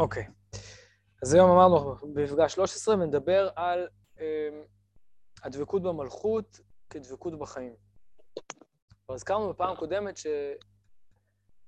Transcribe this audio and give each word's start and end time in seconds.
אוקיי. 0.00 0.26
אז 1.22 1.34
היום 1.34 1.50
אמרנו 1.50 1.94
במפגש 2.14 2.54
13 2.54 2.94
ונדבר 2.94 3.50
על 3.56 3.88
אה, 4.20 4.62
הדבקות 5.42 5.82
במלכות 5.82 6.60
כדבקות 6.90 7.38
בחיים. 7.38 7.76
כבר 9.04 9.14
הזכרנו 9.14 9.52
בפעם 9.52 9.72
הקודמת 9.72 10.14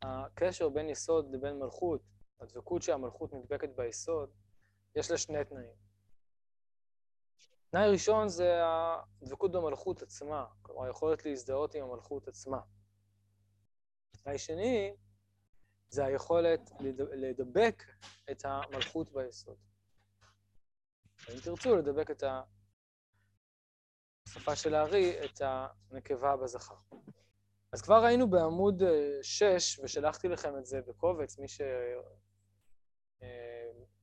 שהקשר 0.03 0.68
בין 0.68 0.88
יסוד 0.88 1.34
לבין 1.34 1.58
מלכות, 1.58 2.00
הדבקות 2.40 2.82
שהמלכות 2.82 3.32
נדבקת 3.32 3.68
ביסוד, 3.76 4.30
יש 4.96 5.10
לה 5.10 5.18
שני 5.18 5.44
תנאים. 5.44 5.74
תנאי 7.70 7.90
ראשון 7.90 8.28
זה 8.28 8.60
הדבקות 9.22 9.52
במלכות 9.52 10.02
עצמה, 10.02 10.44
כלומר 10.62 10.84
היכולת 10.84 11.24
להזדהות 11.24 11.74
עם 11.74 11.84
המלכות 11.84 12.28
עצמה. 12.28 12.60
תנאי 14.24 14.38
שני 14.38 14.94
זה 15.93 16.04
היכולת 16.04 16.70
לדבק 17.12 17.82
את 18.30 18.45
המלכות 18.45 19.12
ביסוד. 19.12 19.56
אם 21.30 21.41
תרצו, 21.45 21.77
לדבק 21.77 22.10
את 22.10 22.24
השפה 24.27 24.56
של 24.56 24.74
הארי, 24.74 25.24
את 25.24 25.41
הנקבה 25.45 26.37
בזכר. 26.37 26.74
אז 27.73 27.82
כבר 27.82 28.05
ראינו 28.05 28.30
בעמוד 28.30 28.82
6, 29.23 29.80
ושלחתי 29.84 30.28
לכם 30.28 30.59
את 30.59 30.66
זה 30.66 30.80
בקובץ, 30.87 31.38
מי, 31.38 31.48
ש... 31.48 31.60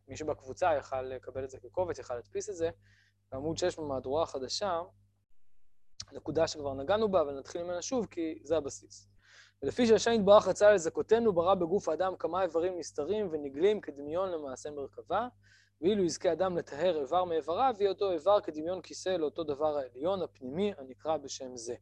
מי 0.07 0.17
שבקבוצה 0.17 0.75
יכל 0.75 1.01
לקבל 1.01 1.43
את 1.43 1.49
זה 1.49 1.59
כקובץ, 1.59 1.99
יכל 1.99 2.15
להדפיס 2.15 2.49
את 2.49 2.55
זה, 2.55 2.69
בעמוד 3.31 3.57
6 3.57 3.79
במהדורה 3.79 4.23
החדשה, 4.23 4.81
נקודה 6.11 6.47
שכבר 6.47 6.73
נגענו 6.73 7.11
בה, 7.11 7.21
אבל 7.21 7.39
נתחיל 7.39 7.63
ממנה 7.63 7.81
שוב, 7.81 8.05
כי 8.05 8.39
זה 8.43 8.57
הבסיס. 8.57 9.09
ולפי 9.63 9.87
שהשם 9.87 10.11
יתברך 10.11 10.47
רצה 10.47 10.71
לזכותנו, 10.71 11.33
ברא 11.33 11.55
בגוף 11.55 11.89
האדם 11.89 12.15
כמה 12.17 12.43
איברים 12.43 12.79
נסתרים 12.79 13.29
ונגלים 13.31 13.81
כדמיון 13.81 14.31
למעשה 14.31 14.71
מרכבה, 14.71 15.27
ואילו 15.81 16.03
יזכה 16.03 16.31
אדם 16.31 16.57
לטהר 16.57 17.01
איבר 17.01 17.23
מאיבריו, 17.23 17.75
יהיה 17.79 17.89
אותו 17.89 18.11
איבר 18.11 18.41
כדמיון 18.41 18.81
כיסא 18.81 19.09
לאותו 19.09 19.43
דבר 19.43 19.77
העליון, 19.77 20.21
הפנימי, 20.21 20.73
הנקרא 20.77 21.17
בשם 21.17 21.57
זה. 21.57 21.75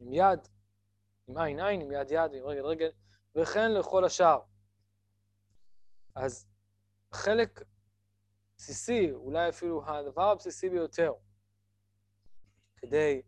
עם 0.00 0.12
יד, 0.12 0.48
עם 1.28 1.38
עין 1.38 1.60
עין, 1.60 1.80
עם 1.80 1.92
יד 1.92 2.10
יד, 2.10 2.32
עם 2.34 2.44
רגל 2.44 2.64
רגל, 2.66 2.90
וכן 3.36 3.72
לכל 3.72 4.04
השאר. 4.04 4.40
אז 6.14 6.46
חלק 7.12 7.64
בסיסי, 8.56 9.12
אולי 9.12 9.48
אפילו 9.48 9.82
הדבר 9.86 10.30
הבסיסי 10.30 10.68
ביותר, 10.68 11.12
כדי 12.76 13.22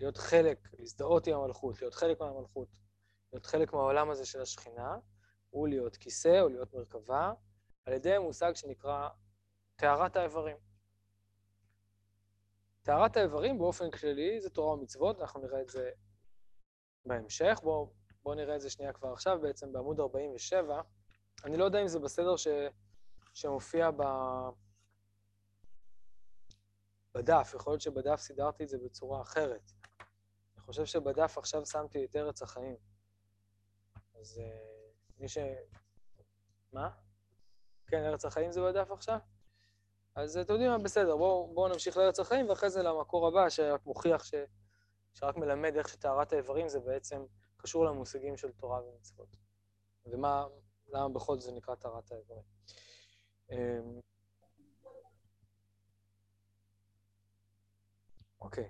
להיות 0.00 0.16
חלק, 0.16 0.68
להזדהות 0.78 1.26
עם 1.26 1.34
המלכות, 1.34 1.80
להיות 1.80 1.94
חלק 1.94 2.20
מהמלכות, 2.20 2.68
להיות 3.32 3.46
חלק 3.46 3.72
מהעולם 3.72 4.10
הזה 4.10 4.26
של 4.26 4.40
השכינה, 4.40 4.96
הוא 5.50 5.68
להיות 5.68 5.96
כיסא 5.96 6.40
או 6.40 6.48
להיות 6.48 6.74
מרכבה, 6.74 7.32
על 7.86 7.92
ידי 7.92 8.18
מושג 8.18 8.52
שנקרא 8.54 9.08
טהרת 9.76 10.16
האיברים. 10.16 10.56
טהרת 12.82 13.16
האיברים 13.16 13.58
באופן 13.58 13.90
כללי 13.90 14.40
זה 14.40 14.50
תורה 14.50 14.74
ומצוות, 14.74 15.20
אנחנו 15.20 15.40
נראה 15.40 15.60
את 15.60 15.68
זה 15.68 15.90
בהמשך. 17.06 17.60
בואו 17.62 17.92
בוא 18.22 18.34
נראה 18.34 18.56
את 18.56 18.60
זה 18.60 18.70
שנייה 18.70 18.92
כבר 18.92 19.12
עכשיו, 19.12 19.40
בעצם 19.40 19.72
בעמוד 19.72 20.00
47. 20.00 20.80
אני 21.44 21.56
לא 21.56 21.64
יודע 21.64 21.82
אם 21.82 21.88
זה 21.88 21.98
בסדר 21.98 22.36
ש, 22.36 22.48
שמופיע 23.34 23.90
ב, 23.90 24.02
בדף, 27.14 27.52
יכול 27.54 27.72
להיות 27.72 27.80
שבדף 27.80 28.20
סידרתי 28.20 28.64
את 28.64 28.68
זה 28.68 28.78
בצורה 28.78 29.22
אחרת. 29.22 29.72
חושב 30.70 30.84
שבדף 30.84 31.38
עכשיו 31.38 31.66
שמתי 31.66 32.04
את 32.04 32.16
ארץ 32.16 32.42
החיים. 32.42 32.76
אז 34.20 34.38
uh, 34.38 34.42
מי 35.18 35.28
ש... 35.28 35.38
מה? 36.72 36.90
כן, 37.86 38.04
ארץ 38.04 38.24
החיים 38.24 38.52
זה 38.52 38.60
בדף 38.62 38.90
עכשיו? 38.90 39.18
אז 40.14 40.36
אתם 40.36 40.52
יודעים 40.52 40.70
מה, 40.70 40.78
בסדר, 40.78 41.16
בואו 41.16 41.54
בוא 41.54 41.68
נמשיך 41.68 41.96
לארץ 41.96 42.20
החיים, 42.20 42.48
ואחרי 42.48 42.70
זה 42.70 42.82
למקור 42.82 43.28
הבא, 43.28 43.48
שרק 43.48 43.86
מוכיח, 43.86 44.24
ש... 44.24 44.34
שרק 45.14 45.36
מלמד 45.36 45.76
איך 45.76 45.88
שטהרת 45.88 46.32
האיברים 46.32 46.68
זה 46.68 46.80
בעצם 46.80 47.24
קשור 47.56 47.84
למושגים 47.84 48.36
של 48.36 48.52
תורה 48.52 48.80
ומצוות. 48.84 49.36
ומה, 50.06 50.46
למה 50.88 51.08
בכל 51.08 51.38
זאת 51.38 51.42
זה 51.42 51.52
נקרא 51.52 51.74
טהרת 51.74 52.12
האיברים. 52.12 52.44
אוקיי. 58.40 58.68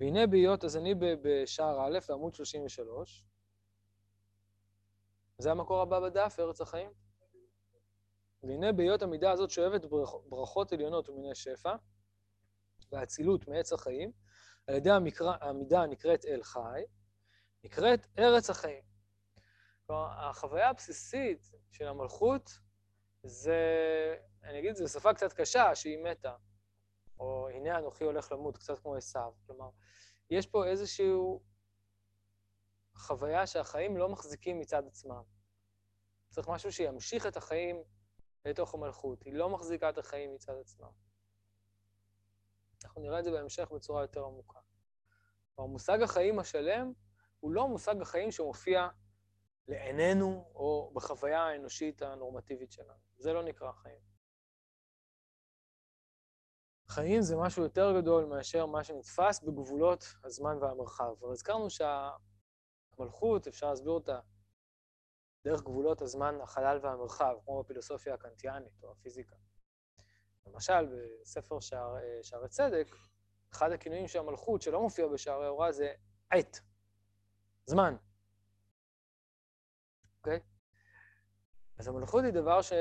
והנה 0.00 0.26
בהיות, 0.26 0.64
אז 0.64 0.76
אני 0.76 0.94
בשער 0.98 1.86
א', 1.86 1.98
בעמוד 2.08 2.34
33. 2.34 3.24
זה 5.38 5.50
המקור 5.50 5.80
הבא 5.80 6.00
בדף, 6.00 6.36
ארץ 6.38 6.60
החיים. 6.60 6.90
והנה 8.42 8.72
בהיות 8.72 9.02
המידה 9.02 9.30
הזאת 9.32 9.50
שואבת 9.50 9.84
ברכות 10.28 10.72
עליונות 10.72 11.08
ומיני 11.08 11.34
שפע, 11.34 11.76
והאצילות 12.92 13.48
מעץ 13.48 13.72
החיים, 13.72 14.12
על 14.66 14.74
ידי 14.74 14.90
המקרא, 14.90 15.36
המידה 15.40 15.82
הנקראת 15.82 16.24
אל 16.24 16.42
חי, 16.42 16.82
נקראת 17.64 18.06
ארץ 18.18 18.50
החיים. 18.50 18.82
כלומר, 19.86 20.08
החוויה 20.10 20.68
הבסיסית 20.68 21.50
של 21.70 21.88
המלכות 21.88 22.58
זה, 23.22 23.56
אני 24.42 24.58
אגיד, 24.58 24.76
זו 24.76 24.88
שפה 24.88 25.14
קצת 25.14 25.32
קשה, 25.32 25.74
שהיא 25.74 25.98
מתה. 26.04 26.36
או 27.20 27.48
הנה 27.48 27.78
אנוכי 27.78 28.04
הולך 28.04 28.32
למות, 28.32 28.56
קצת 28.56 28.78
כמו 28.78 28.94
עשיו. 28.94 29.32
כלומר, 29.46 29.70
יש 30.30 30.46
פה 30.46 30.66
איזושהי 30.66 31.12
חוויה 32.94 33.46
שהחיים 33.46 33.96
לא 33.96 34.08
מחזיקים 34.08 34.58
מצד 34.58 34.86
עצמם. 34.86 35.22
צריך 36.30 36.48
משהו 36.48 36.72
שימשיך 36.72 37.26
את 37.26 37.36
החיים 37.36 37.82
לתוך 38.44 38.74
המלכות. 38.74 39.22
היא 39.22 39.34
לא 39.34 39.50
מחזיקה 39.50 39.90
את 39.90 39.98
החיים 39.98 40.34
מצד 40.34 40.54
עצמם. 40.60 40.90
אנחנו 42.84 43.02
נראה 43.02 43.18
את 43.18 43.24
זה 43.24 43.30
בהמשך 43.30 43.70
בצורה 43.70 44.02
יותר 44.02 44.24
עמוקה. 44.24 44.58
כלומר, 45.54 45.70
מושג 45.70 46.02
החיים 46.02 46.38
השלם 46.38 46.92
הוא 47.40 47.52
לא 47.52 47.68
מושג 47.68 48.00
החיים 48.02 48.30
שמופיע 48.30 48.88
לעינינו 49.68 50.50
או 50.54 50.92
בחוויה 50.94 51.40
האנושית 51.40 52.02
הנורמטיבית 52.02 52.72
שלנו. 52.72 52.98
זה 53.18 53.32
לא 53.32 53.42
נקרא 53.42 53.72
חיים. 53.72 54.07
חיים 56.88 57.22
זה 57.22 57.36
משהו 57.36 57.62
יותר 57.62 58.00
גדול 58.00 58.24
מאשר 58.24 58.66
מה 58.66 58.84
שנתפס 58.84 59.40
בגבולות 59.40 60.04
הזמן 60.24 60.58
והמרחב. 60.60 61.12
אבל 61.20 61.32
הזכרנו 61.32 61.66
שהמלכות, 61.70 63.46
אפשר 63.46 63.70
להסביר 63.70 63.92
אותה 63.92 64.20
דרך 65.44 65.62
גבולות 65.62 66.02
הזמן, 66.02 66.40
החלל 66.42 66.78
והמרחב, 66.82 67.36
כמו 67.44 67.62
בפילוסופיה 67.62 68.14
הקנטיאנית 68.14 68.82
או 68.82 68.92
הפיזיקה. 68.92 69.36
למשל, 70.46 71.10
בספר 71.22 71.60
שער, 71.60 71.94
שערי 72.22 72.48
צדק, 72.48 72.96
אחד 73.52 73.72
הכינויים 73.72 74.08
של 74.08 74.18
המלכות 74.18 74.62
שלא 74.62 74.80
מופיע 74.80 75.06
בשערי 75.06 75.46
ההוראה 75.46 75.72
זה 75.72 75.92
עת, 76.30 76.60
זמן. 77.66 77.96
אוקיי? 80.18 80.36
Okay? 80.36 80.40
אז 81.78 81.88
המלכות 81.88 82.24
היא 82.24 82.32
דבר 82.32 82.62
ש... 82.62 82.72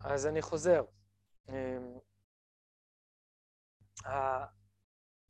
אז 0.00 0.26
אני 0.26 0.42
חוזר. 0.42 0.84
אמ, 1.48 1.98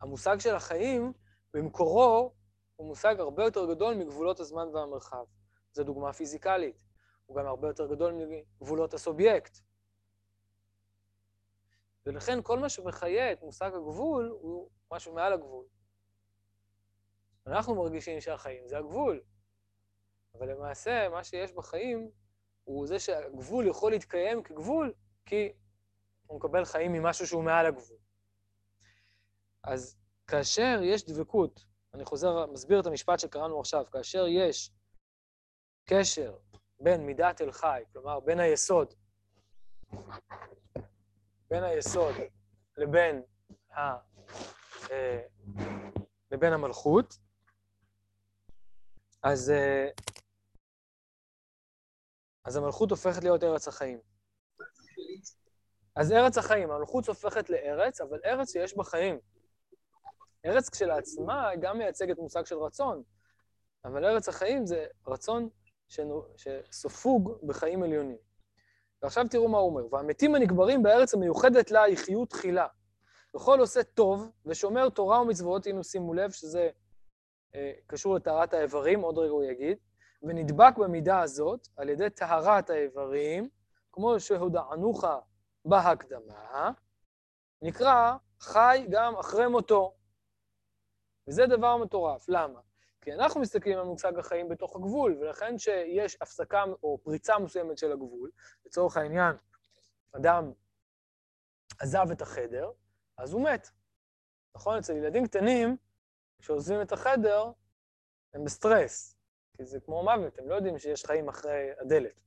המושג 0.00 0.38
של 0.38 0.54
החיים, 0.54 1.12
במקורו, 1.54 2.34
הוא 2.76 2.86
מושג 2.86 3.20
הרבה 3.20 3.44
יותר 3.44 3.74
גדול 3.74 3.94
מגבולות 3.94 4.40
הזמן 4.40 4.68
והמרחב. 4.68 5.24
זו 5.72 5.84
דוגמה 5.84 6.12
פיזיקלית. 6.12 6.84
הוא 7.26 7.36
גם 7.36 7.46
הרבה 7.46 7.68
יותר 7.68 7.86
גדול 7.86 8.12
מגבולות 8.12 8.94
הסובייקט. 8.94 9.58
ולכן 12.06 12.38
כל 12.42 12.58
מה 12.58 12.68
שמחיה 12.68 13.32
את 13.32 13.42
מושג 13.42 13.70
הגבול 13.74 14.28
הוא 14.40 14.70
משהו 14.90 15.14
מעל 15.14 15.32
הגבול. 15.32 15.66
אנחנו 17.46 17.74
מרגישים 17.74 18.20
שהחיים 18.20 18.68
זה 18.68 18.78
הגבול, 18.78 19.20
אבל 20.34 20.50
למעשה 20.50 21.08
מה 21.08 21.24
שיש 21.24 21.52
בחיים 21.52 22.10
הוא 22.68 22.86
זה 22.86 22.98
שהגבול 22.98 23.66
יכול 23.66 23.92
להתקיים 23.92 24.42
כגבול, 24.42 24.94
כי 25.26 25.52
הוא 26.26 26.38
מקבל 26.38 26.64
חיים 26.64 26.92
ממשהו 26.92 27.26
שהוא 27.26 27.42
מעל 27.42 27.66
הגבול. 27.66 27.96
אז 29.64 29.96
כאשר 30.26 30.80
יש 30.82 31.04
דבקות, 31.04 31.64
אני 31.94 32.04
חוזר, 32.04 32.46
מסביר 32.46 32.80
את 32.80 32.86
המשפט 32.86 33.18
שקראנו 33.18 33.60
עכשיו, 33.60 33.84
כאשר 33.92 34.26
יש 34.28 34.70
קשר 35.84 36.36
בין 36.80 37.06
מידת 37.06 37.40
אל 37.40 37.52
חי, 37.52 37.82
כלומר, 37.92 38.20
בין 38.20 38.40
היסוד, 38.40 38.94
בין 41.50 41.64
היסוד 41.64 42.14
לבין, 42.76 43.22
ה, 43.72 43.80
אה, 44.90 45.22
לבין 46.30 46.52
המלכות, 46.52 47.18
אז 49.22 49.50
אה, 49.50 49.88
אז 52.48 52.56
המלכות 52.56 52.90
הופכת 52.90 53.24
להיות 53.24 53.44
ארץ 53.44 53.68
החיים. 53.68 53.98
אז 55.96 56.12
ארץ 56.12 56.38
החיים, 56.38 56.70
המלכות 56.70 57.08
הופכת 57.08 57.50
לארץ, 57.50 58.00
אבל 58.00 58.18
ארץ 58.24 58.52
שיש 58.52 58.76
בה 58.76 58.84
חיים. 58.84 59.18
ארץ 60.46 60.68
כשלעצמה 60.68 61.50
גם 61.60 61.78
מייצגת 61.78 62.18
מושג 62.18 62.46
של 62.46 62.58
רצון, 62.58 63.02
אבל 63.84 64.04
ארץ 64.04 64.28
החיים 64.28 64.66
זה 64.66 64.86
רצון 65.06 65.48
שסופוג 66.36 67.38
בחיים 67.46 67.82
עליונים. 67.82 68.18
ועכשיו 69.02 69.26
תראו 69.30 69.48
מה 69.48 69.58
הוא 69.58 69.70
אומר, 69.70 69.94
והמתים 69.94 70.34
הנקברים 70.34 70.82
בארץ 70.82 71.14
המיוחדת 71.14 71.70
לה 71.70 71.82
היא 71.82 71.96
חיות 71.96 72.30
תחילה. 72.30 72.66
וכל 73.36 73.60
עושה 73.60 73.82
טוב 73.82 74.30
ושומר 74.46 74.88
תורה 74.88 75.20
ומצוות, 75.20 75.66
הנה 75.66 75.84
שימו 75.84 76.14
לב 76.14 76.30
שזה 76.30 76.70
אה, 77.54 77.72
קשור 77.86 78.14
לטהרת 78.14 78.54
האיברים, 78.54 79.00
עוד 79.00 79.18
רגע 79.18 79.30
הוא 79.30 79.44
יגיד, 79.44 79.78
ונדבק 80.22 80.78
במידה 80.78 81.20
הזאת 81.20 81.68
על 81.76 81.88
ידי 81.88 82.10
טהרת 82.10 82.70
האיברים, 82.70 83.48
כמו 83.92 84.20
שהודענוך 84.20 85.04
בהקדמה, 85.64 86.70
נקרא 87.62 88.16
חי 88.40 88.86
גם 88.90 89.16
אחרי 89.16 89.46
מותו. 89.46 89.94
וזה 91.28 91.46
דבר 91.46 91.76
מטורף. 91.76 92.28
למה? 92.28 92.60
כי 93.00 93.12
אנחנו 93.12 93.40
מסתכלים 93.40 93.78
על 93.78 93.84
מושג 93.84 94.18
החיים 94.18 94.48
בתוך 94.48 94.76
הגבול, 94.76 95.18
ולכן 95.20 95.58
שיש 95.58 96.16
הפסקה 96.20 96.64
או 96.82 96.98
פריצה 97.02 97.38
מסוימת 97.38 97.78
של 97.78 97.92
הגבול, 97.92 98.30
לצורך 98.66 98.96
העניין, 98.96 99.36
אדם 100.12 100.52
עזב 101.78 102.10
את 102.12 102.22
החדר, 102.22 102.70
אז 103.16 103.32
הוא 103.32 103.44
מת. 103.44 103.68
נכון? 104.54 104.78
אצל 104.78 104.96
ילדים 104.96 105.26
קטנים, 105.26 105.76
כשעוזבים 106.38 106.82
את 106.82 106.92
החדר, 106.92 107.52
הם 108.34 108.44
בסטרס, 108.44 109.17
כי 109.58 109.64
זה 109.64 109.80
כמו 109.80 110.02
מוות, 110.02 110.38
הם 110.38 110.48
לא 110.48 110.54
יודעים 110.54 110.78
שיש 110.78 111.04
חיים 111.04 111.28
אחרי 111.28 111.70
הדלת. 111.80 112.20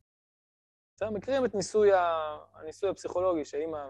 בסדר? 0.95 1.09
מכירים 1.09 1.45
את 1.45 1.55
ניסוי, 1.55 1.93
ה... 1.93 2.37
הניסוי 2.53 2.89
הפסיכולוגי, 2.89 3.45
שאימא, 3.45 3.87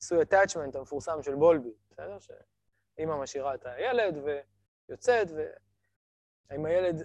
ניסוי 0.00 0.22
attachment 0.22 0.78
המפורסם 0.78 1.22
של 1.22 1.34
בולבי, 1.34 1.74
בסדר? 1.90 2.18
שאימא 2.18 3.16
משאירה 3.16 3.54
את 3.54 3.66
הילד 3.66 4.14
ויוצאת, 4.88 5.26
ועם 6.50 6.66
הילד, 6.66 7.04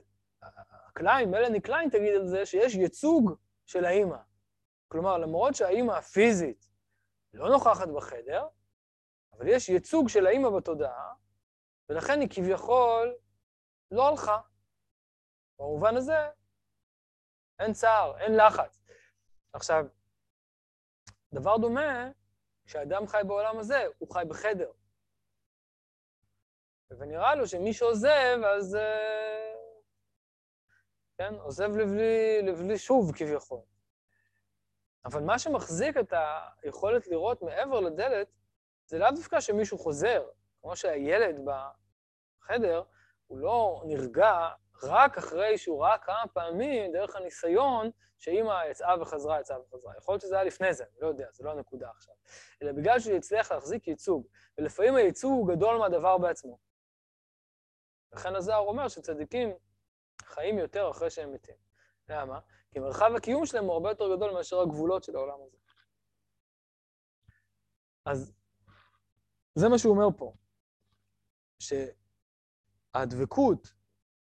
קליין, 0.94 1.32
מלאני 1.32 1.62
קליין 1.62 1.90
תגיד 1.90 2.16
על 2.16 2.28
זה 2.28 2.46
שיש 2.46 2.76
ייצוג 2.76 3.32
של 3.66 3.86
האימא. 3.86 4.18
כלומר, 4.88 5.18
למרות 5.18 5.56
שהאימא 5.56 5.92
הפיזית 5.92 6.66
לא 7.34 7.50
נוכחת 7.50 7.88
בחדר, 7.88 8.48
אבל 9.34 9.48
יש 9.48 9.70
ייצוג 9.70 10.10
של 10.10 10.28
האימא 10.28 10.50
בתודעה, 10.50 11.14
ולכן 11.90 12.20
היא 12.20 12.30
כביכול 12.30 13.16
לא 13.92 14.08
הלכה. 14.08 14.40
במובן 15.60 15.98
הזה, 15.98 16.30
אין 17.60 17.74
צער, 17.74 18.18
אין 18.18 18.36
לחץ. 18.36 18.84
עכשיו, 19.54 19.86
דבר 21.34 21.58
דומה, 21.58 22.10
כשאדם 22.66 23.08
חי 23.08 23.22
בעולם 23.28 23.60
הזה, 23.60 23.86
הוא 23.98 24.14
חי 24.14 24.24
בחדר. 24.28 24.72
ונראה 26.90 27.36
לו 27.36 27.48
שמי 27.48 27.74
שעוזב, 27.74 28.40
אז... 28.46 28.76
אה, 28.76 29.54
כן, 31.18 31.34
עוזב 31.34 31.78
לבלי, 31.78 32.42
לבלי 32.42 32.78
שוב 32.78 33.12
כביכול. 33.16 33.62
אבל 35.06 35.22
מה 35.22 35.40
שמחזיק 35.40 35.98
את 35.98 36.14
היכולת 36.64 37.08
לראות 37.08 37.42
מעבר 37.42 37.80
לדלת, 37.80 38.28
זה 38.86 38.98
לאו 38.98 39.12
דווקא 39.16 39.40
שמישהו 39.40 39.78
חוזר. 39.78 40.30
כמו 40.62 40.76
שהילד 40.76 41.36
בחדר, 41.46 42.84
הוא 43.28 43.38
לא 43.38 43.84
נרגע 43.86 44.50
רק 44.86 45.18
אחרי 45.18 45.58
שהוא 45.58 45.84
ראה 45.84 45.98
כמה 45.98 46.24
פעמים, 46.34 46.92
דרך 46.92 47.16
הניסיון, 47.16 47.90
שאימא 48.20 48.62
יצאה 48.72 49.02
וחזרה, 49.02 49.40
יצאה 49.40 49.62
וחזרה. 49.62 49.94
יכול 49.98 50.14
להיות 50.14 50.22
שזה 50.22 50.36
היה 50.36 50.44
לפני 50.44 50.74
זה, 50.74 50.84
אני 50.84 51.02
לא 51.02 51.08
יודע, 51.08 51.28
זה 51.32 51.44
לא 51.44 51.52
הנקודה 51.52 51.90
עכשיו. 51.90 52.14
אלא 52.62 52.72
בגלל 52.72 53.00
שהוא 53.00 53.16
יצליח 53.16 53.52
להחזיק 53.52 53.88
ייצוג, 53.88 54.28
ולפעמים 54.58 54.96
הייצוג 54.96 55.32
הוא 55.32 55.48
גדול 55.56 55.78
מהדבר 55.78 56.18
בעצמו. 56.18 56.58
לכן 58.14 58.36
הזוהר 58.36 58.60
אומר 58.60 58.88
שצדיקים 58.88 59.54
חיים 60.22 60.58
יותר 60.58 60.90
אחרי 60.92 61.10
שהם 61.10 61.34
מתים. 61.34 61.56
למה? 62.10 62.40
כי 62.72 62.80
מרחב 62.80 63.12
הקיום 63.18 63.46
שלהם 63.46 63.64
הוא 63.64 63.74
הרבה 63.74 63.90
יותר 63.90 64.16
גדול 64.16 64.32
מאשר 64.32 64.62
הגבולות 64.62 65.04
של 65.04 65.16
העולם 65.16 65.38
הזה. 65.46 65.58
אז 68.06 68.34
זה 69.56 69.70
מה 69.70 69.78
שהוא 69.78 69.96
אומר 69.96 70.18
פה, 70.18 70.34
שהדבקות 72.94 73.74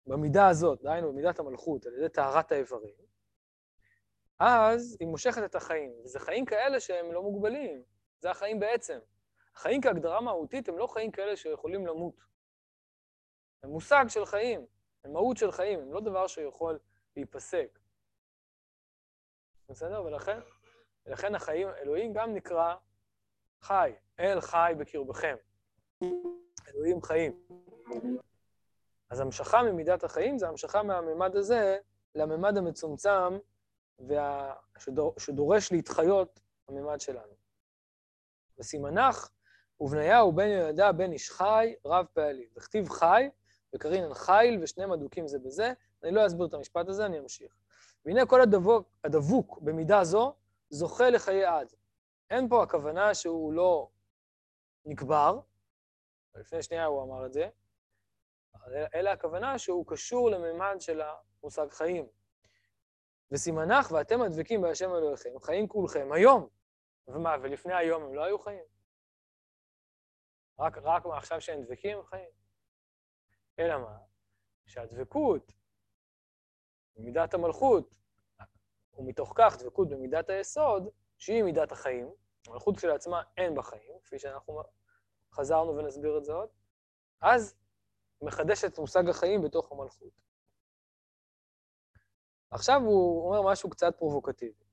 במידה 0.07 0.47
הזאת, 0.47 0.81
דהיינו 0.81 1.11
במידת 1.11 1.39
המלכות, 1.39 1.85
על 1.85 1.93
ידי 1.93 2.09
טהרת 2.09 2.51
האיברים, 2.51 2.95
אז 4.39 4.97
היא 4.99 5.07
מושכת 5.07 5.43
את 5.45 5.55
החיים. 5.55 5.91
וזה 6.03 6.19
חיים 6.19 6.45
כאלה 6.45 6.79
שהם 6.79 7.11
לא 7.11 7.21
מוגבלים, 7.21 7.83
זה 8.19 8.31
החיים 8.31 8.59
בעצם. 8.59 8.99
החיים 9.55 9.81
כהגדרה 9.81 10.21
מהותית 10.21 10.69
הם 10.69 10.77
לא 10.77 10.87
חיים 10.87 11.11
כאלה 11.11 11.35
שיכולים 11.35 11.87
למות. 11.87 12.15
הם 13.63 13.69
מושג 13.69 14.05
של 14.07 14.25
חיים, 14.25 14.65
הם 15.03 15.13
מהות 15.13 15.37
של 15.37 15.51
חיים, 15.51 15.79
הם 15.79 15.93
לא 15.93 16.01
דבר 16.01 16.27
שיכול 16.27 16.79
להיפסק. 17.15 17.79
בסדר? 19.69 20.03
ולכן, 20.03 20.39
ולכן 21.05 21.35
החיים, 21.35 21.67
אלוהים 21.67 22.13
גם 22.13 22.33
נקרא 22.33 22.75
חי, 23.61 23.93
אל 24.19 24.41
חי 24.41 24.73
בקרבכם. 24.77 25.35
אלוהים 26.67 27.01
חיים. 27.01 27.47
אז 29.11 29.19
המשכה 29.19 29.63
ממידת 29.63 30.03
החיים 30.03 30.37
זה 30.37 30.47
המשכה 30.47 30.83
מהממד 30.83 31.35
הזה 31.35 31.77
לממד 32.15 32.57
המצומצם 32.57 33.37
וה... 33.99 34.53
שדור... 34.77 35.13
שדורש 35.17 35.71
להתחיות 35.71 36.39
הממד 36.67 36.99
שלנו. 37.01 37.33
וסימנך 38.59 39.29
ובניהו 39.79 40.31
בן 40.31 40.47
יהודה 40.47 40.91
בן 40.91 41.11
איש 41.11 41.31
חי 41.31 41.75
רב 41.85 42.05
פעלים. 42.13 42.47
וכתיב 42.57 42.89
חי 42.89 43.29
וקרין 43.75 44.13
חיל 44.13 44.59
ושניהם 44.63 44.91
אדוקים 44.91 45.27
זה 45.27 45.39
בזה. 45.39 45.73
אני 46.03 46.11
לא 46.11 46.27
אסביר 46.27 46.45
את 46.45 46.53
המשפט 46.53 46.87
הזה, 46.87 47.05
אני 47.05 47.19
אמשיך. 47.19 47.55
והנה 48.05 48.25
כל 48.25 48.41
הדבוק, 48.41 48.89
הדבוק 49.03 49.59
במידה 49.61 50.03
זו 50.03 50.33
זוכה 50.69 51.09
לחיי 51.09 51.45
עד. 51.45 51.73
אין 52.29 52.49
פה 52.49 52.63
הכוונה 52.63 53.13
שהוא 53.13 53.53
לא 53.53 53.89
נקבר, 54.85 55.39
לפני 56.35 56.63
שנייה 56.63 56.85
הוא 56.85 57.03
אמר 57.03 57.25
את 57.25 57.33
זה, 57.33 57.49
אלא 58.95 59.09
הכוונה 59.09 59.59
שהוא 59.59 59.85
קשור 59.87 60.29
לממד 60.29 60.75
של 60.79 61.01
המושג 61.01 61.69
חיים. 61.69 62.07
וסימנך 63.31 63.91
ואתם 63.91 64.21
הדבקים 64.21 64.61
בהשם 64.61 64.89
אלוהיכם, 64.89 65.29
חיים 65.41 65.67
כולכם 65.67 66.11
היום. 66.11 66.47
ומה, 67.07 67.35
ולפני 67.41 67.73
היום 67.73 68.03
הם 68.03 68.13
לא 68.13 68.23
היו 68.23 68.39
חיים? 68.39 68.63
רק, 70.59 70.77
רק 70.77 71.05
עכשיו 71.05 71.41
שהם 71.41 71.63
דבקים 71.63 71.97
הם 71.97 72.03
חיים? 72.03 72.29
אלא 73.59 73.77
מה? 73.77 73.97
שהדבקות 74.65 75.53
במידת 76.95 77.33
המלכות, 77.33 77.93
ומתוך 78.93 79.33
כך 79.35 79.57
דבקות 79.59 79.89
במידת 79.89 80.29
היסוד, 80.29 80.89
שהיא 81.17 81.43
מידת 81.43 81.71
החיים, 81.71 82.13
המלכות 82.47 82.77
כשלעצמה 82.77 83.23
אין 83.37 83.55
בה 83.55 83.63
חיים, 83.63 83.99
כפי 84.03 84.19
שאנחנו 84.19 84.61
חזרנו 85.33 85.77
ונסביר 85.77 86.17
את 86.17 86.25
זה 86.25 86.33
עוד, 86.33 86.49
אז 87.21 87.60
מחדש 88.21 88.63
את 88.63 88.79
מושג 88.79 89.09
החיים 89.09 89.41
בתוך 89.41 89.71
המלכות. 89.71 90.13
עכשיו 92.51 92.81
הוא 92.81 93.27
אומר 93.27 93.51
משהו 93.51 93.69
קצת 93.69 93.93
פרובוקטיבי. 93.97 94.63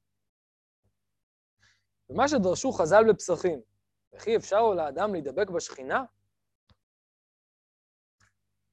ומה 2.11 2.29
שדרשו 2.29 2.73
חז"ל 2.73 3.05
בפסחים, 3.13 3.61
וכי 4.13 4.37
אפשר 4.37 4.59
או 4.61 4.75
לאדם 4.75 5.13
להידבק 5.13 5.51
בשכינה? 5.51 6.05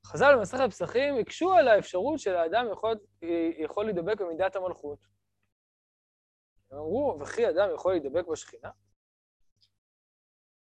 חז"ל 0.05 0.36
במסכת 0.38 0.70
פסחים 0.70 1.15
הקשו 1.22 1.53
על 1.53 1.67
האפשרות 1.67 2.20
של 2.20 2.36
האדם 2.36 2.65
יכול, 2.72 2.96
יכול 3.58 3.86
להידבק 3.86 4.22
במידת 4.22 4.55
המלכות. 4.55 5.00
הם 6.72 6.77
אמרו, 6.77 7.17
וכי 7.22 7.50
אדם 7.50 7.70
יכול 7.75 7.94
להידבק 7.94 8.27
בשכינה? 8.27 8.70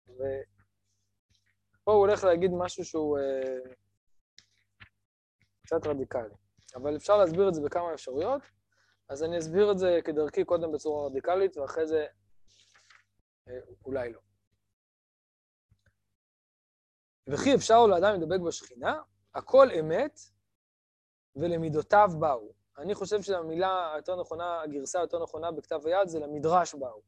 ופה 0.08 1.92
הוא 1.92 2.00
הולך 2.06 2.24
להגיד 2.24 2.50
משהו 2.58 2.84
שהוא 2.84 3.18
אה, 3.18 3.74
קצת 5.66 5.86
רדיקלי, 5.86 6.34
אבל 6.74 6.96
אפשר 6.96 7.16
להסביר 7.16 7.48
את 7.48 7.54
זה 7.54 7.60
בכמה 7.60 7.94
אפשרויות, 7.94 8.42
אז 9.08 9.22
אני 9.22 9.38
אסביר 9.38 9.72
את 9.72 9.78
זה 9.78 9.98
כדרכי 10.04 10.44
קודם 10.44 10.72
בצורה 10.72 11.06
רדיקלית, 11.06 11.56
ואחרי 11.56 11.86
זה 11.86 12.06
אה, 13.48 13.58
אולי 13.84 14.12
לא. 14.12 14.20
וכי 17.26 17.54
אפשר 17.54 17.86
לאדם 17.86 18.20
לדבק 18.20 18.40
בשכינה? 18.40 19.02
הכל 19.34 19.68
אמת 19.80 20.20
ולמידותיו 21.36 22.08
באו. 22.20 22.52
אני 22.78 22.94
חושב 22.94 23.22
שהמילה 23.22 23.92
היותר 23.94 24.20
נכונה, 24.20 24.60
הגרסה 24.60 24.98
היותר 24.98 25.22
נכונה 25.22 25.52
בכתב 25.52 25.86
היד 25.86 26.08
זה 26.08 26.18
למדרש 26.18 26.74
באו. 26.74 27.02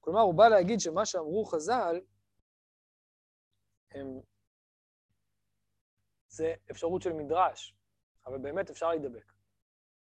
כלומר, 0.00 0.20
הוא 0.20 0.34
בא 0.34 0.48
להגיד 0.48 0.80
שמה 0.80 1.06
שאמרו 1.06 1.44
חז"ל, 1.44 2.00
הם... 3.90 4.20
זה 6.28 6.54
אפשרות 6.70 7.02
של 7.02 7.12
מדרש, 7.12 7.74
אבל 8.26 8.38
באמת 8.38 8.70
אפשר 8.70 8.88
להידבק. 8.88 9.32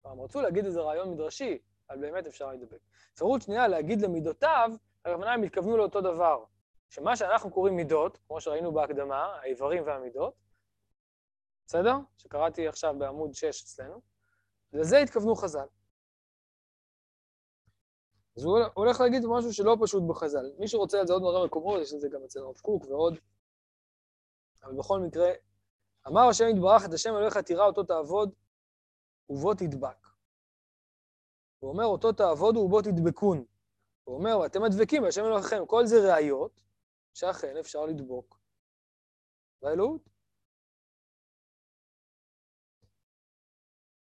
הם 0.04 0.20
רצו 0.20 0.40
להגיד 0.40 0.64
איזה 0.64 0.80
רעיון 0.80 1.10
מדרשי, 1.10 1.58
אבל 1.90 2.00
באמת 2.00 2.26
אפשר 2.26 2.48
להידבק. 2.48 2.78
אפשרות 3.14 3.42
שנייה, 3.42 3.68
להגיד 3.68 4.02
למידותיו, 4.02 4.70
הכוונה 5.04 5.32
הם 5.32 5.42
התכוונו 5.42 5.76
לאותו 5.76 6.00
דבר. 6.00 6.44
שמה 6.90 7.16
שאנחנו 7.16 7.50
קוראים 7.50 7.76
מידות, 7.76 8.18
כמו 8.26 8.40
שראינו 8.40 8.72
בהקדמה, 8.72 9.24
האיברים 9.24 9.86
והמידות, 9.86 10.34
בסדר? 11.66 11.96
שקראתי 12.16 12.68
עכשיו 12.68 12.94
בעמוד 12.98 13.34
6 13.34 13.62
אצלנו, 13.62 14.00
לזה 14.72 14.98
התכוונו 14.98 15.34
חז"ל. 15.34 15.66
אז 18.36 18.44
הוא 18.44 18.58
הולך 18.74 19.00
להגיד 19.00 19.22
משהו 19.26 19.52
שלא 19.52 19.76
פשוט 19.82 20.02
בחז"ל. 20.08 20.52
מי 20.58 20.68
שרוצה 20.68 21.00
על 21.00 21.06
זה 21.06 21.12
עוד 21.12 21.22
מראה 21.22 21.46
מקומות, 21.46 21.82
יש 21.82 21.92
לזה 21.92 22.08
גם 22.08 22.20
אצל 22.24 22.40
הרב 22.40 22.56
קוק 22.56 22.84
ועוד. 22.84 23.18
אבל 24.62 24.72
בכל 24.74 25.00
מקרה, 25.00 25.30
אמר 26.08 26.20
השם 26.30 26.44
יתברך 26.48 26.82
את 26.88 26.92
השם 26.92 27.10
אלוהיך 27.10 27.36
תירא 27.36 27.66
אותו 27.66 27.82
תעבוד 27.82 28.34
ובו 29.28 29.54
תדבק. 29.54 30.06
הוא 31.58 31.70
אומר 31.70 31.84
אותו 31.84 32.12
תעבודו 32.12 32.58
ובו 32.58 32.82
תדבקון. 32.82 33.44
הוא 34.04 34.16
אומר, 34.18 34.38
ואתם 34.38 34.64
הדבקים 34.64 35.02
בהשם 35.02 35.24
אלוהיכם. 35.24 35.66
כל 35.66 35.86
זה 35.86 35.96
ראיות 36.14 36.60
שאכן 37.14 37.56
אפשר 37.56 37.86
לדבוק 37.86 38.40
באלוהות. 39.62 40.08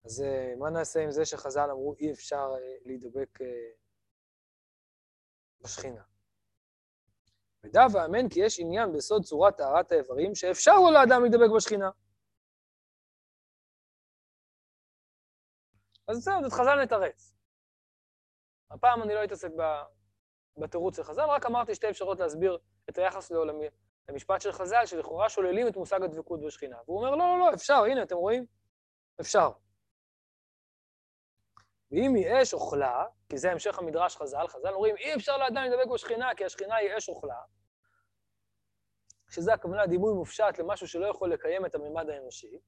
אז 0.05 0.23
אה, 0.23 0.55
מה 0.59 0.71
נעשה 0.71 1.01
עם 1.01 1.11
זה 1.11 1.25
שחז"ל 1.25 1.71
אמרו 1.71 1.95
אי 1.99 2.13
אפשר 2.13 2.51
אה, 2.55 2.77
להידבק 2.85 3.41
אה, 3.41 3.71
בשכינה? 5.61 6.10
ודע 7.65 7.87
ואמן 7.93 8.29
כי 8.29 8.41
יש 8.41 8.61
עניין 8.61 8.93
בסוד 8.93 9.25
צורת 9.25 9.57
טהרת 9.57 9.93
האיברים 9.93 10.35
שאפשר 10.35 10.75
לו 10.75 10.91
לאדם 10.91 11.23
להידבק 11.23 11.51
בשכינה. 11.57 11.91
אז 16.09 16.19
בסדר, 16.19 16.47
את 16.47 16.53
חז"ל 16.53 16.83
נתרץ. 16.83 17.35
הפעם 18.71 19.03
אני 19.03 19.15
לא 19.15 19.25
אתעסק 19.25 19.51
בתירוץ 20.57 20.97
של 20.97 21.03
חז"ל, 21.03 21.23
רק 21.23 21.47
אמרתי 21.47 21.75
שתי 21.75 21.91
אפשרויות 21.91 22.21
להסביר 22.21 22.59
את 22.91 22.99
היחס 22.99 23.31
לעולמי, 23.31 23.67
למשפט 24.09 24.41
של 24.41 24.53
חז"ל, 24.53 24.87
שלכאורה 24.87 25.29
שוללים 25.29 25.69
את 25.69 25.77
מושג 25.77 26.03
הדבקות 26.03 26.41
בשכינה. 26.47 26.77
והוא 26.85 26.99
אומר, 26.99 27.11
לא, 27.11 27.19
לא, 27.19 27.39
לא, 27.39 27.55
אפשר, 27.55 27.75
הנה, 27.75 28.03
אתם 28.03 28.17
רואים? 28.17 28.47
אפשר. 29.21 29.51
ואם 31.93 32.15
היא 32.15 32.43
אש 32.43 32.55
אוכלה, 32.55 33.05
כי 33.29 33.39
זה 33.39 33.53
המשך 33.53 33.79
המדרש 33.79 34.17
חז"ל, 34.17 34.47
חז"ל 34.49 34.75
אומרים, 34.75 34.97
אי 34.97 35.15
אפשר 35.15 35.37
לאדם 35.37 35.65
לדבק 35.65 35.87
בשכינה, 35.95 36.35
כי 36.37 36.45
השכינה 36.45 36.75
היא 36.75 36.97
אש 36.99 37.09
אוכלה, 37.09 37.41
שזה 39.31 39.55
הכוונה 39.55 39.87
דימוי 39.87 40.15
מופשט 40.15 40.59
למשהו 40.59 40.89
שלא 40.89 41.07
יכול 41.07 41.33
לקיים 41.33 41.67
את 41.67 41.75
הממד 41.75 42.11
האנושי, 42.11 42.61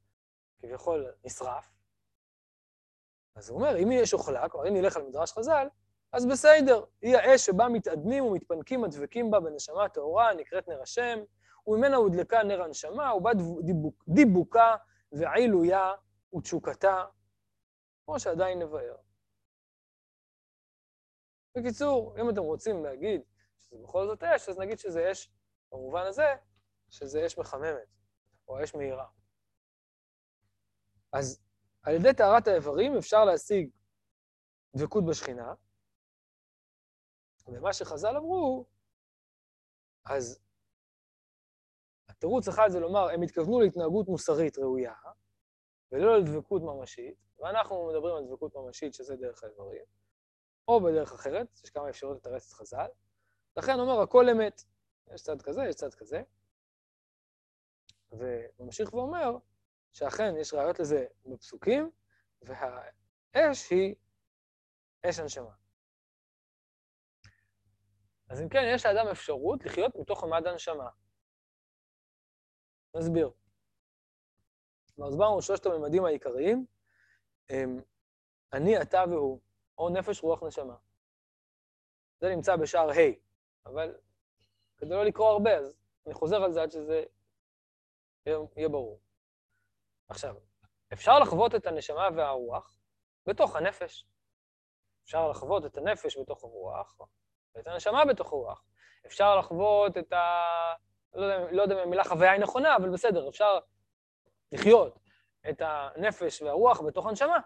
כביכול 0.58 1.12
נשרף. 1.24 1.70
אז 3.36 3.50
הוא 3.50 3.58
אומר, 3.58 3.78
אם 3.78 3.90
היא 3.90 4.02
אש 4.02 4.12
אוכלה, 4.12 4.48
כלומר, 4.48 4.68
אם 4.68 4.74
נלך 4.74 4.96
על 4.96 5.02
מדרש 5.02 5.32
חז"ל, 5.32 5.68
אז 6.12 6.26
בסדר, 6.26 6.84
היא 7.02 7.16
האש 7.16 7.46
שבה 7.46 7.68
מתאדנים 7.68 8.24
ומתפנקים 8.24 8.84
הדבקים 8.84 9.30
בה 9.30 9.40
בנשמה 9.40 9.88
טהורה, 9.88 10.34
נקראת 10.34 10.68
נר 10.68 10.82
השם, 10.82 11.18
וממנה 11.66 11.96
הודלקה 11.96 12.42
נר 12.42 12.62
הנשמה, 12.62 13.14
ובה 13.14 13.30
דיבוק, 13.62 14.04
דיבוקה 14.08 14.76
ועילויה 15.12 15.92
ותשוקתה, 16.36 17.04
כמו 18.04 18.20
שעדיין 18.20 18.58
נבהר. 18.58 18.96
בקיצור, 21.56 22.16
אם 22.20 22.30
אתם 22.30 22.40
רוצים 22.40 22.84
להגיד 22.84 23.20
שזה 23.60 23.76
בכל 23.82 24.06
זאת 24.06 24.22
אש, 24.22 24.48
אז 24.48 24.58
נגיד 24.58 24.78
שזה 24.78 25.12
אש, 25.12 25.30
במובן 25.72 26.06
הזה, 26.06 26.26
שזה 26.90 27.26
אש 27.26 27.38
מחממת, 27.38 27.88
או 28.48 28.64
אש 28.64 28.74
מהירה. 28.74 29.06
אז 31.12 31.42
על 31.82 31.94
ידי 31.94 32.14
טהרת 32.16 32.46
האיברים 32.46 32.96
אפשר 32.96 33.24
להשיג 33.24 33.70
דבקות 34.76 35.04
בשכינה, 35.06 35.54
ומה 37.46 37.72
שחז"ל 37.72 38.16
אמרו, 38.16 38.66
אז 40.04 40.40
התירוץ 42.08 42.48
אחד 42.48 42.68
זה 42.68 42.80
לומר, 42.80 43.08
הם 43.14 43.22
התכוונו 43.22 43.60
להתנהגות 43.60 44.08
מוסרית 44.08 44.58
ראויה, 44.58 44.94
ולא 45.92 46.18
לדבקות 46.18 46.62
ממשית, 46.62 47.16
ואנחנו 47.38 47.88
מדברים 47.88 48.16
על 48.16 48.26
דבקות 48.26 48.56
ממשית, 48.56 48.94
שזה 48.94 49.16
דרך 49.16 49.44
האיברים, 49.44 49.84
או 50.72 50.80
בדרך 50.80 51.12
אחרת, 51.12 51.60
יש 51.64 51.70
כמה 51.70 51.90
אפשרויות 51.90 52.18
לתרץ 52.18 52.48
את 52.48 52.52
חז"ל. 52.52 52.86
לכן 53.56 53.80
אומר, 53.80 54.00
הכל 54.02 54.28
אמת. 54.28 54.62
יש 55.14 55.22
צד 55.22 55.42
כזה, 55.42 55.62
יש 55.68 55.74
צד 55.74 55.94
כזה. 55.94 56.22
וממשיך 58.12 58.94
ואומר 58.94 59.36
שאכן 59.92 60.34
יש 60.40 60.54
ראיות 60.54 60.78
לזה 60.78 61.06
בפסוקים, 61.26 61.90
והאש 62.42 63.70
היא 63.70 63.94
אש 65.06 65.18
הנשמה. 65.18 65.54
אז 68.28 68.40
אם 68.40 68.48
כן, 68.48 68.62
יש 68.74 68.86
לאדם 68.86 69.08
אפשרות 69.08 69.64
לחיות 69.64 69.92
מתוך 69.96 70.24
עמד 70.24 70.46
הנשמה. 70.46 70.88
נסביר. 72.96 73.30
כלומר, 74.94 75.10
הסברנו 75.10 75.42
שלושת 75.42 75.66
הממדים 75.66 76.04
העיקריים, 76.04 76.66
אני, 78.52 78.82
אתה 78.82 79.04
והוא, 79.10 79.40
או 79.78 79.88
נפש, 79.88 80.22
רוח, 80.22 80.42
נשמה. 80.42 80.76
זה 82.20 82.28
נמצא 82.28 82.56
בשער 82.56 82.90
ה', 82.90 83.12
אבל 83.66 83.94
כדי 84.78 84.90
לא 84.90 85.04
לקרוא 85.04 85.28
הרבה, 85.28 85.56
אז 85.56 85.76
אני 86.06 86.14
חוזר 86.14 86.44
על 86.44 86.52
זה 86.52 86.62
עד 86.62 86.70
שזה 86.70 87.04
יהיה, 88.26 88.38
יהיה 88.56 88.68
ברור. 88.68 89.00
עכשיו, 90.08 90.34
אפשר 90.92 91.18
לחוות 91.18 91.54
את 91.54 91.66
הנשמה 91.66 92.08
והרוח 92.16 92.78
בתוך 93.26 93.56
הנפש. 93.56 94.06
אפשר 95.04 95.28
לחוות 95.28 95.66
את 95.66 95.76
הנפש 95.76 96.18
בתוך 96.18 96.44
הרוח, 96.44 96.98
ואת 97.54 97.66
הנשמה 97.66 98.04
בתוך 98.04 98.32
הרוח. 98.32 98.64
אפשר 99.06 99.36
לחוות 99.36 99.98
את 99.98 100.12
ה... 100.12 100.26
לא 101.14 101.24
יודע, 101.24 101.50
לא 101.50 101.62
יודע 101.62 101.74
אם 101.74 101.80
המילה 101.80 102.04
חוויה 102.04 102.32
היא 102.32 102.40
נכונה, 102.40 102.76
אבל 102.76 102.90
בסדר, 102.90 103.28
אפשר 103.28 103.58
לחיות 104.52 104.98
את 105.50 105.62
הנפש 105.64 106.42
והרוח 106.42 106.80
בתוך 106.80 107.06
הנשמה. 107.06 107.38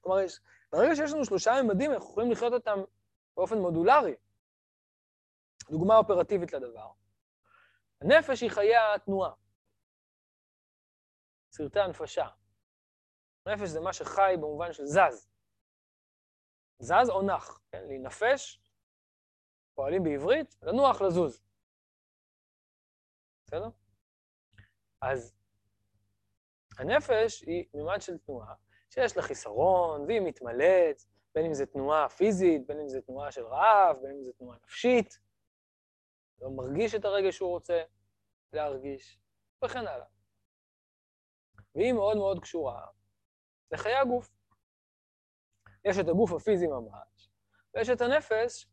כלומר, 0.00 0.20
יש, 0.20 0.40
ברגע 0.72 0.96
שיש 0.96 1.12
לנו 1.12 1.24
שלושה 1.24 1.50
ממדים, 1.62 1.92
אנחנו 1.92 2.10
יכולים 2.10 2.32
לחיות 2.32 2.52
אותם 2.52 2.78
באופן 3.36 3.58
מודולרי. 3.58 4.14
דוגמה 5.70 5.96
אופרטיבית 5.96 6.52
לדבר. 6.52 6.92
הנפש 8.00 8.40
היא 8.40 8.50
חיי 8.50 8.76
התנועה, 8.76 9.32
סרטי 11.52 11.80
הנפשה. 11.80 12.28
נפש 13.48 13.68
זה 13.68 13.80
מה 13.80 13.92
שחי 13.92 14.34
במובן 14.36 14.72
של 14.72 14.86
זז. 14.86 15.30
זז 16.78 17.10
או 17.10 17.22
נח, 17.22 17.60
כן? 17.70 17.84
להינפש, 17.88 18.62
פועלים 19.74 20.02
בעברית, 20.02 20.56
לנוח, 20.62 21.02
לזוז. 21.02 21.42
בסדר? 23.46 23.68
אז 25.00 25.34
הנפש 26.78 27.42
היא 27.42 27.68
מימד 27.74 28.00
של 28.00 28.18
תנועה 28.18 28.54
שיש 28.94 29.16
לה 29.16 29.22
חיסרון, 29.22 30.04
והיא 30.06 30.20
מתמלאת, 30.20 31.02
בין 31.34 31.46
אם 31.46 31.54
זו 31.54 31.66
תנועה 31.66 32.08
פיזית, 32.08 32.66
בין 32.66 32.80
אם 32.80 32.88
זו 32.88 33.00
תנועה 33.00 33.32
של 33.32 33.46
רעב, 33.46 33.96
בין 34.02 34.10
אם 34.10 34.24
זו 34.24 34.32
תנועה 34.32 34.58
נפשית, 34.64 35.18
לא 36.40 36.50
מרגיש 36.50 36.94
את 36.94 37.04
הרגש 37.04 37.36
שהוא 37.36 37.50
רוצה 37.50 37.82
להרגיש, 38.52 39.18
וכן 39.64 39.86
הלאה. 39.86 40.06
והיא 41.74 41.92
מאוד 41.92 42.16
מאוד 42.16 42.40
קשורה 42.40 42.86
לחיי 43.70 43.94
הגוף. 43.94 44.30
יש 45.84 45.98
את 45.98 46.08
הגוף 46.08 46.32
הפיזי 46.32 46.66
ממש, 46.66 47.30
ויש 47.74 47.88
את 47.88 48.00
הנפש 48.00 48.66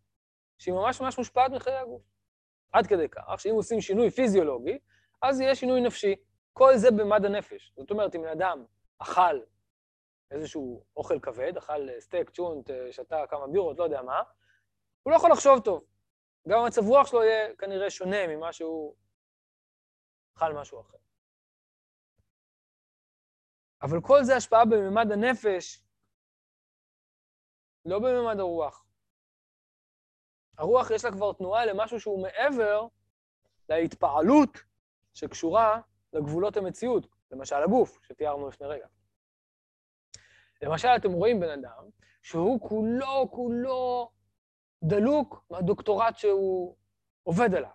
שהיא 0.57 0.73
ממש 0.73 1.01
ממש 1.01 1.17
מושפעת 1.17 1.51
מחיי 1.51 1.75
הגוף. 1.75 2.03
עד 2.71 2.87
כדי 2.87 3.09
כך 3.09 3.39
שאם 3.39 3.53
עושים 3.53 3.81
שינוי 3.81 4.09
פיזיולוגי, 4.09 4.79
אז 5.21 5.41
יהיה 5.41 5.55
שינוי 5.55 5.81
נפשי. 5.81 6.15
כל 6.53 6.77
זה 6.77 6.91
במד 6.91 7.25
הנפש. 7.25 7.73
זאת 7.77 7.91
אומרת, 7.91 8.15
אם 8.15 8.25
אדם 8.25 8.65
אכל 8.99 9.39
איזשהו 10.31 10.83
אוכל 10.97 11.19
כבד, 11.19 11.57
אכל 11.57 11.99
סטייק, 11.99 12.29
צ'ונט, 12.29 12.69
שתה 12.91 13.27
כמה 13.29 13.47
בירות, 13.47 13.79
לא 13.79 13.83
יודע 13.83 14.01
מה, 14.01 14.21
הוא 15.03 15.11
לא 15.11 15.17
יכול 15.17 15.31
לחשוב 15.31 15.59
טוב. 15.59 15.83
גם 16.47 16.59
המצב 16.59 16.81
רוח 16.87 17.07
שלו 17.07 17.23
יהיה 17.23 17.55
כנראה 17.55 17.89
שונה 17.89 18.27
ממה 18.27 18.53
שהוא 18.53 18.95
אכל 20.37 20.53
משהו 20.53 20.81
אחר. 20.81 20.97
אבל 23.81 24.01
כל 24.01 24.23
זה 24.23 24.35
השפעה 24.35 24.65
בממד 24.65 25.11
הנפש, 25.11 25.83
לא 27.85 27.99
בממד 27.99 28.39
הרוח. 28.39 28.85
הרוח 30.57 30.91
יש 30.91 31.05
לה 31.05 31.11
כבר 31.11 31.33
תנועה 31.33 31.65
למשהו 31.65 31.99
שהוא 31.99 32.21
מעבר 32.23 32.87
להתפעלות 33.69 34.49
שקשורה 35.13 35.81
לגבולות 36.13 36.57
המציאות, 36.57 37.07
למשל 37.31 37.55
הגוף, 37.55 37.99
שתיארנו 38.03 38.47
לפני 38.47 38.67
רגע. 38.67 38.87
למשל, 40.61 40.87
אתם 40.87 41.11
רואים 41.11 41.39
בן 41.39 41.49
אדם 41.49 41.89
שהוא 42.21 42.69
כולו, 42.69 43.31
כולו 43.31 44.11
דלוק 44.83 45.45
מהדוקטורט 45.49 46.17
שהוא 46.17 46.75
עובד 47.23 47.55
עליו. 47.55 47.71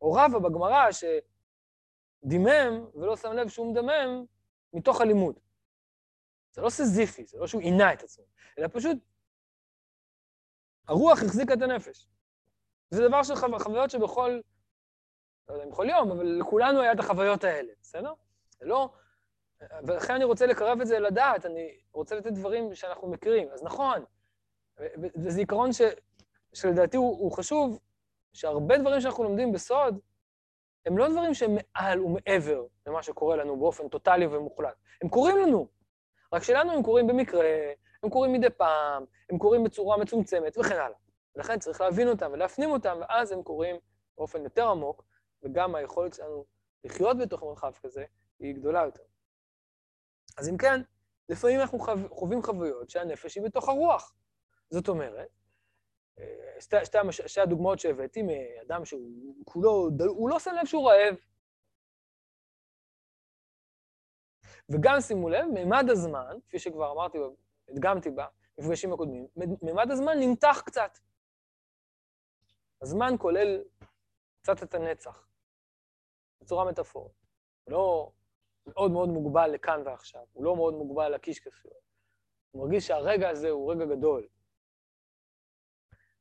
או 0.00 0.12
רבא 0.12 0.38
בגמרא 0.38 0.88
שדימם 0.92 2.86
ולא 2.94 3.16
שם 3.16 3.32
לב 3.32 3.48
שהוא 3.48 3.72
מדמם 3.72 4.24
מתוך 4.72 5.00
הלימוד. 5.00 5.38
זה 6.52 6.62
לא 6.62 6.70
סזיפי, 6.70 7.24
זה 7.24 7.38
לא 7.38 7.46
שהוא 7.46 7.62
עינה 7.62 7.92
את 7.92 8.02
עצמו, 8.02 8.24
אלא 8.58 8.68
פשוט 8.72 8.98
הרוח 10.88 11.22
החזיקה 11.22 11.54
את 11.54 11.62
הנפש. 11.62 12.08
זה 12.90 13.08
דבר 13.08 13.22
של 13.22 13.34
חו... 13.34 13.58
חוויות 13.58 13.90
שבכל 13.90 14.40
לא 15.48 15.54
יודע 15.54 15.64
אם 15.64 15.72
כל 15.72 15.86
יום, 15.90 16.10
אבל 16.10 16.26
לכולנו 16.40 16.80
היה 16.80 16.92
את 16.92 16.98
החוויות 16.98 17.44
האלה, 17.44 17.72
בסדר? 17.82 18.12
זה 18.58 18.66
לא... 18.66 18.92
ולכן 19.86 20.14
אני 20.14 20.24
רוצה 20.24 20.46
לקרב 20.46 20.80
את 20.80 20.86
זה 20.86 20.98
לדעת, 20.98 21.46
אני 21.46 21.80
רוצה 21.92 22.16
לתת 22.16 22.32
דברים 22.32 22.74
שאנחנו 22.74 23.08
מכירים. 23.08 23.48
אז 23.52 23.62
נכון, 23.62 24.04
וזה 25.14 25.40
עיקרון 25.40 25.72
ש, 25.72 25.80
שלדעתי 26.54 26.96
הוא, 26.96 27.18
הוא 27.18 27.32
חשוב, 27.32 27.80
שהרבה 28.32 28.78
דברים 28.78 29.00
שאנחנו 29.00 29.24
לומדים 29.24 29.52
בסוד, 29.52 29.98
הם 30.86 30.98
לא 30.98 31.08
דברים 31.08 31.34
שהם 31.34 31.54
מעל 31.54 32.00
ומעבר 32.00 32.66
למה 32.86 33.02
שקורה 33.02 33.36
לנו 33.36 33.56
באופן 33.56 33.88
טוטאלי 33.88 34.26
ומוחלט. 34.26 34.74
הם 35.02 35.08
קורים 35.08 35.36
לנו, 35.36 35.68
רק 36.32 36.42
שלנו 36.42 36.72
הם 36.72 36.82
קורים 36.82 37.06
במקרה, 37.06 37.48
הם 38.02 38.10
קורים 38.10 38.32
מדי 38.32 38.50
פעם, 38.50 39.04
הם 39.30 39.38
קורים 39.38 39.64
בצורה 39.64 39.96
מצומצמת 39.96 40.58
וכן 40.58 40.76
הלאה. 40.76 40.98
ולכן 41.36 41.58
צריך 41.58 41.80
להבין 41.80 42.08
אותם 42.08 42.30
ולהפנים 42.32 42.70
אותם, 42.70 42.98
ואז 43.00 43.32
הם 43.32 43.42
קורים 43.42 43.76
באופן 44.18 44.42
יותר 44.42 44.68
עמוק, 44.68 45.04
וגם 45.42 45.74
היכולת 45.74 46.14
שלנו 46.14 46.44
לחיות 46.84 47.18
בתוך 47.18 47.42
מרחב 47.42 47.72
כזה 47.82 48.04
היא 48.40 48.54
גדולה 48.54 48.82
יותר. 48.84 49.02
אז 50.36 50.48
אם 50.48 50.56
כן, 50.56 50.80
לפעמים 51.28 51.60
אנחנו 51.60 51.78
חווים 52.08 52.42
חוויות 52.42 52.90
שהנפש 52.90 53.34
היא 53.36 53.44
בתוך 53.44 53.68
הרוח. 53.68 54.14
זאת 54.70 54.88
אומרת, 54.88 55.28
אה, 56.18 56.60
שתי, 56.60 56.76
שתי, 56.84 56.98
שתי 57.26 57.40
הדוגמאות 57.40 57.78
שהבאתי 57.78 58.22
מאדם 58.22 58.84
שהוא 58.84 59.34
כולו, 59.44 59.90
הוא 60.06 60.28
לא 60.28 60.38
שם 60.38 60.50
לב 60.60 60.66
שהוא 60.66 60.90
רעב. 60.90 61.16
וגם 64.68 65.00
שימו 65.00 65.28
לב, 65.28 65.46
מימד 65.54 65.84
הזמן, 65.90 66.36
כפי 66.48 66.58
שכבר 66.58 66.92
אמרתי, 66.92 67.18
הדגמתי 67.68 68.10
במפגשים 68.10 68.92
הקודמים, 68.92 69.26
מימד 69.62 69.90
הזמן 69.90 70.12
נמתח 70.20 70.62
קצת. 70.66 70.98
הזמן 72.82 73.14
כולל 73.18 73.62
קצת 74.42 74.62
את 74.62 74.74
הנצח, 74.74 75.26
בצורה 76.40 76.64
מטאפורית. 76.70 77.14
לא 77.66 78.12
מאוד 78.66 78.90
מאוד 78.90 79.08
מוגבל 79.08 79.50
לכאן 79.50 79.82
ועכשיו, 79.86 80.24
הוא 80.32 80.44
לא 80.44 80.56
מאוד 80.56 80.74
מוגבל 80.74 81.14
לקישקעסיות. 81.14 81.84
הוא 82.50 82.64
מרגיש 82.64 82.86
שהרגע 82.86 83.28
הזה 83.28 83.50
הוא 83.50 83.72
רגע 83.72 83.84
גדול. 83.84 84.28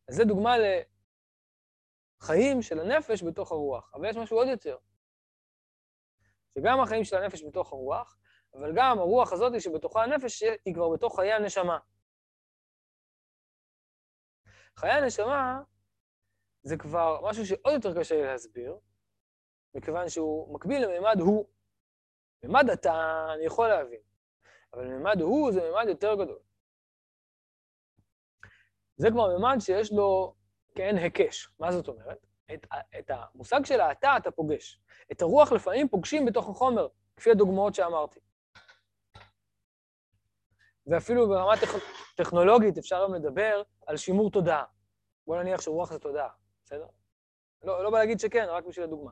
אז 0.09 0.15
זו 0.15 0.23
דוגמה 0.25 0.55
לחיים 2.21 2.61
של 2.61 2.79
הנפש 2.79 3.23
בתוך 3.23 3.51
הרוח, 3.51 3.91
אבל 3.93 4.09
יש 4.09 4.15
משהו 4.15 4.37
עוד 4.37 4.47
יותר. 4.47 4.77
שגם 6.57 6.79
החיים 6.79 7.03
של 7.03 7.15
הנפש 7.17 7.43
בתוך 7.43 7.73
הרוח, 7.73 8.17
אבל 8.53 8.71
גם 8.75 8.99
הרוח 8.99 9.33
הזאת 9.33 9.61
שבתוכה 9.61 10.03
הנפש 10.03 10.43
היא 10.65 10.73
כבר 10.73 10.89
בתוך 10.89 11.15
חיי 11.15 11.33
הנשמה. 11.33 11.79
חיי 14.75 14.91
הנשמה 14.91 15.61
זה 16.63 16.77
כבר 16.77 17.21
משהו 17.23 17.45
שעוד 17.45 17.73
יותר 17.73 17.99
קשה 17.99 18.21
להסביר, 18.21 18.77
מכיוון 19.73 20.09
שהוא 20.09 20.55
מקביל 20.55 20.85
למימד 20.85 21.19
הוא. 21.19 21.52
מימד 22.43 22.69
אתה, 22.69 23.27
אני 23.35 23.45
יכול 23.45 23.67
להבין, 23.67 23.99
אבל 24.73 24.87
מימד 24.87 25.21
הוא 25.21 25.51
זה 25.51 25.61
מימד 25.61 25.85
יותר 25.87 26.15
גדול. 26.15 26.39
זה 28.97 29.07
כבר 29.11 29.37
מימד 29.37 29.55
שיש 29.59 29.91
לו 29.91 30.35
כאין 30.75 30.97
היקש. 30.97 31.49
מה 31.59 31.71
זאת 31.71 31.87
אומרת? 31.87 32.25
את, 32.53 32.67
את 32.99 33.11
המושג 33.13 33.65
של 33.65 33.81
האתה 33.81 34.17
אתה 34.17 34.31
פוגש. 34.31 34.79
את 35.11 35.21
הרוח 35.21 35.51
לפעמים 35.51 35.89
פוגשים 35.89 36.25
בתוך 36.25 36.49
החומר, 36.49 36.87
כפי 37.17 37.31
הדוגמאות 37.31 37.75
שאמרתי. 37.75 38.19
ואפילו 40.87 41.27
ברמה 41.27 41.57
טכ... 41.57 41.69
טכנולוגית 42.15 42.77
אפשר 42.77 43.03
גם 43.03 43.13
לדבר 43.13 43.61
על 43.87 43.97
שימור 43.97 44.31
תודעה. 44.31 44.63
בוא 45.27 45.37
נניח 45.37 45.61
שרוח 45.61 45.91
זה 45.91 45.99
תודעה, 45.99 46.29
בסדר? 46.65 46.87
לא, 47.63 47.83
לא 47.83 47.89
בא 47.89 47.99
להגיד 47.99 48.19
שכן, 48.19 48.45
רק 48.49 48.65
בשביל 48.65 48.85
הדוגמה. 48.85 49.11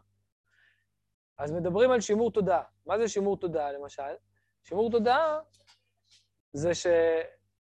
אז 1.41 1.51
מדברים 1.51 1.91
על 1.91 2.01
שימור 2.01 2.31
תודעה. 2.31 2.63
מה 2.85 2.97
זה 2.97 3.07
שימור 3.07 3.37
תודעה, 3.37 3.71
למשל? 3.71 4.13
שימור 4.63 4.91
תודעה 4.91 5.39
זה 6.53 6.75
ש... 6.75 6.87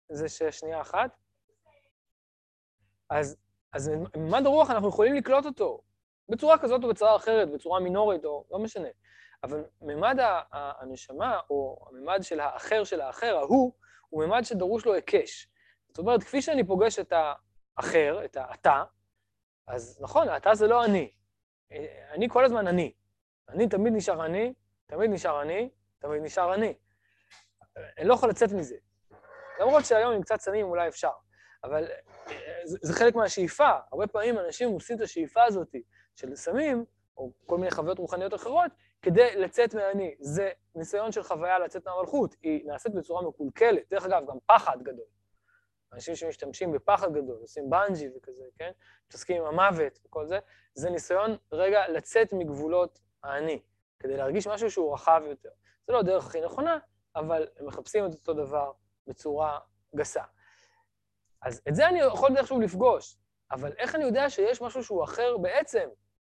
זה 0.10 0.30
ש... 0.30 0.44
שנייה 0.44 0.82
אחת. 0.82 1.12
אז, 3.10 3.38
אז 3.74 3.92
ממד 4.16 4.46
הרוח 4.46 4.70
אנחנו 4.70 4.90
יכולים 4.90 5.16
לקלוט 5.16 5.46
אותו, 5.46 5.82
בצורה 6.30 6.58
כזאת 6.58 6.84
או 6.84 6.90
בצורה 6.90 7.16
אחרת, 7.16 7.52
בצורה 7.52 7.80
מינורית 7.80 8.26
או 8.26 8.46
לא 8.52 8.60
משנה. 8.60 8.88
אבל 9.44 9.66
ממד 9.82 10.18
הנשמה, 10.52 11.40
או 11.50 11.86
הממד 11.90 12.20
של 12.22 12.40
האחר 12.40 12.84
של 12.84 13.02
האחר, 13.02 13.38
ההוא, 13.38 13.74
הוא 14.10 14.26
ממד 14.26 14.42
שדרוש 14.44 14.86
לו 14.86 14.94
היקש. 14.94 15.48
זאת 15.88 15.98
אומרת, 15.98 16.24
כפי 16.24 16.42
שאני 16.42 16.68
פוגש 16.68 17.00
את 17.00 17.14
האחר, 17.78 18.26
את 18.26 18.38
האתה, 18.38 18.84
אז 19.68 20.00
נכון, 20.02 20.30
האתה 20.30 20.56
זה 20.56 20.68
לא 20.68 20.86
אני. 20.86 21.12
אני 22.12 22.30
כל 22.30 22.46
הזמן 22.46 22.68
אני. 22.68 22.94
אני 23.50 23.70
תמיד 23.70 23.94
נשאר 23.94 24.26
אני, 24.26 24.54
תמיד 24.88 25.12
נשאר 25.12 25.42
אני, 25.42 25.70
תמיד 26.00 26.22
נשאר 26.22 26.54
אני. 26.54 26.74
אני 27.98 28.08
לא 28.08 28.14
יכול 28.14 28.30
לצאת 28.30 28.52
מזה. 28.52 28.76
למרות 29.60 29.86
שהיום 29.86 30.14
עם 30.14 30.22
קצת 30.22 30.40
סמים 30.40 30.66
אולי 30.66 30.88
אפשר. 30.88 31.12
אבל 31.64 31.88
זה, 32.64 32.78
זה 32.82 32.94
חלק 32.94 33.16
מהשאיפה. 33.16 33.70
הרבה 33.92 34.08
פעמים 34.08 34.40
אנשים 34.40 34.70
עושים 34.70 34.96
את 34.98 35.02
השאיפה 35.02 35.44
הזאת 35.44 35.76
של 36.16 36.36
סמים, 36.36 36.86
או 37.18 37.32
כל 37.46 37.58
מיני 37.58 37.72
חוויות 37.72 38.00
רוחניות 38.00 38.34
אחרות, 38.34 38.72
כדי 39.02 39.36
לצאת 39.36 39.74
מהאני. 39.74 40.16
זה 40.20 40.52
ניסיון 40.76 41.12
של 41.12 41.24
חוויה 41.24 41.60
לצאת 41.60 41.88
מהמלכות. 41.88 42.36
היא 42.42 42.66
נעשית 42.66 42.94
בצורה 42.94 43.28
מקולקלת. 43.28 43.84
דרך 43.92 44.06
אגב, 44.06 44.24
גם 44.28 44.38
פחד 44.46 44.78
גדול. 44.84 45.06
אנשים 45.94 46.16
שמשתמשים 46.16 46.72
בפחד 46.72 47.14
גדול, 47.14 47.38
עושים 47.42 47.70
בנג'י 47.70 48.10
וכזה, 48.18 48.44
כן? 48.60 48.72
מתעסקים 49.08 49.42
עם 49.42 49.48
המוות 49.48 50.00
וכל 50.06 50.28
זה, 50.28 50.40
זה 50.74 50.90
ניסיון 50.90 51.38
רגע 51.52 51.88
לצאת 51.88 52.34
מגבולות 52.34 53.00
האני, 53.28 53.62
כדי 54.00 54.18
להרגיש 54.18 54.48
משהו 54.48 54.72
שהוא 54.72 54.94
רחב 54.94 55.22
יותר. 55.26 55.50
זה 55.88 55.94
לא 55.94 56.00
הדרך 56.00 56.26
הכי 56.26 56.42
נכונה, 56.42 56.78
אבל 57.16 57.48
הם 57.60 57.66
מחפשים 57.68 58.06
את 58.06 58.14
אותו 58.14 58.34
דבר 58.34 58.72
בצורה 59.08 59.60
גסה. 59.96 60.24
אז 61.42 61.62
את 61.70 61.76
זה 61.76 61.88
אני 61.88 62.00
יכול 62.00 62.38
איכשהו 62.38 62.60
לפגוש, 62.60 63.18
אבל 63.52 63.74
איך 63.78 63.96
אני 63.96 64.04
יודע 64.04 64.30
שיש 64.30 64.62
משהו 64.62 64.84
שהוא 64.84 65.04
אחר 65.04 65.38
בעצם? 65.38 65.90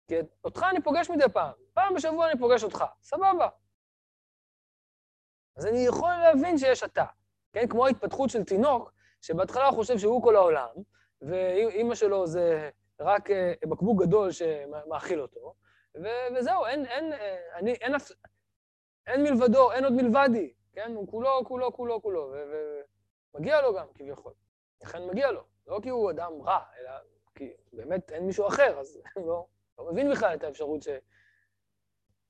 כי 0.08 0.16
אותך 0.44 0.66
אני 0.70 0.82
פוגש 0.84 1.10
מדי 1.10 1.30
פעם, 1.34 1.54
פעם 1.74 1.94
בשבוע 1.94 2.32
אני 2.32 2.40
פוגש 2.40 2.64
אותך, 2.64 2.86
סבבה. 3.02 3.50
אז 5.56 5.66
אני 5.66 5.80
יכול 5.80 6.10
להבין 6.10 6.58
שיש 6.58 6.84
אתה, 6.84 7.06
כן? 7.54 7.68
כמו 7.68 7.86
ההתפתחות 7.86 8.30
של 8.30 8.44
תינוק, 8.44 8.94
שבהתחלה 9.22 9.68
הוא 9.68 9.76
חושב 9.76 9.98
שהוא 9.98 10.24
כל 10.24 10.36
העולם, 10.36 10.70
ואימא 11.22 11.96
שלו 11.96 12.28
זה 12.28 12.70
רק 13.00 13.32
אה, 13.32 13.54
בקבוק 13.70 14.02
גדול 14.02 14.32
שמאכיל 14.32 15.22
אותו, 15.22 15.54
ו- 15.96 16.36
וזהו, 16.36 16.66
אין, 16.66 16.86
אין, 16.86 17.14
אה, 17.14 17.38
אני, 17.56 17.72
אין, 17.72 17.94
אין, 17.94 18.02
אין 19.08 19.24
מלבדו, 19.24 19.72
אין 19.72 19.84
עוד 19.84 19.94
מלבדי, 19.94 20.54
כן? 20.74 20.92
הוא 20.96 21.08
כולו, 21.08 21.46
כולו, 21.46 21.74
כולו, 21.74 22.02
כולו, 22.02 22.34
ומגיע 23.34 23.62
לו 23.62 23.74
גם, 23.74 23.88
כביכול. 23.96 24.34
לכן 24.84 25.08
מגיע 25.08 25.32
לו, 25.32 25.44
לא 25.68 25.80
כי 25.84 25.90
הוא 25.90 26.12
אדם 26.12 26.42
רע, 26.42 26.60
אלא 26.80 26.92
כי 27.36 27.54
באמת 27.74 28.12
אין 28.12 28.26
מישהו 28.26 28.48
אחר, 28.48 28.80
אז 28.80 29.02
לא, 29.28 29.46
לא 29.80 29.92
מבין 29.92 30.12
בכלל 30.12 30.36
את 30.36 30.44
האפשרות 30.44 30.84
ש... 30.84 30.88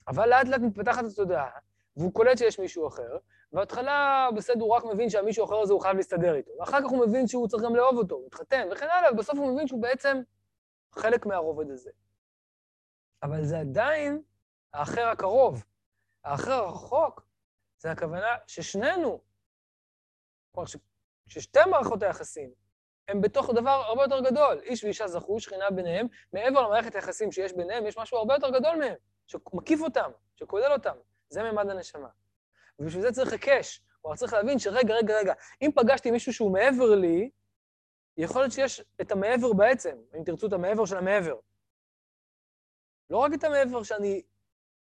אבל 0.08 0.30
לאט 0.30 0.48
לאט 0.48 0.62
מתפתחת 0.62 1.04
התודעה, 1.06 1.50
והוא 1.98 2.14
קולט 2.14 2.38
שיש 2.38 2.60
מישהו 2.60 2.88
אחר, 2.88 3.18
בהתחלה 3.52 4.30
בסדר 4.36 4.62
הוא 4.62 4.76
רק 4.76 4.84
מבין 4.84 5.10
שהמישהו 5.10 5.46
אחר 5.46 5.56
הזה 5.56 5.74
הוא 5.74 5.82
חייב 5.82 5.98
להסתדר 5.98 6.36
איתו, 6.36 6.52
ואחר 6.60 6.82
כך 6.82 6.90
הוא 6.90 7.06
מבין 7.08 7.28
שהוא 7.28 7.48
צריך 7.48 7.64
גם 7.64 7.76
לאהוב 7.76 7.98
אותו, 7.98 8.22
להתחתן 8.24 8.68
וכן 8.72 8.88
הלאה, 8.90 9.14
ובסוף 9.14 9.38
הוא 9.40 9.54
מבין 9.54 9.68
שהוא 9.68 9.82
בעצם 9.82 10.22
חלק 10.92 11.26
מהרובד 11.26 11.72
הזה. 11.72 11.92
אבל 13.24 13.46
זה 13.46 13.60
עדיין 13.60 14.22
האחר 14.74 15.08
הקרוב. 15.08 15.64
האחר 16.24 16.52
הרחוק, 16.52 17.28
זה 17.78 17.92
הכוונה 17.92 18.38
ששנינו, 18.48 19.22
כלומר 20.52 20.68
ששתי 21.28 21.60
מערכות 21.72 22.04
היחסים 22.04 22.54
הם 23.10 23.22
בתוך 23.22 23.50
דבר 23.50 23.84
הרבה 23.86 24.04
יותר 24.04 24.20
גדול. 24.20 24.60
איש 24.64 24.84
ואישה 24.84 25.08
זכו, 25.08 25.40
שכינה 25.40 25.70
ביניהם, 25.70 26.08
מעבר 26.34 26.62
למערכת 26.62 26.96
היחסים 26.96 27.32
שיש 27.32 27.54
ביניהם, 27.54 27.86
יש 27.86 27.98
משהו 27.98 28.18
הרבה 28.18 28.34
יותר 28.34 28.50
גדול 28.50 28.76
מהם, 28.76 28.96
שמקיף 29.28 29.82
אותם, 29.82 30.12
שכולל 30.36 30.72
אותם. 30.72 30.96
זה 31.30 31.44
ממד 31.44 31.70
הנשמה. 31.70 32.08
ובשביל 32.80 33.02
זה 33.02 33.12
צריך 33.12 33.32
היקש. 33.32 33.82
כלומר, 34.02 34.18
צריך 34.18 34.34
להבין 34.34 34.60
שרגע, 34.60 34.96
רגע, 34.96 35.20
רגע, 35.20 35.34
אם 35.62 35.72
פגשתי 35.76 36.12
מישהו 36.12 36.34
שהוא 36.34 36.54
מעבר 36.54 36.96
לי, 36.96 37.30
יכול 38.18 38.42
להיות 38.42 38.54
שיש 38.54 38.84
את 39.02 39.12
המעבר 39.12 39.54
בעצם, 39.54 39.98
אם 40.18 40.24
תרצו 40.24 40.48
את 40.48 40.54
המעבר 40.54 40.86
של 40.86 40.98
המעבר. 40.98 41.36
לא 43.10 43.18
רק 43.18 43.32
את 43.34 43.44
המעבר 43.44 43.84
שאני 43.84 44.22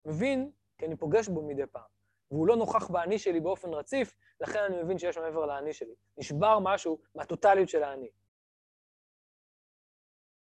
מבין, 0.06 0.52
כי 0.78 0.86
אני 0.86 0.96
פוגש 0.96 1.28
בו 1.28 1.42
מדי 1.42 1.66
פעם. 1.72 1.90
והוא 2.32 2.48
לא 2.48 2.56
נוכח 2.56 2.88
באני 2.88 3.20
שלי 3.20 3.40
באופן 3.40 3.74
רציף, 3.74 4.16
לכן 4.42 4.60
אני 4.60 4.84
מבין 4.84 4.98
שיש 4.98 5.18
מעבר 5.18 5.46
לאני 5.46 5.74
שלי. 5.74 5.96
נשבר 6.18 6.60
משהו 6.60 7.00
מהטוטליות 7.16 7.70
של 7.70 7.84
האני. 7.84 8.10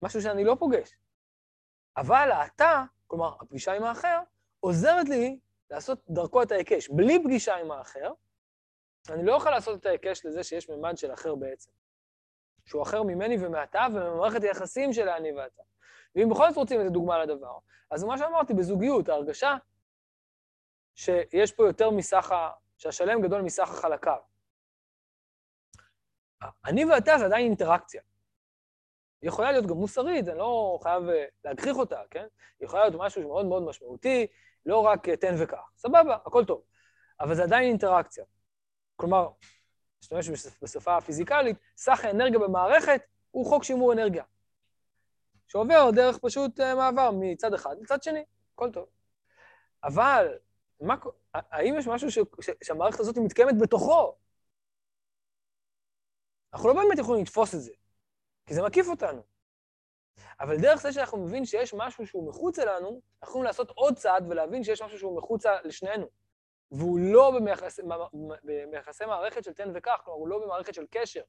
משהו 0.02 0.22
שאני 0.22 0.44
לא 0.44 0.56
פוגש. 0.60 0.96
אבל 1.98 2.32
האתה, 2.32 2.84
כלומר, 3.08 3.36
הפגישה 3.42 3.74
עם 3.74 3.84
האחר, 3.84 4.20
עוזרת 4.60 5.10
לי 5.10 5.40
לעשות 5.70 6.00
דרכו 6.10 6.44
את 6.44 6.52
ההיקש. 6.52 6.90
בלי 6.90 7.24
פגישה 7.24 7.56
עם 7.56 7.72
האחר, 7.72 8.14
אני 9.10 9.26
לא 9.26 9.34
יכול 9.34 9.52
לעשות 9.52 9.80
את 9.80 9.86
ההיקש 9.86 10.26
לזה 10.26 10.44
שיש 10.44 10.70
ממד 10.70 10.98
של 10.98 11.14
אחר 11.14 11.36
בעצם. 11.36 11.72
שהוא 12.66 12.84
אחר 12.84 13.04
ממני 13.04 13.36
ומעתה 13.40 13.88
וממערכת 13.94 14.44
היחסים 14.44 14.94
של 14.94 15.10
האני 15.10 15.32
ואתה. 15.32 15.64
ואם 16.16 16.30
בכל 16.30 16.50
זאת 16.50 16.58
רוצים 16.58 16.80
איזה 16.80 16.92
דוגמה 16.92 17.26
לדבר, 17.26 17.58
אז 17.92 18.04
מה 18.04 18.18
שאמרתי, 18.18 18.54
בזוגיות, 18.54 19.10
ההרגשה 19.10 19.58
שיש 20.96 21.52
פה 21.52 21.68
יותר 21.68 21.90
מסך 21.90 22.32
ה... 22.32 22.52
שהשלם 22.78 23.22
גדול 23.22 23.42
מסך 23.42 23.70
החלקיו. 23.70 24.18
אני 26.66 26.86
ואתה 26.86 27.18
זה 27.18 27.26
עדיין 27.26 27.46
אינטראקציה. 27.46 28.02
היא 29.22 29.28
יכולה 29.28 29.52
להיות 29.52 29.66
גם 29.66 29.76
מוסרית, 29.76 30.28
אני 30.28 30.38
לא 30.38 30.80
חייב 30.84 31.10
אה, 31.10 31.26
להגחיך 31.46 31.78
אותה, 31.78 32.02
כן? 32.12 32.28
היא 32.60 32.66
יכולה 32.66 32.82
להיות 32.84 32.96
משהו 33.02 33.22
שמאוד 33.22 33.46
מאוד 33.46 33.64
משמעותי, 33.64 34.28
לא 34.66 34.80
רק 34.80 35.10
אה, 35.10 35.18
תן 35.18 35.36
וקח. 35.40 35.72
סבבה, 35.78 36.18
הכל 36.26 36.46
טוב. 36.46 36.64
אבל 37.20 37.36
זה 37.36 37.44
עדיין 37.44 37.70
אינטראקציה. 37.70 38.26
כלומר, 38.96 39.30
נשתמש 40.04 40.30
בשפה 40.62 40.98
הפיזיקלית, 40.98 41.58
סך 41.78 42.06
האנרגיה 42.06 42.40
במערכת 42.40 43.02
הוא 43.32 43.46
חוק 43.46 43.64
שימור 43.64 43.94
אנרגיה. 43.94 44.24
שעובר 45.50 45.92
דרך 45.96 46.18
פשוט 46.18 46.60
אה, 46.60 46.76
מעבר 46.76 47.10
מצד 47.20 47.54
אחד 47.54 47.76
לצד 47.82 48.04
שני, 48.04 48.26
הכל 48.54 48.72
טוב. 48.72 48.86
אבל 49.84 50.38
מה, 50.82 50.96
האם 51.34 51.76
יש 51.78 51.88
משהו 51.88 52.12
ש, 52.12 52.20
ש, 52.42 52.50
שהמערכת 52.64 53.00
הזאת 53.00 53.18
מתקיימת 53.18 53.54
בתוכו? 53.62 54.16
אנחנו 56.54 56.70
לא 56.70 56.74
באמת 56.74 57.00
יכולים 57.00 57.24
לתפוס 57.24 57.56
את 57.56 57.62
זה, 57.62 57.72
כי 58.46 58.54
זה 58.54 58.62
מקיף 58.62 58.88
אותנו. 58.88 59.22
אבל 60.40 60.58
דרך 60.62 60.82
זה 60.82 60.94
שאנחנו 60.94 61.18
מבין 61.18 61.46
שיש 61.46 61.74
משהו 61.74 62.08
שהוא 62.08 62.30
מחוץ 62.30 62.60
אלינו, 62.60 62.90
אנחנו 62.90 63.02
יכולים 63.24 63.46
לעשות 63.46 63.70
עוד 63.70 63.96
צעד 63.96 64.26
ולהבין 64.30 64.64
שיש 64.64 64.82
משהו 64.82 65.00
שהוא 65.00 65.18
מחוצה 65.18 65.62
לשנינו. 65.64 66.08
והוא 66.72 67.00
לא 67.00 67.32
במייחסי 68.44 69.06
מערכת 69.06 69.44
של 69.44 69.54
תן 69.54 69.72
וקח, 69.76 70.02
כלומר, 70.04 70.20
הוא 70.20 70.28
לא 70.28 70.40
במערכת 70.46 70.74
של 70.74 70.86
קשר. 70.92 71.22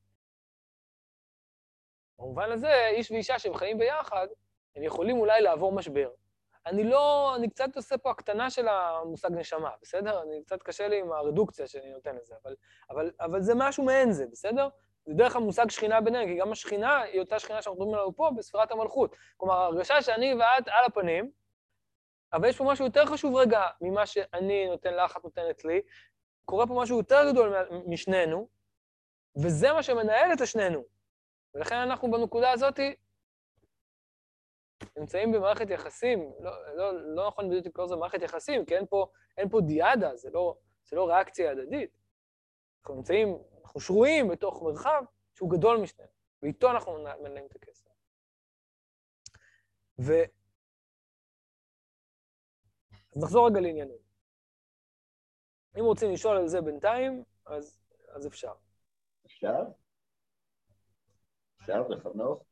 במובן 2.21 2.53
הזה, 2.53 2.87
איש 2.87 3.11
ואישה 3.11 3.39
שהם 3.39 3.55
חיים 3.55 3.79
ביחד, 3.79 4.27
הם 4.77 4.83
יכולים 4.83 5.19
אולי 5.19 5.41
לעבור 5.41 5.73
משבר. 5.73 6.11
אני 6.67 6.85
לא, 6.85 7.37
אני 7.37 7.51
קצת 7.51 7.77
עושה 7.77 7.99
פה 7.99 8.11
הקטנה 8.11 8.51
של 8.51 8.69
המושג 8.69 9.29
נשמה, 9.33 9.71
בסדר? 9.83 10.23
אני 10.23 10.43
קצת 10.45 10.63
קשה 10.63 10.89
לי 10.89 11.01
עם 11.01 11.13
הרדוקציה 11.13 11.67
שאני 11.67 11.93
נותן 11.93 12.17
לזה, 12.17 12.35
אבל, 12.45 12.55
אבל, 12.91 13.11
אבל 13.21 13.43
זה 13.43 13.53
משהו 13.57 13.85
מעין 13.85 14.13
זה, 14.13 14.27
בסדר? 14.33 14.69
זה 15.07 15.15
דרך 15.15 15.37
המושג 15.37 15.71
שכינה 15.71 16.01
ביניהם, 16.01 16.29
כי 16.29 16.37
גם 16.37 16.53
השכינה 16.53 17.01
היא 17.01 17.21
אותה 17.21 17.39
שכינה 17.39 17.63
שאנחנו 17.63 17.81
מדברים 17.81 17.95
עליו 17.95 18.17
פה 18.17 18.31
בספירת 18.37 18.73
המלכות. 18.73 19.17
כלומר, 19.37 19.55
ההרגשה 19.55 20.03
שאני 20.03 20.35
ואת 20.35 20.69
על 20.69 20.85
הפנים, 20.87 21.31
אבל 22.33 22.49
יש 22.49 22.59
פה 22.59 22.65
משהו 22.65 22.85
יותר 22.85 23.07
חשוב 23.07 23.37
רגע 23.37 23.67
ממה 23.81 24.07
שאני 24.07 24.69
נותן 24.69 24.95
לך, 24.95 25.17
את 25.17 25.25
נותנת 25.25 25.65
לי. 25.65 25.81
קורה 26.45 26.67
פה 26.67 26.75
משהו 26.75 26.99
יותר 26.99 27.31
גדול 27.31 27.57
משנינו, 27.87 28.49
וזה 29.37 29.73
מה 29.73 29.83
שמנהל 29.83 30.33
את 30.33 30.41
השנינו. 30.41 31.00
ולכן 31.55 31.75
אנחנו 31.75 32.11
בנקודה 32.11 32.51
הזאת 32.51 32.81
נמצאים 34.97 35.33
במערכת 35.33 35.71
יחסים, 35.71 36.33
לא, 36.41 36.75
לא, 36.77 37.15
לא 37.15 37.29
נכון 37.29 37.51
בדיוק 37.51 37.67
לקרוא 37.67 37.87
לזה 37.87 37.97
מערכת 37.97 38.23
יחסים, 38.23 38.65
כי 38.65 38.77
אין 38.77 38.87
פה, 38.87 39.07
אין 39.39 39.49
פה 39.49 39.61
דיאדה, 39.61 40.17
זה 40.17 40.31
לא, 40.31 40.57
זה 40.85 40.97
לא 40.97 41.09
ריאקציה 41.09 41.51
הדדית. 41.51 41.91
אנחנו 42.81 42.95
נמצאים, 42.95 43.39
אנחנו 43.63 43.81
שרויים 43.81 44.29
בתוך 44.29 44.63
מרחב 44.63 45.03
שהוא 45.35 45.51
גדול 45.51 45.81
משנינו, 45.83 46.11
ואיתו 46.43 46.71
אנחנו 46.71 46.93
מנהלים 46.93 47.47
את 47.47 47.57
הכסף. 47.57 47.91
ו... 49.99 50.13
אז 53.17 53.23
נחזור 53.23 53.49
רגע 53.49 53.61
לעניינים. 53.61 53.99
אם 55.79 55.85
רוצים 55.85 56.13
לשאול 56.13 56.37
על 56.37 56.49
זה 56.49 56.61
בינתיים, 56.61 57.25
אז, 57.47 57.81
אז 58.09 58.27
אפשר. 58.27 58.53
אפשר? 59.27 59.63
אפשר 61.71 61.89
לחנוך? 61.89 62.45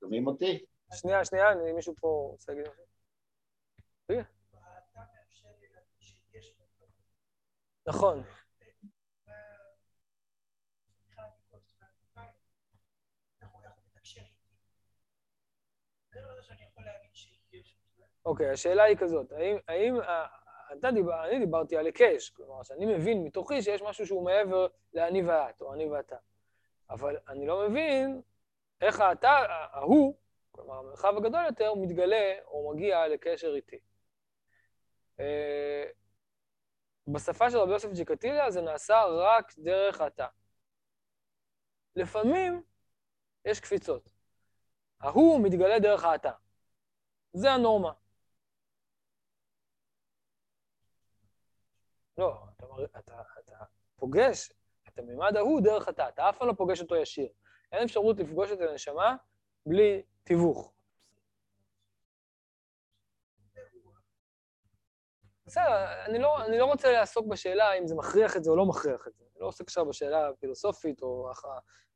שומעים 0.00 0.26
אותי? 0.26 0.64
שנייה, 0.94 1.24
שנייה, 1.24 1.52
אני, 1.52 1.72
מישהו 1.72 1.94
פה 2.00 2.28
רוצה 2.30 2.52
להגיד? 2.52 2.72
רגע. 4.10 4.22
נכון. 7.86 8.22
אוקיי, 18.24 18.50
השאלה 18.50 18.82
היא 18.82 18.96
כזאת, 18.96 19.32
האם, 19.32 19.56
האם 19.68 19.94
אתה 20.78 20.90
דיבר, 20.90 21.24
אני 21.24 21.38
דיברתי 21.38 21.76
על 21.76 21.86
היקש, 21.86 22.30
כלומר, 22.30 22.62
שאני 22.62 22.86
מבין 22.86 23.24
מתוכי 23.24 23.62
שיש 23.62 23.82
משהו 23.82 24.06
שהוא 24.06 24.24
מעבר 24.24 24.66
לאני 24.94 25.22
ואת, 25.22 25.60
או 25.60 25.74
אני 25.74 25.88
ואתה. 25.88 26.16
אבל 26.90 27.16
אני 27.28 27.46
לא 27.46 27.68
מבין 27.68 28.22
איך 28.80 29.00
האתה, 29.00 29.30
ההוא, 29.72 30.14
כלומר, 30.50 30.74
המרחב 30.74 31.16
הגדול 31.16 31.44
יותר, 31.44 31.74
מתגלה 31.74 32.34
או 32.44 32.72
מגיע 32.74 33.08
לקשר 33.08 33.54
איתי. 33.54 33.78
אה, 35.20 35.84
בשפה 37.08 37.50
של 37.50 37.58
רבי 37.58 37.72
יוסף 37.72 37.92
ג'יקטיליה 37.92 38.50
זה 38.50 38.60
נעשה 38.60 39.04
רק 39.04 39.52
דרך 39.58 40.00
התא. 40.00 40.26
לפעמים 41.96 42.62
יש 43.44 43.60
קפיצות. 43.60 44.10
ההוא 45.00 45.40
מתגלה 45.44 45.78
דרך 45.78 46.04
האתה. 46.04 46.32
זה 47.32 47.50
הנורמה. 47.50 47.92
לא, 52.18 52.44
אתה, 52.56 52.66
אתה, 52.98 53.22
אתה 53.38 53.64
פוגש 53.96 54.52
הממד 55.00 55.36
ההוא 55.36 55.60
דרך 55.60 55.88
התא, 55.88 56.08
אתה 56.08 56.28
אף 56.28 56.38
פעם 56.38 56.48
לא 56.48 56.52
פוגש 56.52 56.80
אותו 56.80 56.96
ישיר. 56.96 57.28
אין 57.72 57.82
אפשרות 57.82 58.18
לפגוש 58.18 58.52
את 58.52 58.60
הנשמה 58.60 59.16
בלי 59.66 60.02
תיווך. 60.24 60.72
בסדר, 65.46 66.04
אני 66.06 66.18
לא, 66.18 66.44
אני 66.44 66.58
לא 66.58 66.64
רוצה 66.64 66.92
לעסוק 66.92 67.26
בשאלה 67.26 67.72
אם 67.72 67.86
זה 67.86 67.94
מכריח 67.94 68.36
את 68.36 68.44
זה 68.44 68.50
או 68.50 68.56
לא 68.56 68.66
מכריח 68.66 69.08
את 69.08 69.16
זה. 69.16 69.24
אני 69.24 69.40
לא 69.40 69.46
עוסק 69.46 69.64
עכשיו 69.64 69.86
בשאלה 69.86 70.28
הפילוסופית 70.28 71.02
או, 71.02 71.30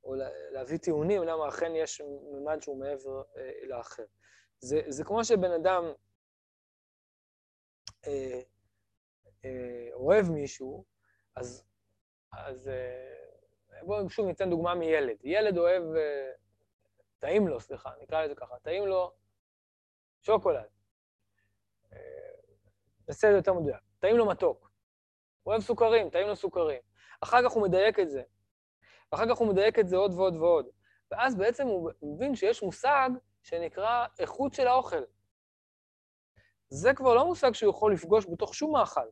או 0.05 0.15
להביא 0.53 0.79
טיעונים 0.79 1.23
למה 1.23 1.49
אכן 1.49 1.73
יש 1.77 2.03
ממד 2.33 2.63
שהוא 2.63 2.81
מעבר 2.81 3.23
אה, 3.37 3.51
לאחר. 3.67 4.05
זה, 4.59 4.81
זה 4.89 5.05
כמו 5.05 5.25
שבן 5.25 5.51
אדם 5.51 5.85
אה, 8.07 8.41
אה, 9.45 9.89
אוהב 9.93 10.31
מישהו, 10.31 10.85
אז, 11.37 11.65
אז 12.37 12.69
אה, 12.69 13.83
בואו 13.83 14.11
שוב 14.11 14.27
ניתן 14.27 14.51
דוגמה 14.51 14.75
מילד. 14.75 15.17
ילד 15.25 15.59
אוהב, 15.59 15.83
אה, 15.83 16.31
טעים 17.19 17.49
לו, 17.49 17.61
סליחה, 17.61 17.91
נקרא 18.03 18.25
לזה 18.25 18.35
ככה, 18.35 18.55
טעים 18.63 18.87
לו 18.87 19.13
שוקולד. 20.23 20.65
נעשה 23.09 23.29
את 23.29 23.33
זה 23.33 23.39
יותר 23.39 23.53
מדויק. 23.53 23.81
טעים 23.99 24.17
לו 24.17 24.27
מתוק. 24.27 24.71
הוא 25.43 25.53
אוהב 25.53 25.63
סוכרים, 25.63 26.11
טעים 26.11 26.27
לו 26.27 26.37
סוכרים. 26.37 26.81
אחר 27.21 27.43
כך 27.45 27.53
הוא 27.53 27.63
מדייק 27.63 28.01
את 28.01 28.11
זה. 28.11 28.23
ואחר 29.13 29.25
כך 29.29 29.39
הוא 29.39 29.49
מדייק 29.49 29.79
את 29.79 29.89
זה 29.89 29.97
עוד 29.97 30.15
ועוד 30.15 30.37
ועוד. 30.37 30.67
ואז 31.11 31.37
בעצם 31.37 31.67
הוא 31.67 31.91
מבין 32.03 32.35
שיש 32.35 32.63
מושג 32.63 33.11
שנקרא 33.43 34.07
איכות 34.19 34.55
של 34.55 34.67
האוכל. 34.67 35.03
זה 36.69 36.95
כבר 36.95 37.15
לא 37.15 37.27
מושג 37.27 37.53
שהוא 37.53 37.71
יכול 37.71 37.93
לפגוש 37.93 38.27
בתוך 38.27 38.55
שום 38.55 38.73
מאכל. 38.73 39.09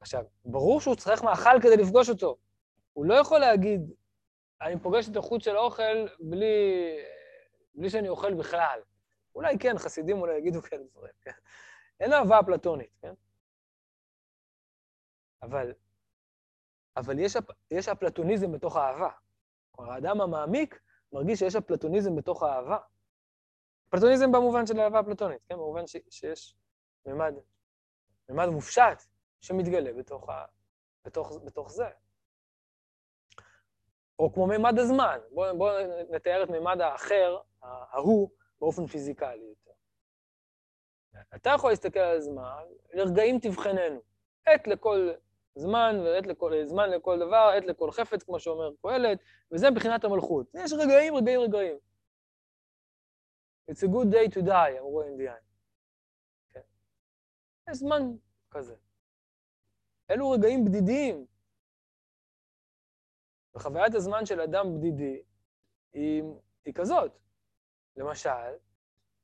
עכשיו, 0.00 0.24
ברור 0.44 0.80
שהוא 0.80 0.96
צריך 0.96 1.22
מאכל 1.22 1.60
כדי 1.62 1.76
לפגוש 1.76 2.08
אותו. 2.08 2.36
הוא 2.92 3.04
לא 3.04 3.14
יכול 3.14 3.38
להגיד, 3.38 3.80
אני 4.62 4.80
פוגש 4.80 5.08
את 5.08 5.16
איכות 5.16 5.42
של 5.42 5.56
האוכל 5.56 6.06
בלי, 6.20 6.46
בלי 7.74 7.90
שאני 7.90 8.08
אוכל 8.08 8.34
בכלל. 8.34 8.80
אולי 9.34 9.58
כן, 9.58 9.78
חסידים 9.78 10.20
אולי 10.20 10.38
יגידו 10.38 10.62
כאלה 10.62 10.82
דברים, 10.92 11.12
כן? 11.20 11.30
אין 12.00 12.12
אהבה 12.12 12.40
אפלטונית, 12.40 12.90
כן? 13.02 13.14
אבל, 15.42 15.72
אבל 16.96 17.18
יש, 17.18 17.36
יש 17.70 17.88
אפלטוניזם 17.88 18.52
בתוך 18.52 18.76
האהבה. 18.76 19.10
כלומר, 19.70 19.92
האדם 19.92 20.20
המעמיק 20.20 20.80
מרגיש 21.12 21.38
שיש 21.38 21.56
אפלטוניזם 21.56 22.16
בתוך 22.16 22.42
האהבה. 22.42 22.78
אפלטוניזם 23.88 24.32
במובן 24.32 24.66
של 24.66 24.80
אהבה 24.80 25.00
אפלטונית, 25.00 25.44
כן? 25.48 25.54
במובן 25.54 25.86
ש, 25.86 25.96
שיש 26.10 26.56
ממד, 27.06 27.34
ממד 28.28 28.46
מופשט 28.46 29.09
שמתגלה 29.40 29.92
בתוך, 29.92 30.28
ה, 30.28 30.44
בתוך, 31.04 31.32
בתוך 31.44 31.70
זה. 31.70 31.88
או 34.18 34.32
כמו 34.32 34.46
ממד 34.46 34.78
הזמן, 34.78 35.18
בואו 35.30 35.58
בוא 35.58 35.70
נתאר 36.10 36.42
את 36.44 36.48
ממד 36.48 36.80
האחר, 36.80 37.38
ההוא, 37.62 38.30
באופן 38.60 38.86
פיזיקלי 38.86 39.44
יותר. 39.48 39.70
אתה 41.34 41.50
יכול 41.50 41.70
להסתכל 41.70 41.98
על 41.98 42.16
הזמן, 42.16 42.64
לרגעים 42.92 43.38
תבחננו. 43.38 44.00
עת 44.46 44.66
לכל 44.66 45.10
זמן, 45.54 45.96
ועת 46.04 46.26
לכל, 46.26 46.52
זמן 46.66 46.90
לכל 46.90 47.18
דבר, 47.18 47.50
עת 47.56 47.64
לכל 47.64 47.90
חפץ, 47.90 48.22
כמו 48.22 48.40
שאומר 48.40 48.70
קהלת, 48.82 49.18
וזה 49.52 49.70
מבחינת 49.70 50.04
המלכות. 50.04 50.46
יש 50.54 50.72
רגעים, 50.72 51.14
רגעים, 51.14 51.40
רגעים. 51.40 51.78
It's 53.70 53.82
a 53.82 53.88
good 53.88 54.12
day 54.12 54.34
to 54.34 54.46
die, 54.46 54.78
אמרו 54.78 55.02
האינדיאנים. 55.02 55.42
כן. 56.52 56.60
יש 57.70 57.76
זמן 57.76 58.02
כזה. 58.50 58.74
אלו 60.10 60.30
רגעים 60.30 60.64
בדידים. 60.64 61.26
וחוויית 63.54 63.94
הזמן 63.94 64.26
של 64.26 64.40
אדם 64.40 64.66
בדידי 64.74 65.22
היא, 65.92 66.22
היא 66.64 66.74
כזאת. 66.74 67.12
למשל, 67.96 68.54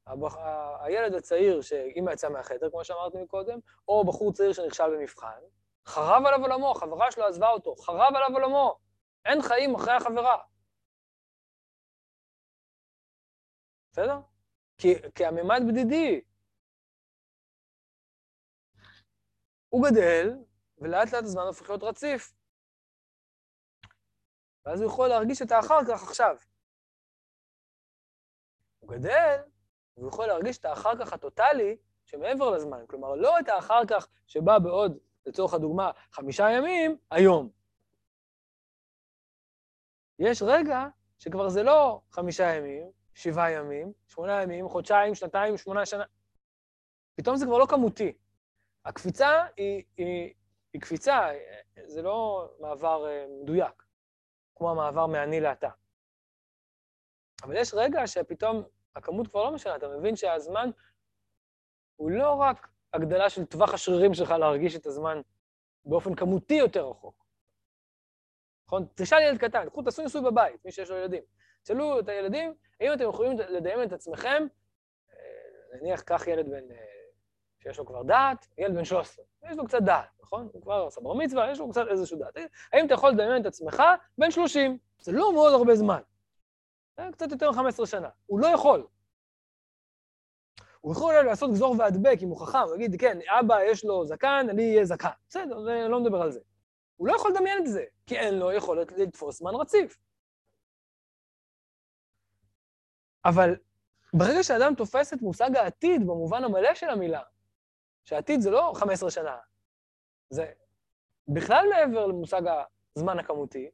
הבח... 0.07 0.37
הילד 0.81 1.15
הצעיר 1.15 1.61
שאימא 1.61 2.11
יצאה 2.11 2.31
מהחדר, 2.31 2.71
כמו 2.71 2.85
שאמרתי 2.85 3.23
מקודם, 3.23 3.59
או 3.89 4.05
בחור 4.07 4.33
צעיר 4.33 4.53
שנכשל 4.53 4.97
במבחן, 4.97 5.41
חרב 5.87 6.23
עליו 6.27 6.41
עולמו, 6.43 6.75
חברה 6.75 7.11
שלו 7.11 7.25
עזבה 7.25 7.49
אותו, 7.49 7.77
חרב 7.77 8.15
עליו 8.17 8.29
עולמו. 8.33 8.79
אין 9.25 9.43
חיים 9.43 9.75
אחרי 9.75 9.93
החברה. 9.93 10.37
בסדר? 13.93 14.19
כי, 14.79 14.95
כי 15.15 15.27
הממד 15.27 15.63
בדידי. 15.69 16.21
הוא 19.69 19.87
גדל, 19.91 20.37
ולאט 20.79 21.13
לאט 21.13 21.25
הזמן 21.25 21.43
הופך 21.43 21.71
להיות 21.71 21.83
רציף. 21.83 22.35
ואז 24.67 24.81
הוא 24.81 24.91
יכול 24.91 25.09
להרגיש 25.09 25.43
את 25.43 25.53
האחר 25.53 25.81
כך 25.89 26.03
עכשיו. 26.03 26.37
הוא 28.79 28.91
גדל, 28.91 29.37
והוא 29.97 30.09
יכול 30.09 30.27
להרגיש 30.27 30.59
את 30.59 30.65
האחר 30.65 30.93
כך 31.01 31.13
הטוטלי 31.13 31.77
שמעבר 32.05 32.51
לזמן. 32.51 32.87
כלומר, 32.87 33.15
לא 33.15 33.39
את 33.39 33.49
האחר 33.49 33.83
כך 33.89 34.09
שבא 34.27 34.59
בעוד, 34.59 34.99
לצורך 35.27 35.55
הדוגמה, 35.55 35.91
חמישה 36.13 36.51
ימים, 36.51 36.99
היום. 37.11 37.51
יש 40.19 40.43
רגע 40.43 40.87
שכבר 41.19 41.49
זה 41.49 41.63
לא 41.63 42.01
חמישה 42.11 42.55
ימים, 42.55 42.91
שבעה 43.15 43.53
ימים, 43.53 43.93
שמונה 44.09 44.43
ימים, 44.43 44.69
חודשיים, 44.69 45.15
שנתיים, 45.15 45.57
שמונה 45.57 45.87
שנה. 45.87 46.05
פתאום 47.15 47.37
זה 47.37 47.47
כבר 47.47 47.59
לא 47.59 47.67
כמותי. 47.67 48.13
הקפיצה 48.85 49.47
היא, 49.57 49.83
היא, 49.97 50.35
היא 50.77 50.81
קפיצה, 50.83 51.29
זה 51.85 52.03
לא 52.03 52.49
מעבר 52.61 53.07
אה, 53.09 53.27
מדויק, 53.43 53.83
כמו 54.57 54.71
המעבר 54.71 55.07
מאני 55.07 55.41
לאתה. 55.41 55.69
אבל 57.43 57.57
יש 57.57 57.75
רגע 57.75 58.07
שפתאום 58.07 58.63
הכמות 58.97 59.29
כבר 59.29 59.45
לא 59.45 59.53
משנה, 59.53 59.77
אתה 59.77 59.89
מבין 59.89 60.17
שהזמן 60.17 60.71
הוא 61.97 62.11
לא 62.11 62.35
רק 62.35 62.69
הגדלה 62.93 63.31
של 63.31 63.45
טווח 63.45 63.75
השרירים 63.75 64.15
שלך 64.15 64.31
להרגיש 64.31 64.77
את 64.77 64.87
הזמן 64.87 65.21
באופן 65.85 66.15
כמותי 66.15 66.55
יותר 66.55 66.89
רחוק. 66.89 67.25
נכון? 68.67 68.87
תשאל 68.95 69.23
ילד 69.23 69.39
קטן, 69.39 69.69
קחו, 69.69 69.83
תעשו 69.83 70.03
ניסוי 70.03 70.23
בבית, 70.23 70.65
מי 70.65 70.73
שיש 70.73 70.91
לו 70.91 70.97
ילדים. 70.97 71.23
תשאלו 71.63 72.01
את 72.01 72.09
הילדים, 72.09 72.55
האם 72.81 72.93
אתם 72.93 73.09
יכולים 73.09 73.39
לדמיין 73.39 73.89
את 73.89 73.93
עצמכם, 73.93 74.47
אה, 75.13 75.79
נניח, 75.79 76.01
קח 76.01 76.27
ילד 76.27 76.47
בן, 76.47 76.71
אה, 76.71 76.96
שיש 77.67 77.79
לו 77.79 77.87
כבר 77.87 78.03
דעת, 78.03 78.47
ילד 78.59 78.75
בן 78.75 78.85
13, 78.85 79.25
יש 79.51 79.57
לו 79.57 79.67
קצת 79.67 79.83
דעת, 79.83 80.09
נכון? 80.23 80.49
הוא 80.53 80.63
כבר 80.63 80.87
עשה 80.87 81.01
בר 81.01 81.15
מצווה, 81.15 81.51
יש 81.51 81.59
לו 81.59 81.71
קצת 81.71 81.85
איזשהו 81.91 82.19
דעת. 82.19 82.37
האם 82.73 82.87
אתה 82.87 82.95
יכול 82.95 83.11
לדמיין 83.11 83.43
את 83.43 83.47
עצמך 83.47 83.83
בן 84.19 84.31
30? 84.31 84.79
זה 84.99 85.13
לא 85.13 85.33
מאוד 85.33 85.53
הרבה 85.53 85.75
זמן. 85.75 86.01
זה 86.97 87.03
קצת 87.13 87.31
יותר 87.31 87.51
מ-15 87.51 87.87
שנה. 87.87 88.09
הוא 88.27 88.41
לא 88.41 88.47
יכול. 88.47 88.87
הוא 90.81 90.93
יכול 90.93 91.15
אולי 91.15 91.27
לעשות 91.27 91.51
גזור 91.51 91.77
והדבק 91.79 92.19
אם 92.23 92.29
הוא 92.29 92.47
חכם, 92.47 92.59
הוא 92.59 92.75
יגיד, 92.75 93.01
כן, 93.01 93.19
אבא 93.41 93.63
יש 93.63 93.85
לו 93.85 94.07
זקן, 94.07 94.47
אני 94.51 94.71
אהיה 94.71 94.85
זקן. 94.85 95.09
בסדר, 95.29 95.73
אני 95.73 95.91
לא 95.91 96.01
מדבר 96.01 96.23
על 96.23 96.33
זה. 96.33 96.41
הוא 96.97 97.09
לא 97.09 97.17
יכול 97.17 97.31
לדמיין 97.31 97.59
את 97.59 97.67
זה, 97.67 97.85
כי 98.07 98.19
אין 98.19 98.35
לו 98.39 98.53
יכולת 98.53 98.93
לתפוס 98.93 99.39
זמן 99.39 99.55
רציף. 99.55 99.99
אבל 103.25 103.57
ברגע 104.15 104.43
שאדם 104.43 104.75
תופס 104.75 105.13
את 105.13 105.23
מושג 105.23 105.57
העתיד 105.57 106.03
במובן 106.03 106.45
המלא 106.45 106.75
של 106.75 106.89
המילה, 106.89 107.23
שעתיד 108.07 108.41
זה 108.41 108.51
לא 108.51 108.73
15 108.75 109.11
שנה, 109.11 109.39
זה 110.31 110.53
בכלל 111.29 111.65
מעבר 111.71 112.07
למושג 112.07 112.43
הזמן 112.97 113.19
הכמותי, 113.19 113.71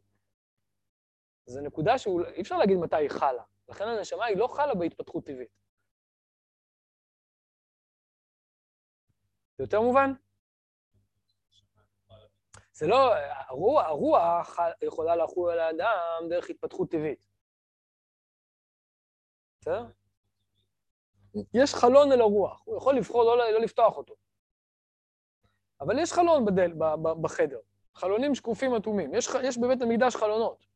זו 1.46 1.60
נקודה 1.60 1.98
שאי 1.98 2.40
אפשר 2.40 2.58
להגיד 2.58 2.76
מתי 2.76 2.96
היא 2.96 3.10
חלה. 3.10 3.42
לכן 3.68 3.88
הנשמה 3.88 4.24
היא 4.24 4.36
לא 4.36 4.48
חלה 4.48 4.74
בהתפתחות 4.74 5.26
טבעית. 5.26 5.62
זה 9.58 9.64
יותר 9.64 9.80
מובן? 9.80 10.12
זה 12.72 12.86
לא, 12.86 13.14
הרוח, 13.48 13.86
הרוח 13.86 14.58
יכולה 14.82 15.16
לחול 15.16 15.52
על 15.52 15.58
האדם 15.58 16.28
דרך 16.30 16.50
התפתחות 16.50 16.90
טבעית. 16.90 17.26
בסדר? 19.60 19.86
יש 21.54 21.74
חלון 21.74 22.12
אל 22.12 22.20
הרוח, 22.20 22.62
הוא 22.64 22.76
יכול 22.76 22.96
לבחור 22.96 23.24
לא, 23.24 23.52
לא 23.52 23.60
לפתוח 23.60 23.96
אותו. 23.96 24.14
אבל 25.80 25.98
יש 25.98 26.12
חלון 26.12 26.44
בדל, 26.44 26.72
ב, 26.72 26.84
ב, 27.02 27.22
בחדר, 27.22 27.60
חלונים 27.94 28.34
שקופים 28.34 28.76
אטומים. 28.76 29.14
יש, 29.14 29.28
יש 29.44 29.58
בבית 29.58 29.82
המקדש 29.82 30.16
חלונות. 30.16 30.66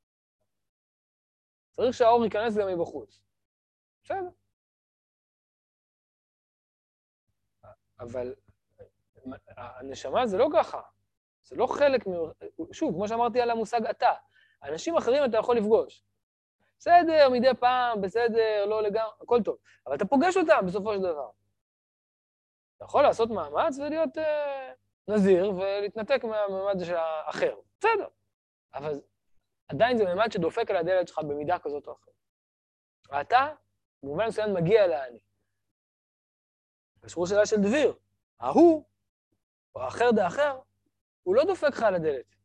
צריך 1.70 1.94
שהאור 1.94 2.24
ייכנס 2.24 2.56
גם 2.56 2.68
מבחוץ. 2.68 3.20
בסדר. 4.04 4.28
אבל 8.00 8.34
הנשמה 9.56 10.26
זה 10.26 10.38
לא 10.38 10.48
ככה. 10.54 10.80
זה 11.42 11.56
לא 11.56 11.66
חלק 11.66 12.06
מ... 12.06 12.10
שוב, 12.72 12.94
כמו 12.94 13.08
שאמרתי 13.08 13.40
על 13.40 13.50
המושג 13.50 13.86
אתה. 13.86 14.12
אנשים 14.62 14.96
אחרים 14.96 15.24
אתה 15.24 15.36
יכול 15.36 15.56
לפגוש. 15.56 16.04
בסדר, 16.78 17.28
מדי 17.32 17.54
פעם, 17.60 18.00
בסדר, 18.00 18.64
לא 18.66 18.82
לגמרי, 18.82 19.12
הכל 19.22 19.42
טוב. 19.42 19.56
אבל 19.86 19.94
אתה 19.94 20.04
פוגש 20.04 20.36
אותם 20.36 20.66
בסופו 20.66 20.94
של 20.94 21.00
דבר. 21.00 21.30
אתה 22.76 22.84
יכול 22.84 23.02
לעשות 23.02 23.30
מאמץ 23.30 23.78
ולהיות 23.78 24.18
אה, 24.18 24.72
נזיר 25.08 25.50
ולהתנתק 25.50 26.24
מהממד 26.24 26.84
של 26.84 26.94
האחר. 26.96 27.54
בסדר. 27.78 28.08
אבל 28.74 29.00
עדיין 29.68 29.98
זה 29.98 30.04
ממד 30.04 30.32
שדופק 30.32 30.70
על 30.70 30.76
הדלת 30.76 31.08
שלך 31.08 31.18
במידה 31.18 31.58
כזאת 31.58 31.86
או 31.86 31.92
אחרת. 31.92 32.14
ואתה, 33.10 33.54
במובן 34.02 34.26
מסוים, 34.26 34.54
מגיע 34.54 34.86
לאני. 34.86 35.18
קשור 37.00 37.26
שאלה 37.26 37.46
של 37.46 37.56
דביר. 37.56 37.94
ההוא, 38.40 38.84
או 39.74 39.82
האחר 39.82 40.10
דאחר, 40.10 40.60
הוא 41.22 41.34
לא 41.34 41.44
דופק 41.44 41.68
לך 41.68 41.82
על 41.82 41.94
הדלת. 41.94 42.35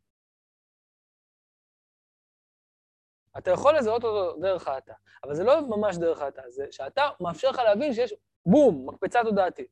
אתה 3.38 3.52
יכול 3.52 3.78
לזהות 3.78 4.04
אותו 4.04 4.40
דרך 4.42 4.68
האתה, 4.68 4.94
אבל 5.24 5.36
זה 5.36 5.44
לא 5.44 5.62
ממש 5.62 5.98
דרך 5.98 6.22
האתה, 6.22 6.42
זה 6.50 6.66
שאתה 6.72 7.10
מאפשר 7.20 7.50
לך 7.50 7.58
להבין 7.58 7.94
שיש 7.94 8.14
בום, 8.46 8.90
מקפצה 8.90 9.20
תודעתית. 9.24 9.68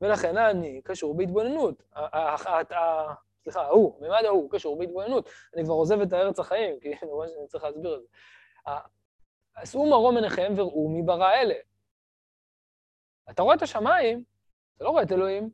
ולכן 0.00 0.36
אני 0.36 0.82
קשור 0.84 1.16
בהתבוננות. 1.16 1.82
סליחה, 3.42 3.62
ההוא, 3.62 4.00
מימד 4.00 4.24
ההוא, 4.24 4.50
קשור 4.50 4.78
בהתבוננות. 4.78 5.28
אני 5.54 5.64
כבר 5.64 5.74
עוזב 5.74 6.00
את 6.00 6.12
הארץ 6.12 6.38
החיים, 6.38 6.80
כי 6.80 6.88
אני 7.02 7.10
רואה 7.10 7.28
שאני 7.28 7.46
צריך 7.46 7.64
להסביר 7.64 7.96
את 7.96 8.00
זה. 8.02 8.08
עשו 9.54 9.86
מרום 9.86 10.16
עיניכם 10.16 10.52
וראו 10.56 10.88
מי 10.88 11.02
ברא 11.02 11.32
אלה. 11.32 11.54
אתה 13.30 13.42
רואה 13.42 13.56
את 13.56 13.62
השמיים, 13.62 14.24
אתה 14.76 14.84
לא 14.84 14.90
רואה 14.90 15.02
את 15.02 15.12
אלוהים. 15.12 15.50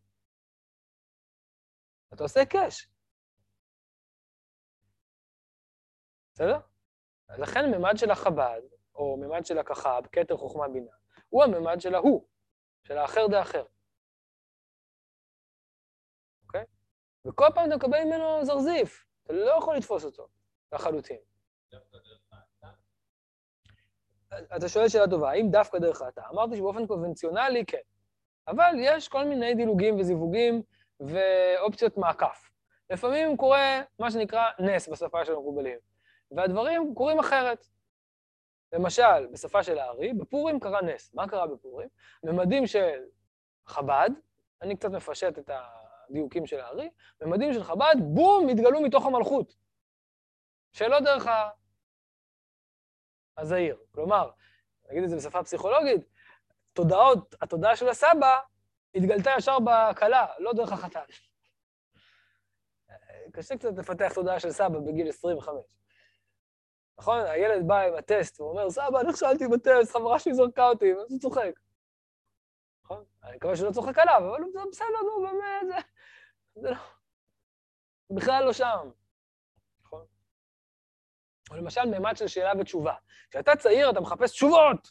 אתה 2.15 2.23
עושה 2.23 2.45
קאש. 2.45 2.89
בסדר? 6.35 6.59
לכן 7.39 7.71
ממד 7.71 7.93
של 7.97 8.11
החב"ד, 8.11 8.61
או 8.95 9.17
ממד 9.17 9.47
של 9.47 9.59
הכחב, 9.59 10.03
כתר 10.13 10.37
חוכמה 10.37 10.69
בינה, 10.69 10.91
הוא 11.29 11.45
הממד 11.45 11.81
של 11.81 11.95
ההוא, 11.95 12.27
של 12.83 12.99
האחר 12.99 13.27
דאחר. 13.27 13.65
אוקיי? 16.47 16.65
וכל 17.25 17.47
פעם 17.55 17.69
אתה 17.69 17.77
מקבל 17.77 18.05
ממנו 18.05 18.45
זרזיף, 18.45 19.07
אתה 19.25 19.33
לא 19.33 19.51
יכול 19.59 19.77
לתפוס 19.77 20.05
אותו 20.05 20.29
לחלוטין. 20.73 21.19
אתה 24.57 24.69
שואל 24.69 24.89
שאלה 24.89 25.11
טובה, 25.11 25.31
האם 25.31 25.51
דווקא 25.51 25.79
דרך 25.79 26.03
האתה? 26.03 26.23
אמרתי 26.31 26.57
שבאופן 26.57 26.87
קונבנציונלי, 26.87 27.65
כן. 27.67 27.79
אבל 28.49 28.75
יש 28.79 29.09
כל 29.09 29.25
מיני 29.25 29.55
דילוגים 29.55 30.01
וזיווגים 30.01 30.63
ואופציות 31.01 31.97
מעקף. 31.97 32.51
לפעמים 32.91 33.37
קורה 33.37 33.83
מה 33.99 34.11
שנקרא 34.11 34.45
נס 34.59 34.89
בשפה 34.89 35.25
של 35.25 35.33
המקובלים. 35.33 35.79
והדברים 36.37 36.95
קורים 36.95 37.19
אחרת. 37.19 37.67
למשל, 38.73 39.27
בשפה 39.33 39.63
של 39.63 39.79
הארי, 39.79 40.13
בפורים 40.13 40.61
קרה 40.61 40.83
נס. 40.83 41.15
מה 41.15 41.29
קרה 41.29 41.47
בפורים? 41.47 41.89
ממדים 42.25 42.67
של 42.67 43.01
חב"ד, 43.67 44.11
אני 44.63 44.77
קצת 44.77 44.91
מפשט 44.91 45.39
את 45.39 45.51
הדיוקים 45.51 46.47
של 46.47 46.61
הארי, 46.61 46.91
ממדים 47.23 47.53
של 47.53 47.65
חב"ד, 47.65 47.95
בום, 47.99 48.49
התגלו 48.49 48.81
מתוך 48.81 49.07
המלכות. 49.07 49.55
שלא 50.73 51.01
דרך 51.01 51.27
הזעיר. 53.37 53.79
כלומר, 53.95 54.31
נגיד 54.91 55.03
את 55.03 55.11
זה 55.11 55.17
בשפה 55.17 55.43
פסיכולוגית, 55.43 56.01
תודעות, 56.73 57.35
התודעה 57.41 57.77
של 57.77 57.89
הסבא 57.89 58.41
התגלתה 58.95 59.31
ישר 59.39 59.59
בכלה, 59.59 60.27
לא 60.39 60.53
דרך 60.53 60.73
החתן. 60.73 61.05
קשה 63.33 63.57
קצת 63.57 63.79
לפתח 63.79 64.13
תודעה 64.15 64.41
של 64.41 64.51
סבא 64.51 64.79
בגיל 64.79 65.09
25. 65.09 65.82
נכון? 66.99 67.21
הילד 67.27 67.67
בא 67.67 67.81
עם 67.81 67.95
הטסט 67.95 68.41
ואומר, 68.41 68.71
סבא, 68.71 69.03
נכשלתי 69.09 69.49
בטסט, 69.49 69.93
חברה 69.93 70.19
שלי 70.19 70.35
זרקה 70.35 70.69
אותי, 70.69 70.95
ואז 70.95 71.13
הוא 71.13 71.21
צוחק. 71.21 71.53
נכון? 72.85 73.05
אני 73.25 73.37
מקווה 73.37 73.57
שהוא 73.57 73.67
לא 73.67 73.73
צוחק 73.73 73.99
עליו, 73.99 74.19
אבל 74.19 74.45
זה 74.53 74.59
בסדר, 74.71 74.87
נו, 74.87 75.27
באמת, 75.27 75.67
זה... 75.69 75.75
זה 76.63 76.71
לא... 76.71 76.77
בכלל 78.11 78.45
לא 78.45 78.53
שם. 78.53 78.91
נכון? 79.85 80.05
או 81.51 81.57
למשל 81.57 81.85
מימד 81.85 82.17
של 82.17 82.27
שאלה 82.27 82.53
ותשובה. 82.61 82.95
כשאתה 83.31 83.57
צעיר 83.57 83.91
אתה 83.91 84.01
מחפש 84.01 84.31
תשובות. 84.31 84.91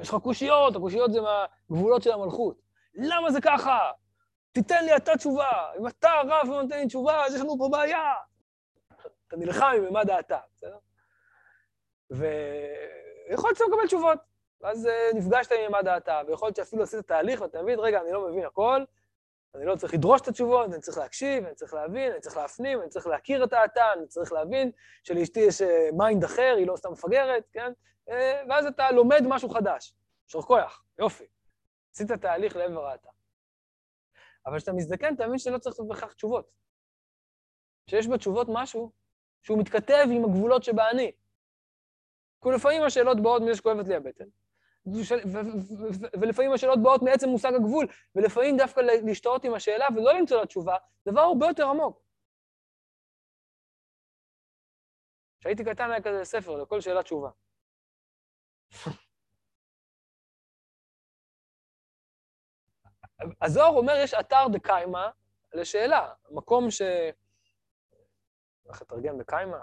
יש 0.00 0.08
לך 0.08 0.14
קושיות, 0.14 0.76
הקושיות 0.76 1.12
זה 1.12 1.20
מהגבולות 1.20 2.02
של 2.02 2.12
המלכות. 2.12 2.60
למה 2.94 3.30
זה 3.30 3.40
ככה? 3.40 3.92
תיתן 4.52 4.84
לי 4.84 4.96
אתה 4.96 5.16
תשובה. 5.16 5.72
אם 5.78 5.86
אתה 5.86 6.10
רב 6.24 6.48
ונותן 6.48 6.78
לי 6.78 6.86
תשובה, 6.86 7.24
אז 7.24 7.34
יש 7.34 7.40
לנו 7.40 7.58
פה 7.58 7.68
בעיה. 7.72 8.14
אתה 9.28 9.36
נלחם 9.36 9.72
עם 9.76 9.84
מימד 9.84 10.10
האתה, 10.10 10.38
בסדר? 10.54 10.78
ויכול 12.10 13.48
להיות 13.48 13.56
שאתה 13.56 13.64
מקבל 13.70 13.86
תשובות. 13.86 14.18
ואז 14.60 14.86
אה, 14.86 15.10
נפגשת 15.14 15.52
עם 15.52 15.58
מימד 15.60 15.88
האתה, 15.88 16.20
ויכול 16.26 16.46
להיות 16.46 16.56
שאפילו 16.56 16.82
עשית 16.82 17.00
תהליך 17.00 17.40
ואתה 17.40 17.62
מבין, 17.62 17.78
רגע, 17.78 18.00
אני 18.00 18.12
לא 18.12 18.28
מבין 18.28 18.44
הכל, 18.44 18.84
אני 19.54 19.64
לא 19.64 19.76
צריך 19.76 19.94
לדרוש 19.94 20.20
את 20.20 20.28
התשובות, 20.28 20.72
אני 20.72 20.80
צריך 20.80 20.98
להקשיב, 20.98 21.44
אני 21.44 21.54
צריך 21.54 21.74
להבין, 21.74 22.12
אני 22.12 22.20
צריך 22.20 22.36
להפנים, 22.36 22.80
אני 22.80 22.88
צריך 22.88 23.06
להכיר 23.06 23.44
את 23.44 23.52
האתה, 23.52 23.92
אני 23.92 24.06
צריך 24.06 24.32
להבין 24.32 24.70
שלאשתי 25.04 25.40
יש 25.40 25.62
mind 25.92 26.24
אה, 26.24 26.30
אחר, 26.30 26.54
היא 26.58 26.66
לא 26.66 26.76
סתם 26.76 26.92
מפגרת, 26.92 27.48
כן? 27.52 27.72
אה, 28.10 28.42
ואז 28.48 28.66
אתה 28.66 28.90
לומד 28.90 29.22
משהו 29.28 29.48
חדש. 29.48 29.94
יישר 30.26 30.42
כוח, 30.42 30.84
יופי. 30.98 31.24
עשית 31.94 32.12
תהליך 32.12 32.56
לעבר 32.56 32.86
האתה. 32.86 33.08
אבל 34.46 34.56
כשאתה 34.56 34.72
מזדקן, 34.72 35.14
אתה 35.14 35.26
מבין 35.26 35.38
שלא 35.38 35.58
צריך 35.58 35.74
לעשות 35.74 35.88
בכך 35.88 36.14
תשובות. 36.14 36.50
שיש 37.90 38.08
בתשובות 38.08 38.46
משהו 38.50 38.92
שהוא 39.42 39.58
מתכתב 39.58 40.06
עם 40.12 40.24
הגבולות 40.24 40.62
שבאני. 40.62 41.12
כי 42.42 42.48
לפעמים 42.54 42.82
השאלות 42.82 43.22
באות 43.22 43.42
מזה 43.42 43.54
שכואבת 43.54 43.88
לי 43.88 43.94
הבטן, 43.94 44.24
ולפעמים 46.20 46.52
השאלות 46.52 46.82
באות 46.82 47.02
מעצם 47.02 47.28
מושג 47.28 47.52
הגבול, 47.54 47.86
ולפעמים 48.14 48.56
דווקא 48.56 48.80
להשתאות 48.80 49.44
עם 49.44 49.54
השאלה 49.54 49.86
ולא 49.96 50.12
למצוא 50.12 50.40
לה 50.40 50.46
תשובה, 50.46 50.76
דבר 51.08 51.20
הרבה 51.20 51.46
יותר 51.46 51.68
עמוק. 51.68 52.02
כשהייתי 55.40 55.64
קטן 55.64 55.90
היה 55.90 56.02
כזה 56.02 56.24
ספר, 56.24 56.62
לכל 56.62 56.80
שאלה 56.80 57.02
תשובה. 57.02 57.30
הזוהר 63.42 63.76
אומר, 63.76 63.92
יש 63.96 64.14
אתר 64.14 64.44
דקיימה 64.52 65.10
לשאלה, 65.54 66.12
מקום 66.30 66.70
ש... 66.70 66.82
איך 68.68 68.82
לתרגם 68.82 69.18
בקיימה? 69.18 69.58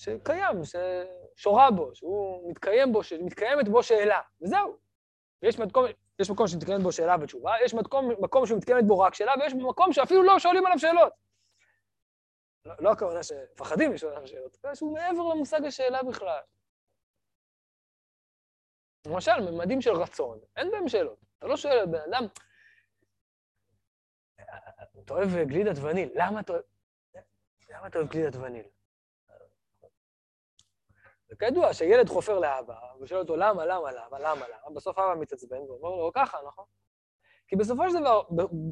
שקיים, 0.00 0.56
ששורה 0.64 1.70
בו, 1.70 1.94
שהוא 1.94 2.50
מתקיים 2.50 2.92
בו, 2.92 3.02
שמתקיימת 3.02 3.68
בו 3.68 3.82
שאלה, 3.82 4.20
וזהו. 4.42 4.76
יש 5.42 5.58
מקום, 5.58 5.84
יש 6.18 6.30
מקום 6.30 6.46
שמתקיימת 6.46 6.82
בו 6.82 6.92
שאלה 6.92 7.16
ותשובה, 7.20 7.52
יש 7.64 7.74
מקום, 7.74 8.10
מקום 8.20 8.46
שמתקיימת 8.46 8.86
בו 8.86 8.98
רק 8.98 9.14
שאלה, 9.14 9.32
ויש 9.40 9.54
מקום 9.54 9.92
שאפילו 9.92 10.22
לא 10.22 10.38
שואלים 10.38 10.66
עליו 10.66 10.78
שאלות. 10.78 11.12
לא, 12.64 12.74
לא 12.78 12.92
הכוונה 12.92 13.22
שמפחדים 13.22 13.92
לשאול 13.92 14.12
עליו 14.12 14.26
שאלות, 14.26 14.56
אלא 14.64 14.74
שהוא 14.74 14.92
מעבר 14.92 15.34
למושג 15.34 15.64
השאלה 15.64 16.02
בכלל. 16.02 16.40
למשל, 19.06 19.50
ממדים 19.50 19.80
של 19.80 19.92
רצון, 19.92 20.38
אין 20.56 20.70
בהם 20.70 20.88
שאלות. 20.88 21.18
אתה 21.38 21.46
לא 21.46 21.56
שואל 21.56 21.86
בן 21.86 22.00
אדם, 22.10 22.26
אתה 25.04 25.14
אוהב 25.14 25.28
גלידת 25.48 25.76
וניל. 25.82 26.08
למה 26.14 26.40
אתה 26.40 27.98
אוהב 27.98 28.08
גלידת 28.08 28.36
וניל? 28.36 28.79
וכידוע, 31.32 31.74
שילד 31.74 32.08
חופר 32.08 32.38
לאבא, 32.38 32.74
ושואל 33.00 33.20
אותו 33.20 33.36
למה, 33.36 33.66
למה, 33.66 33.92
למה, 33.92 34.18
למה, 34.18 34.48
למה, 34.48 34.74
בסוף 34.74 34.98
אבא 34.98 35.20
מתעצבן 35.20 35.56
ואומר 35.56 35.96
לו, 35.96 36.10
ככה, 36.14 36.38
נכון? 36.46 36.64
כי 37.48 37.56
בסופו 37.56 37.90
של 37.90 38.00
דבר, 38.00 38.22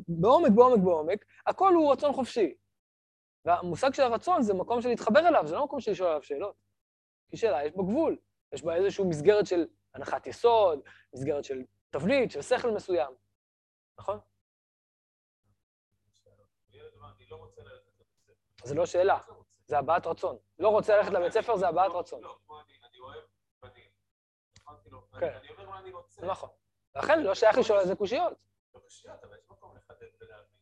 בעומק, 0.09 0.51
בעומק, 0.55 0.85
בעומק, 0.85 1.25
הכל 1.47 1.75
הוא 1.75 1.93
רצון 1.93 2.13
חופשי. 2.13 2.55
והמושג 3.45 3.95
של 3.95 4.03
הרצון 4.03 4.43
זה 4.43 4.55
מקום 4.55 4.81
של 4.81 4.89
להתחבר 4.89 5.29
אליו, 5.29 5.47
זה 5.47 5.55
לא 5.55 5.65
מקום 5.65 5.81
של 5.81 5.91
לשאול 5.91 6.09
עליו 6.09 6.23
שאלות. 6.23 6.57
כי 7.31 7.37
שאלה, 7.37 7.65
יש 7.65 7.73
בו 7.73 7.87
גבול. 7.87 8.19
יש 8.53 8.63
בה 8.63 8.77
איזושהי 8.77 9.05
מסגרת 9.05 9.47
של 9.47 9.67
הנחת 9.95 10.27
יסוד, 10.27 10.81
מסגרת 11.15 11.45
של 11.45 11.63
תבנית, 11.91 12.31
של 12.31 12.43
שכל 12.43 12.71
מסוים, 12.71 13.13
נכון? 13.99 14.19
זה 18.65 18.75
לא 18.75 18.87
שאלה. 18.87 19.19
זה 19.69 19.79
הבעת 19.79 20.07
רצון. 20.07 20.37
לא 20.59 20.69
רוצה 20.69 20.97
ללכת 20.97 21.13
לבית 21.13 21.33
ספר, 21.33 21.57
זה 21.57 21.69
הבעת 21.69 21.93
רצון. 21.95 22.23
לא, 22.23 22.37
כמו 22.47 22.61
אני, 22.61 22.73
אני 22.91 22.99
אוהב 23.01 23.23
בנים. 23.63 23.91
כן. 25.21 25.39
אני 25.41 25.51
אומר 25.51 25.71
מה 25.71 25.79
אני 25.79 25.93
רוצה. 25.93 26.27
נכון. 26.27 26.49
לכן 26.97 27.23
לא 27.23 27.35
שייך 27.35 27.59
לשאול 27.59 27.79
על 27.79 27.87
זה 27.87 27.95
קושיות. 27.95 28.45
לא 28.75 28.81
קושיות, 28.81 29.25
אבל 29.25 29.37
יש 29.37 29.51
מקום 29.51 29.77
לחדד 29.77 30.07
ולהבין. 30.21 30.59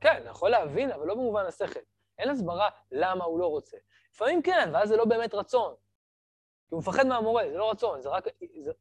כן, 0.00 0.22
יכול 0.26 0.50
להבין, 0.50 0.90
אבל 0.90 1.06
לא 1.06 1.14
במובן 1.14 1.46
השכל. 1.46 1.80
אין 2.18 2.30
הסברה 2.30 2.70
למה 2.92 3.24
הוא 3.24 3.40
לא 3.40 3.46
רוצה. 3.46 3.76
לפעמים 4.14 4.42
כן, 4.42 4.70
ואז 4.72 4.88
זה 4.88 4.96
לא 4.96 5.04
באמת 5.04 5.34
רצון. 5.34 5.74
כי 6.68 6.74
הוא 6.74 6.78
מפחד 6.78 7.06
מהמורה, 7.06 7.42
זה 7.50 7.58
לא 7.58 7.70
רצון, 7.70 8.02
זה 8.02 8.08
רק... 8.08 8.24
זה... 8.64 8.72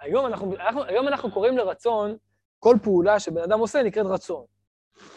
היום, 0.00 0.26
אנחנו, 0.26 0.54
אנחנו, 0.54 0.84
היום 0.84 1.08
אנחנו 1.08 1.32
קוראים 1.32 1.58
לרצון, 1.58 2.16
כל 2.58 2.76
פעולה 2.82 3.20
שבן 3.20 3.42
אדם 3.42 3.58
עושה 3.58 3.82
נקראת 3.82 4.06
רצון. 4.06 4.46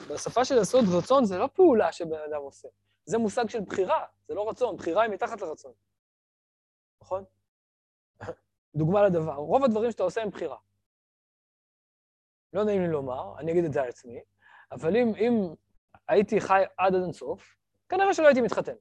בשפה 0.09 0.45
של 0.45 0.57
יסוד 0.61 0.85
רצון 0.97 1.25
זה 1.25 1.37
לא 1.37 1.47
פעולה 1.53 1.91
שבן 1.91 2.19
אדם 2.29 2.41
עושה. 2.41 2.67
זה 3.05 3.17
מושג 3.17 3.49
של 3.49 3.59
בחירה, 3.61 4.05
זה 4.27 4.33
לא 4.33 4.49
רצון, 4.49 4.77
בחירה 4.77 5.03
היא 5.03 5.11
מתחת 5.11 5.41
לרצון. 5.41 5.73
נכון? 7.01 7.23
דוגמה 8.75 9.03
לדבר, 9.03 9.35
רוב 9.35 9.63
הדברים 9.63 9.91
שאתה 9.91 10.03
עושה 10.03 10.21
הם 10.21 10.29
בחירה. 10.29 10.57
לא 12.53 12.63
נעים 12.63 12.81
לי 12.81 12.87
לומר, 12.87 13.39
אני 13.39 13.51
אגיד 13.51 13.65
את 13.65 13.73
זה 13.73 13.81
על 13.81 13.89
עצמי, 13.89 14.21
אבל 14.71 14.95
אם, 14.95 15.07
אם 15.15 15.55
הייתי 16.07 16.41
חי 16.41 16.63
עד 16.77 16.95
עד 16.95 17.01
אינסוף, 17.03 17.57
כנראה 17.89 18.13
שלא 18.13 18.27
הייתי 18.27 18.41
מתחתן. 18.41 18.75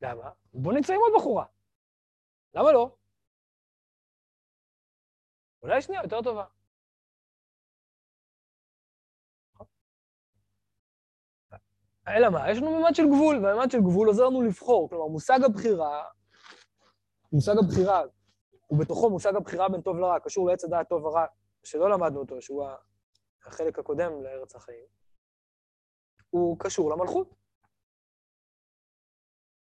למה? 0.00 0.30
בוא 0.52 0.72
נמצא 0.72 0.92
עם 0.92 1.00
עוד 1.00 1.12
בחורה. 1.16 1.44
למה 2.54 2.72
לא? 2.72 2.96
אולי 5.62 5.82
שנייה 5.82 6.02
יותר 6.02 6.22
טובה. 6.22 6.44
אלא 12.16 12.28
מה? 12.30 12.50
יש 12.50 12.58
לנו 12.58 12.80
ממד 12.80 12.94
של 12.94 13.06
גבול, 13.06 13.44
והממד 13.44 13.70
של 13.70 13.78
גבול 13.78 14.08
עוזר 14.08 14.24
לנו 14.24 14.42
לבחור. 14.42 14.88
כלומר, 14.88 15.06
מושג 15.06 15.38
הבחירה, 15.44 16.04
מושג 17.32 17.54
הבחירה, 17.64 18.02
ובתוכו 18.70 19.10
מושג 19.10 19.36
הבחירה 19.36 19.68
בין 19.68 19.80
טוב 19.80 19.98
לרע, 19.98 20.20
קשור 20.20 20.48
לעץ 20.48 20.64
הדעת 20.64 20.88
טוב 20.88 21.04
ורע, 21.04 21.26
שלא 21.64 21.90
למדנו 21.90 22.20
אותו, 22.20 22.42
שהוא 22.42 22.66
החלק 23.44 23.78
הקודם 23.78 24.22
לארץ 24.22 24.54
החיים, 24.54 24.86
הוא 26.30 26.56
קשור 26.58 26.90
למלכות. 26.90 27.34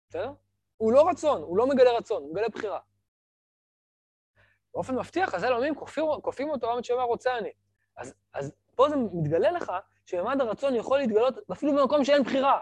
בסדר? 0.09 0.33
הוא 0.77 0.93
לא 0.93 1.09
רצון, 1.09 1.41
הוא 1.41 1.57
לא 1.57 1.67
מגלה 1.67 1.97
רצון, 1.97 2.23
הוא 2.23 2.31
מגלה 2.31 2.49
בחירה. 2.49 2.79
באופן 4.73 4.95
מפתיע, 4.95 5.27
חז"ל 5.27 5.53
אומרים, 5.53 5.75
כופים, 6.21 6.49
אותו, 6.49 6.71
עם 6.71 6.83
שאומר 6.83 7.03
רוצה 7.03 7.37
אני. 7.37 7.51
אז, 7.97 8.13
אז 8.33 8.51
פה 8.75 8.89
זה 8.89 8.95
מתגלה 8.95 9.51
לך 9.51 9.71
שממד 10.11 10.41
הרצון 10.41 10.75
יכול 10.75 10.99
להתגלות 10.99 11.33
אפילו 11.51 11.71
במקום 11.73 12.03
שאין 12.05 12.23
בחירה. 12.23 12.59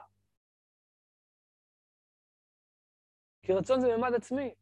כי 3.42 3.54
רצון 3.54 3.82
זה 3.82 3.98
ממד 3.98 4.14
עצמי. 4.14 4.56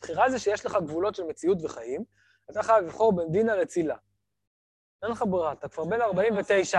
בחירה 0.00 0.30
זה 0.30 0.38
שיש 0.38 0.66
לך 0.66 0.76
גבולות 0.76 1.14
של 1.14 1.22
מציאות 1.22 1.58
וחיים, 1.64 2.04
אתה 2.50 2.62
חייב 2.62 2.84
לבחור 2.84 3.16
בין 3.16 3.32
דינה 3.32 3.56
לצילה. 3.56 3.96
אין 5.02 5.10
לך 5.10 5.24
ברירה, 5.30 5.52
אתה 5.52 5.68
כבר 5.68 5.84
בן 5.84 6.00
49. 6.00 6.78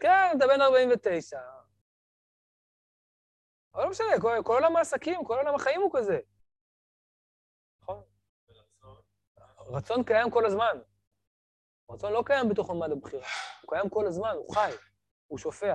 כן, 0.00 0.36
אתה 0.36 0.46
בן 0.46 0.60
49. 0.60 1.40
אבל 3.74 3.84
לא 3.84 3.90
משנה, 3.90 4.06
כל 4.20 4.52
עולם 4.52 4.76
העסקים, 4.76 5.24
כל 5.24 5.34
עולם 5.34 5.54
החיים 5.54 5.80
הוא 5.80 5.90
כזה. 5.94 6.20
רצון 9.72 10.04
קיים 10.04 10.30
כל 10.30 10.46
הזמן. 10.46 10.78
רצון 11.90 12.12
לא 12.12 12.22
קיים 12.26 12.48
בתוך 12.48 12.70
עמד 12.70 12.92
הבחירה, 12.92 13.26
הוא 13.62 13.70
קיים 13.70 13.88
כל 13.88 14.06
הזמן, 14.06 14.34
הוא 14.36 14.54
חי, 14.54 14.72
הוא 15.26 15.38
שופע. 15.38 15.74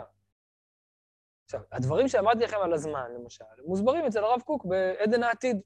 עכשיו, 1.45 1.61
הדברים 1.71 2.07
שאמרתי 2.07 2.39
לכם 2.39 2.57
על 2.57 2.73
הזמן, 2.73 3.11
למשל, 3.13 3.43
מוסברים 3.65 4.05
אצל 4.05 4.23
הרב 4.23 4.41
קוק 4.41 4.65
בעדן 4.65 5.23
העתיד, 5.23 5.61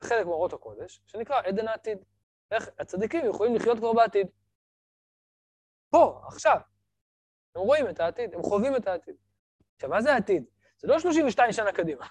חלק 0.00 0.26
מאורות 0.26 0.52
הקודש, 0.52 1.02
שנקרא 1.06 1.40
עדן 1.44 1.68
העתיד. 1.68 1.98
איך 2.50 2.70
הצדיקים 2.78 3.26
יכולים 3.26 3.54
לחיות 3.54 3.78
כבר 3.78 3.92
בעתיד. 3.92 4.26
פה, 5.90 6.20
עכשיו. 6.26 6.60
הם 7.54 7.62
רואים 7.62 7.88
את 7.88 8.00
העתיד, 8.00 8.34
הם 8.34 8.42
חווים 8.42 8.76
את 8.76 8.86
העתיד. 8.86 9.16
עכשיו, 9.74 9.90
מה 9.90 10.02
זה 10.02 10.12
העתיד? 10.12 10.44
זה 10.78 10.88
לא 10.88 10.98
32 10.98 11.52
שנה 11.52 11.72
קדימה. 11.72 12.06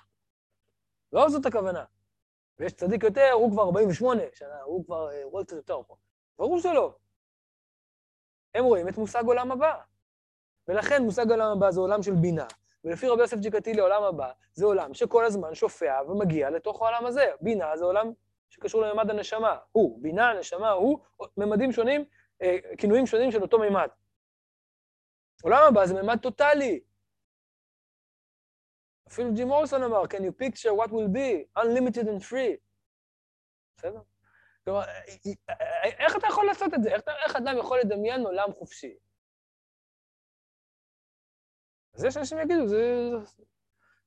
לא 1.11 1.29
זאת 1.29 1.45
הכוונה. 1.45 1.85
ויש 2.59 2.73
צדיק 2.73 3.03
יותר, 3.03 3.31
הוא 3.33 3.51
כבר 3.51 3.63
48 3.63 4.23
שנה, 4.33 4.61
הוא 4.61 4.85
כבר 4.85 5.11
אה, 5.11 5.21
רואה 5.23 5.43
קצת 5.43 5.55
יותר 5.55 5.81
פה. 5.87 5.95
ברור 6.39 6.59
שלא. 6.59 6.95
הם 8.55 8.65
רואים 8.65 8.87
את 8.87 8.97
מושג 8.97 9.23
עולם 9.25 9.51
הבא. 9.51 9.75
ולכן 10.67 11.03
מושג 11.03 11.31
עולם 11.31 11.57
הבא 11.57 11.71
זה 11.71 11.79
עולם 11.79 12.03
של 12.03 12.15
בינה. 12.15 12.45
ולפי 12.83 13.07
רבי 13.07 13.21
יוסף 13.21 13.37
ג'קטילי, 13.37 13.81
עולם 13.81 14.03
הבא 14.03 14.31
זה 14.53 14.65
עולם 14.65 14.93
שכל 14.93 15.25
הזמן 15.25 15.55
שופע 15.55 16.01
ומגיע 16.07 16.49
לתוך 16.49 16.81
העולם 16.81 17.05
הזה. 17.05 17.25
בינה 17.41 17.77
זה 17.77 17.85
עולם 17.85 18.11
שקשור 18.49 18.81
לממד 18.81 19.09
הנשמה. 19.09 19.57
הוא, 19.71 19.99
בינה, 20.01 20.33
נשמה, 20.33 20.71
הוא, 20.71 20.99
ממדים 21.37 21.71
שונים 21.71 22.05
אה, 22.41 22.57
כינויים 22.77 23.05
שונים 23.05 23.31
של 23.31 23.41
אותו 23.41 23.59
מימד. 23.59 23.87
עולם 25.43 25.63
הבא 25.67 25.85
זה 25.85 25.93
מימד 25.93 26.19
טוטאלי. 26.19 26.79
אפילו 29.07 29.33
ג'ים 29.35 29.47
מורסון 29.47 29.83
אמר, 29.83 30.03
can 30.03 30.21
you 30.21 30.43
picture 30.43 30.71
what 30.71 30.89
will 30.89 31.09
be, 31.13 31.59
unlimited 31.61 32.07
and 32.07 32.31
free. 32.31 32.57
בסדר? 33.77 34.01
כלומר, 34.63 34.81
איך 35.83 36.15
אתה 36.15 36.27
יכול 36.27 36.45
לעשות 36.45 36.73
את 36.73 36.83
זה? 36.83 36.89
איך, 36.89 37.01
איך 37.25 37.35
אדם 37.35 37.57
יכול 37.59 37.79
לדמיין 37.79 38.21
עולם 38.21 38.53
חופשי? 38.53 38.97
אז 41.93 42.03
יש 42.03 42.17
אנשים 42.17 42.37
יגידו, 42.39 42.67
זה 42.67 42.77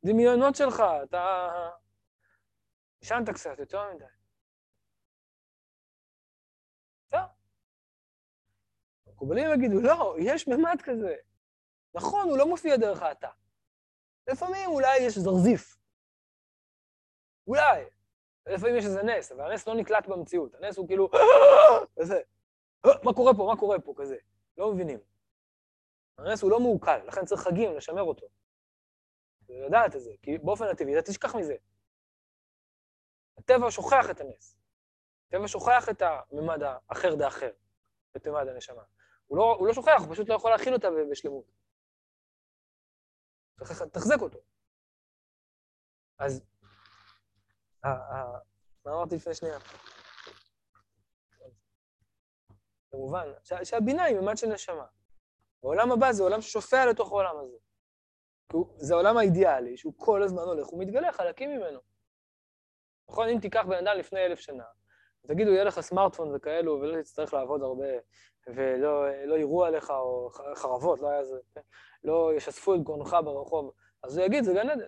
דמיונות 0.04 0.54
שלך, 0.54 0.82
אתה... 1.04 1.48
ישנת 3.02 3.28
קצת, 3.28 3.58
יותר 3.58 3.94
מדי. 3.94 4.04
זהו. 7.10 7.20
מקובלים 9.06 9.46
יגידו, 9.54 9.80
לא, 9.80 10.16
יש 10.18 10.48
ממד 10.48 10.82
כזה. 10.84 11.16
נכון, 11.94 12.28
הוא 12.28 12.38
לא 12.38 12.46
מופיע 12.48 12.76
דרך 12.76 13.02
האתר. 13.02 13.30
לפעמים 14.30 14.70
אולי 14.70 14.98
יש 14.98 15.18
זרזיף. 15.18 15.76
אולי. 17.46 17.84
לפעמים 18.46 18.76
יש 18.76 18.84
איזה 18.84 19.02
נס, 19.02 19.32
אבל 19.32 19.50
הנס 19.50 19.68
לא 19.68 19.74
נקלט 19.74 20.06
במציאות. 20.06 20.54
הנס 20.54 20.76
הוא 20.76 20.88
כאילו, 20.88 21.10
כזה, 22.00 22.20
מה 23.04 23.12
קורה 23.12 23.34
פה, 23.34 23.44
מה 23.44 23.56
קורה 23.56 23.80
פה, 23.80 23.94
כזה. 23.96 24.16
לא 24.58 24.72
מבינים. 24.72 24.98
הנס 26.18 26.42
הוא 26.42 26.50
לא 26.50 26.60
מעוקל, 26.60 27.00
לכן 27.06 27.24
צריך 27.24 27.40
חגים 27.40 27.76
לשמר 27.76 28.02
אותו. 28.02 28.26
לדעת 29.48 29.96
את 29.96 30.00
זה, 30.00 30.10
כי 30.22 30.38
באופן 30.38 30.64
הטבעי 30.64 30.98
אתה 30.98 31.12
תשכח 31.12 31.34
מזה. 31.34 31.56
הטבע 33.38 33.70
שוכח 33.70 34.10
את 34.10 34.20
הנס. 34.20 34.56
הטבע 35.28 35.48
שוכח 35.48 35.88
את 35.90 36.02
הממד 36.02 36.60
האחר 36.62 37.14
דאחר, 37.14 37.50
את 38.16 38.26
ממד 38.26 38.48
הנשמה. 38.48 38.82
הוא 39.26 39.38
לא, 39.38 39.56
הוא 39.58 39.66
לא 39.66 39.72
שוכח, 39.72 40.00
הוא 40.06 40.14
פשוט 40.14 40.28
לא 40.28 40.34
יכול 40.34 40.50
להכיל 40.50 40.74
אותה 40.74 40.88
בשלמות. 41.10 41.44
לתחזק 43.60 44.20
אותו. 44.20 44.38
אז, 46.18 46.42
מה 47.84 47.90
אמרתי 48.86 49.16
לפני 49.16 49.34
שנייה? 49.34 49.58
כמובן, 52.90 53.28
שהבינה 53.64 54.04
היא 54.04 54.16
ממד 54.16 54.36
של 54.36 54.46
נשמה. 54.46 54.86
העולם 55.62 55.92
הבא 55.92 56.12
זה 56.12 56.22
עולם 56.22 56.40
ששופע 56.40 56.86
לתוך 56.86 57.08
העולם 57.08 57.36
הזה. 57.38 57.56
זה 58.76 58.94
העולם 58.94 59.16
האידיאלי, 59.16 59.76
שהוא 59.76 59.92
כל 59.96 60.22
הזמן 60.22 60.42
הולך 60.42 60.72
ומתגלה 60.72 61.12
חלקים 61.12 61.50
ממנו. 61.50 61.80
נכון? 63.08 63.28
אם 63.28 63.38
תיקח 63.40 63.64
בן 63.68 63.86
אדם 63.86 63.98
לפני 63.98 64.26
אלף 64.26 64.38
שנה, 64.38 64.64
תגידו, 65.26 65.50
יהיה 65.50 65.64
לך 65.64 65.80
סמארטפון 65.80 66.34
וכאלו, 66.34 66.72
ולא 66.80 67.02
תצטרך 67.02 67.34
לעבוד 67.34 67.62
הרבה, 67.62 67.86
ולא 68.46 69.24
לא 69.24 69.38
יראו 69.38 69.64
עליך, 69.64 69.90
או 69.90 70.30
חרבות, 70.54 71.00
לא 71.00 71.08
היה 71.08 71.24
זה, 71.24 71.38
כן? 71.54 71.60
לא 72.04 72.30
ישספו 72.36 72.74
את 72.74 72.80
גרונך 72.82 73.16
ברחוב, 73.24 73.72
אז 74.02 74.16
הוא 74.16 74.26
יגיד, 74.26 74.44
זה 74.44 74.52
גן 74.52 74.70
עדן. 74.70 74.86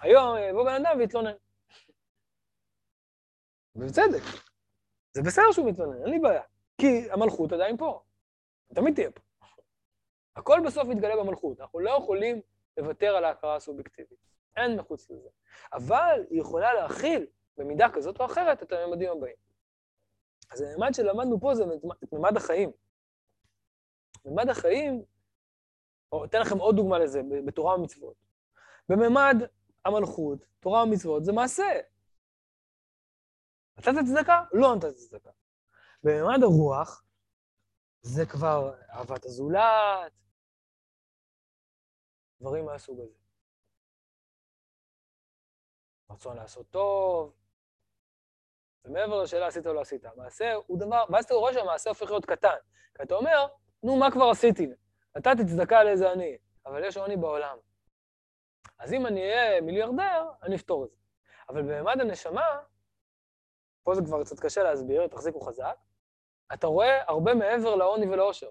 היום 0.00 0.36
יבוא 0.50 0.64
בן 0.64 0.84
אדם 0.84 0.98
ויתלונן. 0.98 1.32
ובצדק. 3.74 4.22
זה 5.12 5.22
בסדר 5.22 5.52
שהוא 5.52 5.70
מתלונן, 5.70 6.02
אין 6.02 6.10
לי 6.10 6.18
בעיה. 6.18 6.42
כי 6.80 7.10
המלכות 7.10 7.52
עדיין 7.52 7.76
פה. 7.76 8.02
תמיד 8.74 8.94
תהיה 8.94 9.10
פה. 9.10 9.20
הכל 10.36 10.60
בסוף 10.66 10.88
מתגלה 10.88 11.16
במלכות. 11.16 11.60
אנחנו 11.60 11.80
לא 11.80 11.90
יכולים 11.90 12.40
לוותר 12.76 13.16
על 13.16 13.24
ההכרה 13.24 13.56
הסובייקטיבית. 13.56 14.18
אין 14.56 14.76
מחוץ 14.76 15.10
לזה. 15.10 15.28
אבל 15.72 16.24
היא 16.30 16.40
יכולה 16.40 16.74
להכיל, 16.74 17.26
במידה 17.56 17.88
כזאת 17.92 18.20
או 18.20 18.24
אחרת, 18.24 18.62
את 18.62 18.72
הממדים 18.72 19.10
הבאים. 19.10 19.36
אז 20.50 20.60
הממד 20.60 20.94
שלמדנו 20.94 21.40
פה 21.40 21.54
זה 21.54 21.64
את 22.04 22.12
ממד 22.12 22.36
החיים. 22.36 22.70
ממד 24.24 24.48
החיים, 24.48 25.04
או 26.12 26.24
אתן 26.24 26.40
לכם 26.40 26.58
עוד 26.58 26.76
דוגמה 26.76 26.98
לזה, 26.98 27.20
בתורה 27.46 27.74
ומצוות. 27.74 28.16
בממד 28.88 29.36
המלכות, 29.84 30.38
תורה 30.60 30.84
ומצוות, 30.84 31.24
זה 31.24 31.32
מעשה. 31.32 31.80
נתת 33.78 33.90
צדקה? 34.06 34.44
לא 34.52 34.74
נתת 34.76 34.94
צדקה. 34.94 35.30
בממד 36.02 36.42
הרוח, 36.42 37.04
זה 38.02 38.26
כבר 38.26 38.74
אהבת 38.90 39.24
הזולת, 39.24 40.12
דברים 42.40 42.64
מהסוג 42.64 43.00
הזה. 43.00 43.18
רצון 46.10 46.36
לעשות 46.36 46.70
טוב, 46.70 47.34
ומעבר 48.86 49.22
לשאלה 49.22 49.46
עשית 49.46 49.66
או 49.66 49.72
לא 49.72 49.80
עשית. 49.80 50.04
המעשה 50.04 50.54
הוא 50.66 50.78
דבר, 50.78 51.04
ואז 51.10 51.24
אתה 51.24 51.34
רואה 51.34 51.52
שהמעשה 51.52 51.90
הופך 51.90 52.10
להיות 52.10 52.26
קטן. 52.26 52.56
כי 52.96 53.02
אתה 53.02 53.14
אומר, 53.14 53.46
נו, 53.82 53.96
מה 53.96 54.10
כבר 54.10 54.30
עשיתי? 54.30 54.68
נתתי 55.16 55.44
צדקה 55.44 55.84
לאיזה 55.84 56.10
עני, 56.10 56.38
אבל 56.66 56.84
יש 56.84 56.96
עוני 56.96 57.16
בעולם. 57.16 57.58
אז 58.78 58.92
אם 58.92 59.06
אני 59.06 59.20
אהיה 59.20 59.60
מיליארדר, 59.60 60.30
אני 60.42 60.56
אפתור 60.56 60.84
את 60.84 60.90
זה. 60.90 60.96
אבל 61.48 61.62
בממד 61.62 62.00
הנשמה, 62.00 62.58
פה 63.82 63.94
זה 63.94 64.02
כבר 64.02 64.24
קצת 64.24 64.40
קשה 64.40 64.62
להסביר, 64.62 65.06
תחזיקו 65.06 65.40
חזק, 65.40 65.76
אתה 66.54 66.66
רואה 66.66 67.02
הרבה 67.08 67.34
מעבר 67.34 67.74
לעוני 67.74 68.06
ולעושר. 68.08 68.50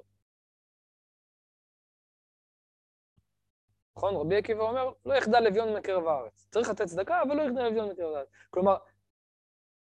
נכון? 3.97 4.15
רבי 4.15 4.37
עקיבא 4.37 4.63
אומר, 4.63 4.91
לא 5.05 5.13
יחדל 5.13 5.47
אביון 5.47 5.77
מקרב 5.77 6.07
הארץ. 6.07 6.47
צריך 6.51 6.69
לתת 6.69 6.85
צדקה, 6.85 7.21
אבל 7.21 7.35
לא 7.35 7.41
יחדל 7.41 7.65
אביון 7.65 7.89
מקרב 7.89 8.13
הארץ. 8.13 8.27
כלומר, 8.49 8.77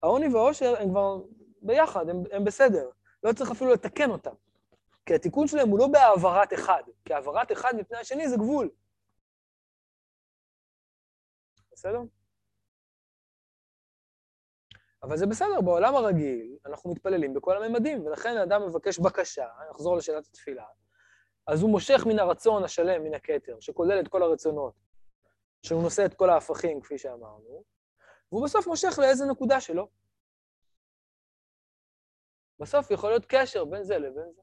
העוני 0.03 0.27
והעושר 0.27 0.75
הם 0.79 0.89
כבר 0.89 1.21
ביחד, 1.61 2.09
הם, 2.09 2.23
הם 2.31 2.43
בסדר. 2.43 2.89
לא 3.23 3.33
צריך 3.33 3.51
אפילו 3.51 3.73
לתקן 3.73 4.09
אותם. 4.11 4.33
כי 5.05 5.15
התיקון 5.15 5.47
שלהם 5.47 5.69
הוא 5.69 5.79
לא 5.79 5.87
בהעברת 5.87 6.53
אחד, 6.53 6.83
כי 7.05 7.13
העברת 7.13 7.51
אחד 7.51 7.73
מפני 7.77 7.97
השני 7.97 8.29
זה 8.29 8.35
גבול. 8.35 8.69
בסדר? 11.71 11.99
אבל 15.03 15.17
זה 15.17 15.25
בסדר, 15.27 15.61
בעולם 15.61 15.95
הרגיל 15.95 16.57
אנחנו 16.65 16.91
מתפללים 16.91 17.33
בכל 17.33 17.63
הממדים, 17.63 18.05
ולכן 18.05 18.37
האדם 18.37 18.67
מבקש 18.67 18.99
בקשה, 18.99 19.47
נחזור 19.71 19.97
לשאלת 19.97 20.27
התפילה, 20.27 20.65
אז 21.47 21.61
הוא 21.61 21.69
מושך 21.71 22.03
מן 22.07 22.19
הרצון 22.19 22.63
השלם, 22.63 23.03
מן 23.03 23.13
הכתר, 23.13 23.59
שכולל 23.59 23.99
את 23.99 24.07
כל 24.07 24.23
הרצונות, 24.23 24.73
שהוא 25.65 25.83
נושא 25.83 26.05
את 26.05 26.13
כל 26.13 26.29
ההפכים, 26.29 26.81
כפי 26.81 26.97
שאמרנו, 26.97 27.63
והוא 28.31 28.45
בסוף 28.45 28.67
מושך 28.67 28.99
לאיזה 28.99 29.25
נקודה 29.31 29.61
שלו. 29.61 29.89
בסוף 32.59 32.91
יכול 32.91 33.09
להיות 33.09 33.25
קשר 33.29 33.65
בין 33.65 33.83
זה 33.83 33.97
לבין 33.97 34.31
זה. 34.33 34.41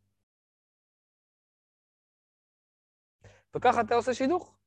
וככה 3.57 3.81
אתה 3.81 3.95
עושה 3.95 4.15
שידוך. 4.15 4.59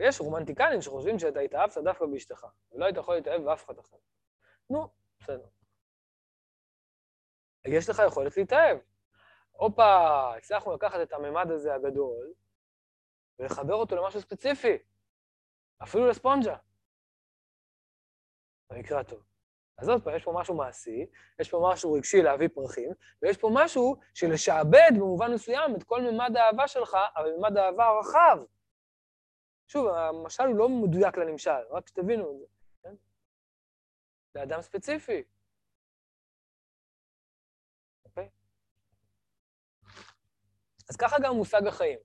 יש 0.00 0.20
רומנטיקנים 0.20 0.82
שחושבים 0.82 1.18
שאתה 1.18 1.40
התאהבת 1.40 1.78
דווקא 1.84 2.06
באשתך, 2.06 2.46
ולא 2.72 2.84
היית 2.84 2.96
יכול 2.96 3.14
להתאהב 3.14 3.42
באף 3.42 3.64
אחד 3.64 3.78
אחר. 3.78 3.96
נו, 4.70 4.88
בסדר. 5.20 5.48
יש 7.64 7.88
לך 7.88 8.02
יכולת 8.06 8.36
להתאהב. 8.36 8.78
הופה, 9.50 10.36
הצלחנו 10.36 10.74
לקחת 10.74 11.00
את 11.02 11.12
הממד 11.12 11.50
הזה 11.50 11.74
הגדול 11.74 12.32
ולחבר 13.38 13.74
אותו 13.74 13.96
למשהו 13.96 14.20
ספציפי, 14.20 14.78
אפילו 15.82 16.06
לספונג'ה. 16.06 16.56
במקרה 18.70 19.00
הטוב. 19.00 19.22
אז 19.78 19.88
עוד 19.88 20.04
פעם, 20.04 20.16
יש 20.16 20.24
פה 20.24 20.32
משהו 20.34 20.54
מעשי, 20.54 21.06
יש 21.40 21.50
פה 21.50 21.68
משהו 21.72 21.92
רגשי 21.92 22.22
להביא 22.22 22.48
פרחים, 22.54 22.90
ויש 23.22 23.36
פה 23.36 23.50
משהו 23.54 23.96
של 24.14 24.32
לשעבד 24.32 24.90
במובן 24.96 25.32
מסוים 25.32 25.76
את 25.76 25.82
כל 25.82 26.00
ממד 26.02 26.36
האהבה 26.36 26.68
שלך, 26.68 26.96
אבל 27.16 27.30
ממד 27.38 27.56
האהבה 27.56 27.84
הרחב. 27.86 28.38
שוב, 29.68 29.88
המשל 29.88 30.44
הוא 30.44 30.56
לא 30.56 30.68
מדויק 30.68 31.18
לנמשל, 31.18 31.50
רק 31.70 31.88
שתבינו 31.88 32.30
את 32.30 32.38
זה. 32.38 32.46
לאדם 34.34 34.62
ספציפי. 34.62 35.22
אוקיי? 38.04 38.28
אז 40.90 40.96
ככה 40.96 41.16
גם 41.22 41.34
מושג 41.34 41.66
החיים. 41.66 41.98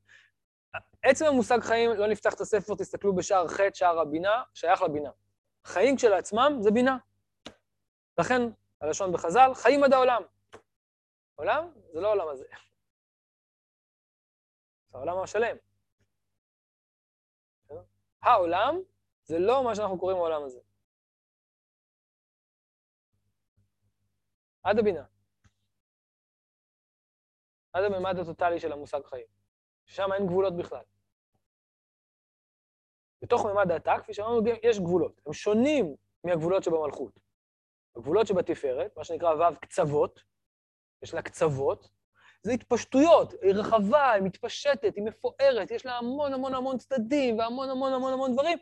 עצם 1.04 1.26
המושג 1.26 1.60
חיים, 1.62 1.92
לא 1.92 2.08
נפתח 2.08 2.34
את 2.34 2.42
הספר, 2.42 2.76
תסתכלו 2.76 3.16
בשער 3.16 3.48
ח', 3.48 3.60
שער 3.74 4.00
הבינה, 4.00 4.44
שייך 4.54 4.82
לבינה. 4.82 5.12
חיים 5.66 5.96
כשלעצמם 5.98 6.58
זה 6.60 6.72
בינה. 6.72 6.98
לכן, 8.18 8.42
הלשון 8.82 9.14
בחז"ל, 9.14 9.52
חיים 9.54 9.84
עד 9.84 9.94
העולם. 9.94 10.22
עולם 11.36 11.72
זה 11.94 12.02
לא 12.02 12.08
העולם 12.08 12.28
הזה. 12.28 12.46
זה 14.90 14.98
העולם 14.98 15.24
השלם. 15.24 15.58
העולם 18.22 18.76
זה 19.24 19.40
לא 19.40 19.64
מה 19.64 19.76
שאנחנו 19.76 20.00
קוראים 20.00 20.18
העולם 20.18 20.44
הזה. 20.44 20.60
עד 24.64 24.80
הבינה. 24.80 25.06
עד 27.74 27.84
הממד 27.84 28.20
הטוטלי 28.20 28.60
של 28.60 28.72
המושג 28.72 29.06
חיים. 29.06 29.28
ששם 29.86 30.14
אין 30.14 30.28
גבולות 30.28 30.54
בכלל. 30.58 30.84
בתוך 33.26 33.46
מימד 33.46 33.72
העתק, 33.72 34.02
כפי 34.04 34.14
שאמרנו, 34.14 34.42
יש 34.64 34.80
גבולות. 34.80 35.22
הם 35.26 35.34
שונים 35.34 35.96
מהגבולות 36.24 36.64
שבמלכות. 36.64 37.20
הגבולות 37.96 38.28
שבתפארת, 38.28 38.98
מה 38.98 39.04
שנקרא 39.04 39.34
ו' 39.34 39.56
קצוות, 39.62 40.20
יש 41.04 41.14
לה 41.14 41.22
קצוות, 41.22 41.90
זה 42.44 42.52
התפשטויות, 42.52 43.34
היא 43.42 43.54
רחבה, 43.54 44.12
היא 44.12 44.24
מתפשטת, 44.24 44.96
היא 44.96 45.04
מפוארת, 45.04 45.72
יש 45.72 45.86
לה 45.86 45.98
המון 45.98 46.34
המון 46.34 46.54
המון 46.54 46.78
צדדים 46.78 47.40
והמון 47.40 47.70
המון 47.70 47.94
המון 47.94 48.14
המון 48.14 48.34
דברים, 48.34 48.58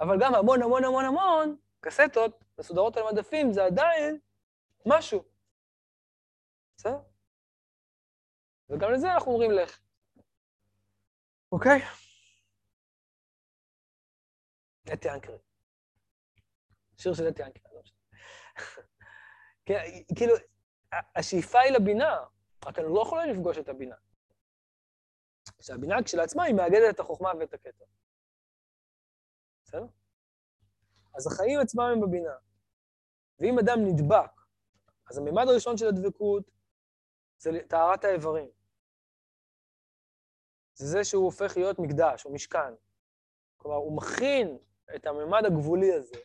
אבל 0.00 0.16
גם 0.20 0.34
המון 0.34 0.62
המון 0.62 0.84
המון 0.84 1.04
המון 1.04 1.56
קסטות 1.80 2.44
מסודרות 2.58 2.96
על 2.96 3.02
מדפים, 3.12 3.52
זה 3.52 3.64
עדיין 3.64 4.18
משהו. 4.86 5.22
בסדר? 6.76 6.98
וגם 8.70 8.92
לזה 8.92 9.14
אנחנו 9.14 9.32
אומרים 9.32 9.50
לך. 9.50 9.78
אוקיי? 11.52 11.80
אתי 14.92 15.10
אנקרי. 15.10 15.38
שיר 16.98 17.14
של 17.14 17.28
אתי 17.28 17.42
אנקרי, 17.42 17.74
לא 17.74 17.80
משנה. 17.80 17.98
כאילו, 20.16 20.34
השאיפה 21.16 21.60
היא 21.60 21.72
לבינה, 21.72 22.24
רק 22.66 22.78
אנחנו 22.78 22.94
לא 22.94 23.02
יכולים 23.02 23.30
לפגוש 23.30 23.58
את 23.58 23.68
הבינה. 23.68 23.96
שהבינה 25.60 26.02
כשלעצמה 26.04 26.44
היא 26.44 26.54
מאגדת 26.54 26.94
את 26.94 27.00
החוכמה 27.00 27.30
ואת 27.40 27.54
הכתר. 27.54 27.84
בסדר? 29.64 29.86
אז 31.14 31.26
החיים 31.26 31.60
עצמם 31.60 31.84
הם 31.84 32.00
בבינה. 32.00 32.34
ואם 33.38 33.58
אדם 33.58 33.78
נדבק, 33.84 34.30
אז 35.10 35.18
הממד 35.18 35.44
הראשון 35.48 35.76
של 35.76 35.86
הדבקות 35.86 36.50
זה 37.38 37.50
טהרת 37.68 38.04
האיברים. 38.04 38.50
זה 40.74 40.86
זה 40.86 41.04
שהוא 41.04 41.24
הופך 41.24 41.56
להיות 41.56 41.78
מקדש 41.78 42.24
או 42.24 42.34
משכן. 42.34 42.74
כלומר, 43.56 43.76
הוא 43.76 43.96
מכין 43.96 44.58
את 44.94 45.06
הממד 45.06 45.44
הגבולי 45.46 45.92
הזה, 45.92 46.16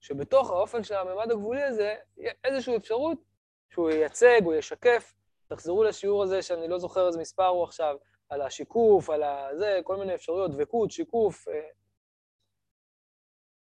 שבתוך 0.00 0.50
האופן 0.50 0.84
של 0.84 0.94
הממד 0.94 1.30
הגבולי 1.30 1.62
הזה, 1.62 1.96
איזושהי 2.44 2.76
אפשרות 2.76 3.18
שהוא 3.68 3.90
ייצג, 3.90 4.40
הוא 4.44 4.54
ישקף. 4.54 5.14
תחזרו 5.46 5.84
לשיעור 5.84 6.22
הזה, 6.22 6.42
שאני 6.42 6.68
לא 6.68 6.78
זוכר 6.78 7.06
איזה 7.06 7.20
מספר 7.20 7.46
הוא 7.46 7.64
עכשיו, 7.64 7.96
על 8.28 8.42
השיקוף, 8.42 9.10
על 9.10 9.22
הזה, 9.22 9.80
כל 9.84 9.96
מיני 9.96 10.14
אפשרויות, 10.14 10.50
דבקות, 10.50 10.90
שיקוף. 10.90 11.48
אה. 11.48 11.68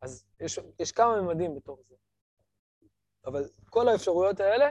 אז 0.03 0.26
יש, 0.41 0.59
יש 0.78 0.93
כמה 0.93 1.22
ממדים 1.22 1.55
בתוך 1.55 1.80
זה. 1.89 1.95
אבל 3.24 3.43
כל 3.70 3.89
האפשרויות 3.89 4.41
האלה, 4.41 4.70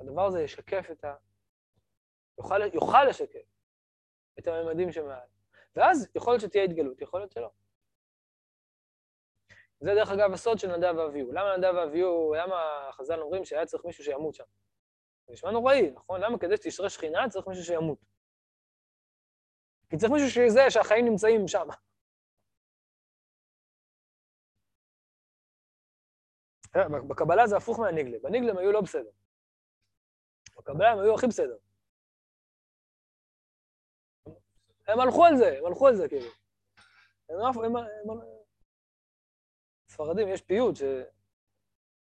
הדבר 0.00 0.26
הזה 0.26 0.42
ישקף 0.42 0.88
את 0.92 1.04
ה... 1.04 1.14
יוכל, 2.38 2.74
יוכל 2.74 3.04
לשקף 3.04 3.48
את 4.38 4.46
הממדים 4.46 4.92
שמעל. 4.92 5.26
ואז 5.76 6.08
יכול 6.14 6.32
להיות 6.32 6.42
שתהיה 6.42 6.64
התגלות, 6.64 7.02
יכול 7.02 7.20
להיות 7.20 7.32
שלא. 7.32 7.50
זה 9.80 9.94
דרך 9.94 10.10
אגב 10.10 10.32
הסוד 10.32 10.58
של 10.58 10.76
נדב 10.76 10.94
ואביהו. 10.96 11.32
למה 11.32 11.56
נדב 11.56 11.72
ואביהו, 11.76 12.34
למה 12.34 12.88
החז"ל 12.88 13.20
אומרים 13.20 13.44
שהיה 13.44 13.66
צריך 13.66 13.84
מישהו 13.84 14.04
שימות 14.04 14.34
שם? 14.34 14.44
זה 15.26 15.32
נשמע 15.32 15.50
נוראי, 15.50 15.90
נכון? 15.90 16.20
למה 16.20 16.38
כדי 16.38 16.56
שתשרה 16.56 16.90
שכינה 16.90 17.28
צריך 17.28 17.46
מישהו 17.46 17.64
שימות? 17.64 17.98
כי 19.90 19.96
צריך 19.96 20.12
מישהו 20.12 20.30
שזה, 20.30 20.70
שהחיים 20.70 21.04
נמצאים 21.06 21.48
שם. 21.48 21.68
אה, 26.76 26.88
בקבלה 27.08 27.46
זה 27.46 27.56
הפוך 27.56 27.78
מהניגלה. 27.78 28.18
בניגלה 28.22 28.50
הם 28.50 28.58
היו 28.58 28.72
לא 28.72 28.80
בסדר. 28.80 29.10
בקבלה 30.56 30.92
הם 30.92 30.98
היו 30.98 31.14
הכי 31.14 31.26
בסדר. 31.26 31.56
הם 34.88 35.00
הלכו 35.00 35.24
על 35.24 35.36
זה, 35.36 35.58
הם 35.58 35.66
הלכו 35.66 35.88
על 35.88 35.96
זה, 35.96 36.08
כאילו. 36.08 36.30
הם, 37.28 37.64
הם, 37.64 37.76
הם, 37.76 38.20
ספרדים 39.88 40.28
יש 40.28 40.42
פיוט 40.42 40.76
ש... 40.76 40.82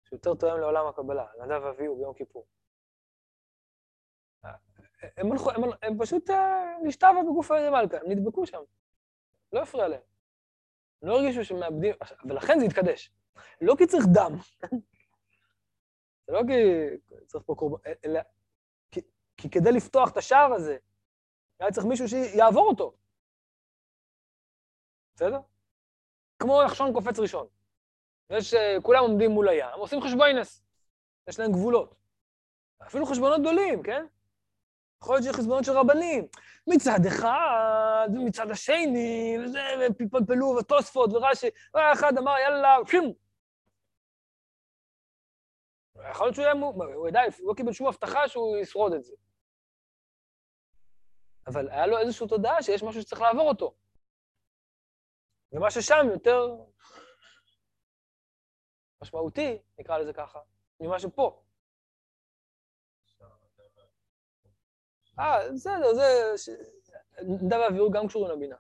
שיותר 0.09 0.35
תואם 0.35 0.61
לעולם 0.61 0.87
הקבלה, 0.87 1.27
נדב 1.39 1.61
ואביהו 1.65 1.97
ביום 1.97 2.15
כיפור. 2.15 2.47
הם, 5.03 5.33
הלכו, 5.33 5.51
הם, 5.51 5.63
הם 5.83 5.99
פשוט 5.99 6.31
אה, 6.31 6.77
נשתבו 6.83 7.23
בגוף 7.31 7.51
העיר 7.51 7.71
מלכה, 7.71 7.97
הם 7.97 8.11
נדבקו 8.11 8.47
שם. 8.47 8.63
לא 9.53 9.63
הפריע 9.63 9.89
להם. 9.89 10.01
הם 11.03 11.09
לא 11.09 11.17
הרגישו 11.17 11.45
שהם 11.45 11.61
מאבדים, 11.61 11.95
ולכן 12.29 12.59
זה 12.59 12.65
התקדש. 12.65 13.11
לא 13.61 13.75
כי 13.79 13.87
צריך 13.87 14.05
דם. 14.15 14.37
לא 16.29 16.41
כי 16.49 16.63
צריך 17.27 17.45
פה 17.47 17.55
קורבן, 17.55 17.91
אלא 18.05 18.21
כי, 18.91 19.01
כי 19.37 19.51
כדי 19.51 19.73
לפתוח 19.73 20.13
את 20.13 20.17
השער 20.17 20.53
הזה, 20.53 20.79
היה 21.63 21.73
צריך 21.73 21.87
מישהו 21.87 22.09
שיעבור 22.09 22.69
אותו. 22.69 22.95
בסדר? 25.15 25.39
כמו 26.39 26.63
נחשון 26.63 26.93
קופץ 26.93 27.19
ראשון. 27.19 27.47
יש, 28.31 28.55
אה, 28.55 28.77
כולם 28.83 29.03
עומדים 29.03 29.31
מול 29.31 29.49
הים, 29.49 29.79
עושים 29.79 30.01
חשבוינס. 30.01 30.63
יש 31.29 31.39
להם 31.39 31.53
גבולות. 31.53 31.95
אפילו 32.87 33.07
חשבונות 33.07 33.41
גדולים, 33.41 33.83
כן? 33.83 34.07
יכול 35.03 35.15
להיות 35.15 35.25
שיש 35.25 35.37
חשבונות 35.37 35.65
של 35.65 35.73
רבנים. 35.73 36.27
מצד 36.67 37.07
אחד, 37.09 38.09
ומצד 38.15 38.51
השני, 38.51 39.37
וזה, 39.45 39.61
ופלפלו, 39.91 40.47
ותוספות, 40.47 41.13
ורש"י, 41.13 41.49
אחד 41.75 42.19
אמר, 42.19 42.39
יאללה, 42.39 42.77
שים. 42.87 43.13
יכול 46.11 46.27
להיות 46.27 46.35
שהוא 46.35 46.45
יהיה, 46.45 46.55
הוא 46.95 47.09
ידע, 47.09 47.21
הוא 47.39 47.49
לא 47.49 47.55
קיבל 47.55 47.73
שום 47.73 47.87
הבטחה 47.87 48.29
שהוא 48.29 48.57
ישרוד 48.57 48.93
את 48.93 49.05
זה. 49.05 49.15
אבל 51.47 51.71
היה 51.71 51.87
לו 51.87 51.99
איזושהי 51.99 52.29
תודעה 52.29 52.63
שיש 52.63 52.83
משהו 52.83 53.03
שצריך 53.03 53.21
לעבור 53.21 53.49
אותו. 53.49 53.75
ומה 55.53 55.71
ששם 55.71 56.07
יותר 56.13 56.57
משמעותי, 59.03 59.59
נקרא 59.79 59.99
לזה 59.99 60.13
ככה, 60.13 60.41
ממה 60.81 60.99
שפה. 60.99 61.43
אה, 65.19 65.53
בסדר, 65.55 65.95
זה... 65.95 66.35
נדב 67.23 67.57
ואביהו 67.57 67.91
גם 67.91 68.09
קשורים 68.09 68.31
לבינה. 68.31 68.57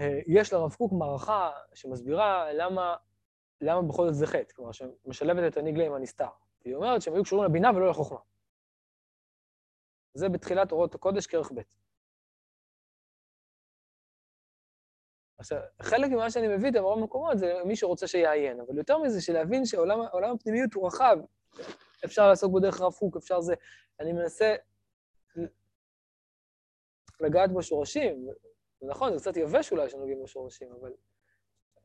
אה, 0.00 0.18
יש 0.26 0.52
לרב 0.52 0.74
קוק 0.74 0.92
מערכה 0.92 1.52
שמסבירה 1.74 2.52
למה, 2.52 2.96
למה 3.60 3.82
בכל 3.82 4.06
זאת 4.06 4.14
זה 4.14 4.26
חטא, 4.26 4.54
כלומר, 4.54 4.72
שמשלבת 4.72 5.52
את 5.52 5.56
הנגלה 5.56 5.86
עם 5.86 5.92
הנסתר. 5.92 6.28
היא 6.64 6.74
אומרת 6.74 7.02
שהם 7.02 7.14
היו 7.14 7.22
קשורים 7.22 7.50
לבינה 7.50 7.70
ולא 7.70 7.90
לחוכמה. 7.90 8.18
זה 10.16 10.28
בתחילת 10.28 10.72
אורות 10.72 10.94
הקודש, 10.94 11.26
כרך 11.26 11.52
ב'. 11.52 11.60
עכשיו, 15.38 15.60
חלק 15.82 16.10
ממה 16.10 16.30
שאני 16.30 16.48
מביא 16.48 16.68
את 16.68 16.74
ברוב 16.74 16.98
המקומות 16.98 17.38
זה 17.38 17.54
מי 17.64 17.76
שרוצה 17.76 18.06
שיעיין, 18.06 18.60
אבל 18.60 18.78
יותר 18.78 18.98
מזה, 18.98 19.22
שלהבין 19.22 19.64
שעולם 19.64 20.00
הפנימיות 20.34 20.74
הוא 20.74 20.86
רחב. 20.86 21.16
אפשר 22.04 22.28
לעסוק 22.28 22.52
בו 22.52 22.60
דרך 22.60 22.80
רב 22.80 22.92
חוק, 22.92 23.16
אפשר 23.16 23.40
זה... 23.40 23.54
אני 24.00 24.12
מנסה 24.12 24.56
לגעת 27.20 27.50
בשורשים. 27.52 28.28
נכון, 28.82 29.18
זה 29.18 29.20
קצת 29.20 29.36
יבש 29.36 29.72
אולי 29.72 29.88
שנוגעים 29.88 30.22
בשורשים, 30.22 30.72
אבל 30.80 30.92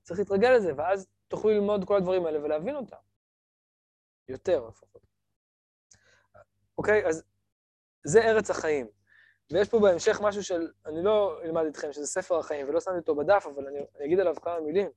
צריך 0.01 0.19
להתרגל 0.19 0.49
לזה, 0.55 0.71
ואז 0.77 1.07
תוכלו 1.27 1.51
ללמוד 1.51 1.85
כל 1.85 1.97
הדברים 1.97 2.25
האלה 2.25 2.43
ולהבין 2.43 2.75
אותם. 2.75 2.97
יותר 4.27 4.67
לפחות. 4.67 5.05
אוקיי, 6.77 7.07
אז 7.07 7.23
זה 8.03 8.21
ארץ 8.21 8.49
החיים. 8.49 8.87
ויש 9.51 9.69
פה 9.69 9.79
בהמשך 9.79 10.21
משהו 10.21 10.43
של, 10.43 10.71
אני 10.85 11.03
לא 11.03 11.41
אלמד 11.43 11.63
איתכם, 11.65 11.93
שזה 11.93 12.07
ספר 12.07 12.39
החיים, 12.39 12.69
ולא 12.69 12.79
שמתי 12.79 12.97
אותו 12.97 13.15
בדף, 13.15 13.45
אבל 13.55 13.67
אני 13.67 14.05
אגיד 14.05 14.19
עליו 14.19 14.35
כמה 14.35 14.59
מילים. 14.59 14.91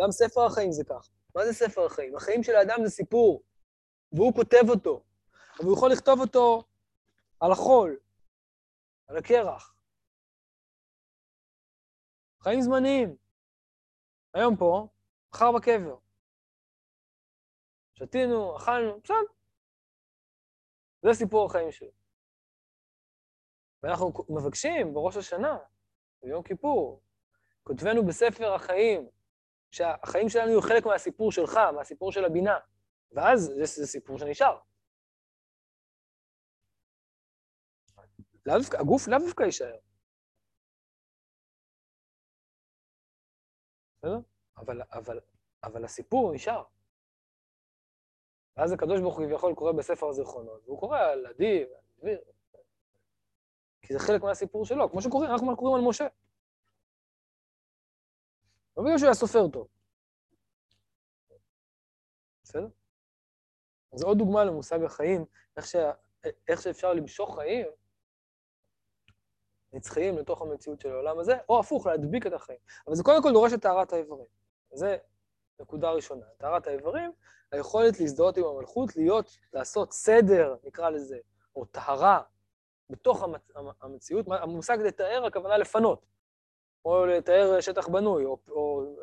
גם 0.00 0.10
ספר 0.10 0.46
החיים 0.46 0.72
זה 0.72 0.84
כך. 0.84 1.08
מה 1.34 1.46
זה 1.46 1.52
ספר 1.52 1.86
החיים? 1.86 2.16
החיים 2.16 2.42
של 2.42 2.56
האדם 2.56 2.78
זה 2.84 2.90
סיפור, 2.90 3.42
והוא 4.12 4.34
כותב 4.34 4.70
אותו, 4.70 5.04
אבל 5.58 5.64
הוא 5.64 5.76
יכול 5.76 5.90
לכתוב 5.92 6.20
אותו 6.20 6.62
על 7.40 7.52
החול, 7.52 7.98
על 9.08 9.16
הקרח. 9.16 9.74
חיים 12.40 12.60
זמניים. 12.60 13.16
היום 14.34 14.56
פה, 14.56 14.88
מחר 15.32 15.52
בקבר. 15.52 15.96
שתינו, 17.94 18.56
אכלנו, 18.56 19.00
בסדר. 19.00 19.41
זה 21.02 21.12
סיפור 21.12 21.46
החיים 21.46 21.72
שלי. 21.72 21.90
ואנחנו 23.82 24.12
מבקשים 24.28 24.94
בראש 24.94 25.16
השנה, 25.16 25.58
ביום 26.22 26.42
כיפור, 26.42 27.02
כותבנו 27.62 28.06
בספר 28.06 28.54
החיים, 28.54 29.08
שהחיים 29.70 30.28
שלנו 30.28 30.48
יהיו 30.48 30.62
חלק 30.62 30.86
מהסיפור 30.86 31.32
שלך, 31.32 31.56
מהסיפור 31.76 32.12
של 32.12 32.24
הבינה, 32.24 32.58
ואז 33.12 33.40
זה, 33.40 33.64
זה 33.64 33.86
סיפור 33.86 34.18
שנשאר. 34.18 34.58
הגוף 38.80 39.08
לאו 39.08 39.18
דווקא 39.18 39.42
יישאר. 39.42 39.78
בסדר? 43.98 44.18
אבל, 44.56 44.82
אבל, 44.82 45.20
אבל 45.64 45.84
הסיפור 45.84 46.32
נשאר. 46.34 46.64
ואז 48.56 48.72
הקדוש 48.72 49.00
ברוך 49.00 49.18
הוא 49.18 49.26
כביכול 49.26 49.54
קורא 49.54 49.72
בספר 49.72 50.08
הזיכרונות, 50.08 50.62
והוא 50.64 50.80
קורא 50.80 50.98
על 50.98 51.26
עדי 51.26 51.64
ועל 51.64 51.82
דביר. 51.98 52.20
כי 53.82 53.92
זה 53.92 53.98
חלק 53.98 54.22
מהסיפור 54.22 54.66
שלו, 54.66 54.90
כמו 54.90 55.02
שקוראים, 55.02 55.30
אנחנו 55.30 55.56
קוראים 55.56 55.84
על 55.84 55.88
משה. 55.88 56.06
לא 58.76 58.82
בגלל 58.82 58.98
שהוא 58.98 59.06
היה 59.06 59.14
סופר 59.14 59.48
טוב. 59.48 59.68
בסדר? 62.42 62.68
אז 63.92 64.02
עוד 64.02 64.18
דוגמה 64.18 64.44
למושג 64.44 64.82
החיים, 64.84 65.24
איך, 65.56 65.66
ש... 65.66 65.76
איך 66.48 66.62
שאפשר 66.62 66.92
למשוך 66.92 67.34
חיים 67.34 67.66
נצחיים 69.72 70.18
לתוך 70.18 70.42
המציאות 70.42 70.80
של 70.80 70.90
העולם 70.90 71.18
הזה, 71.18 71.32
או 71.48 71.60
הפוך, 71.60 71.86
להדביק 71.86 72.26
את 72.26 72.32
החיים. 72.32 72.58
אבל 72.86 72.94
זה 72.94 73.02
קודם 73.02 73.22
כל 73.22 73.32
דורש 73.32 73.52
את 73.52 73.62
טהרת 73.62 73.92
האיברים. 73.92 74.26
זה 74.72 74.96
נקודה 75.62 75.90
ראשונה. 75.90 76.26
טהרת 76.38 76.66
האיברים, 76.66 77.12
היכולת 77.52 78.00
להזדהות 78.00 78.36
עם 78.36 78.44
המלכות, 78.44 78.96
להיות, 78.96 79.30
לעשות 79.52 79.92
סדר, 79.92 80.56
נקרא 80.64 80.90
לזה, 80.90 81.18
או 81.56 81.64
טהרה, 81.64 82.22
בתוך 82.90 83.22
המצ... 83.22 83.48
המציאות. 83.80 84.26
המושג 84.28 84.78
לתאר, 84.86 85.24
הכוונה 85.26 85.58
לפנות. 85.58 86.06
או 86.84 87.06
לתאר 87.06 87.60
שטח 87.60 87.88
בנוי, 87.88 88.24
או, 88.24 88.38
או 88.48 88.96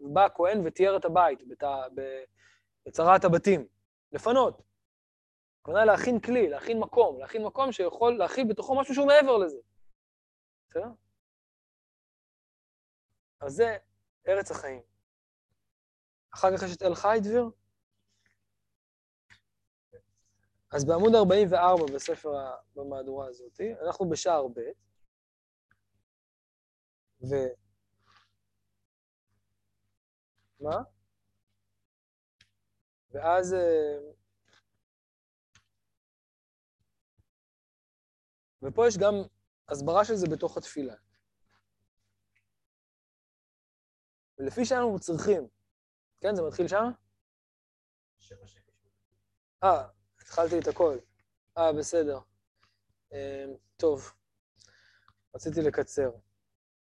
בא 0.00 0.24
הכהן 0.24 0.66
ותיאר 0.66 0.96
את 0.96 1.04
הבית, 1.04 1.48
בת... 1.48 1.64
בצרת 2.86 3.24
הבתים. 3.24 3.66
לפנות. 4.12 4.62
הכוונה 5.60 5.84
להכין 5.84 6.20
כלי, 6.20 6.48
להכין 6.48 6.80
מקום, 6.80 7.20
להכין 7.20 7.44
מקום 7.44 7.72
שיכול 7.72 8.18
להכיל 8.18 8.48
בתוכו 8.48 8.80
משהו 8.80 8.94
שהוא 8.94 9.06
מעבר 9.06 9.36
לזה. 9.36 9.58
בסדר? 10.70 10.88
אז 13.40 13.52
זה 13.52 13.76
ארץ 14.28 14.50
החיים. 14.50 14.82
אחר 16.36 16.56
כך 16.56 16.62
יש 16.62 16.76
את 16.76 16.82
אל 16.82 16.94
חי, 16.94 17.18
דביר? 17.22 17.50
אז 20.72 20.84
בעמוד 20.84 21.14
44 21.14 21.84
בספר, 21.94 22.28
במהדורה 22.74 23.28
הזאת, 23.28 23.60
אנחנו 23.86 24.08
בשער 24.08 24.48
ב', 24.48 24.60
ו... 27.20 27.34
מה? 30.60 30.76
ואז... 33.10 33.54
אה, 33.54 33.98
ופה 38.62 38.88
יש 38.88 38.98
גם 38.98 39.14
הסברה 39.68 40.04
של 40.04 40.14
זה 40.14 40.26
בתוך 40.32 40.56
התפילה. 40.56 40.94
ולפי 44.38 44.64
שאנחנו 44.64 44.98
צריכים, 44.98 45.55
כן, 46.26 46.34
זה 46.34 46.42
מתחיל 46.42 46.68
שם? 46.68 46.84
אה, 49.64 49.86
התחלתי 50.20 50.58
את 50.58 50.68
הכל. 50.68 50.96
אה, 51.58 51.72
בסדר. 51.72 52.18
אה, 53.12 53.44
טוב, 53.76 54.12
רציתי 55.34 55.60
לקצר. 55.62 56.10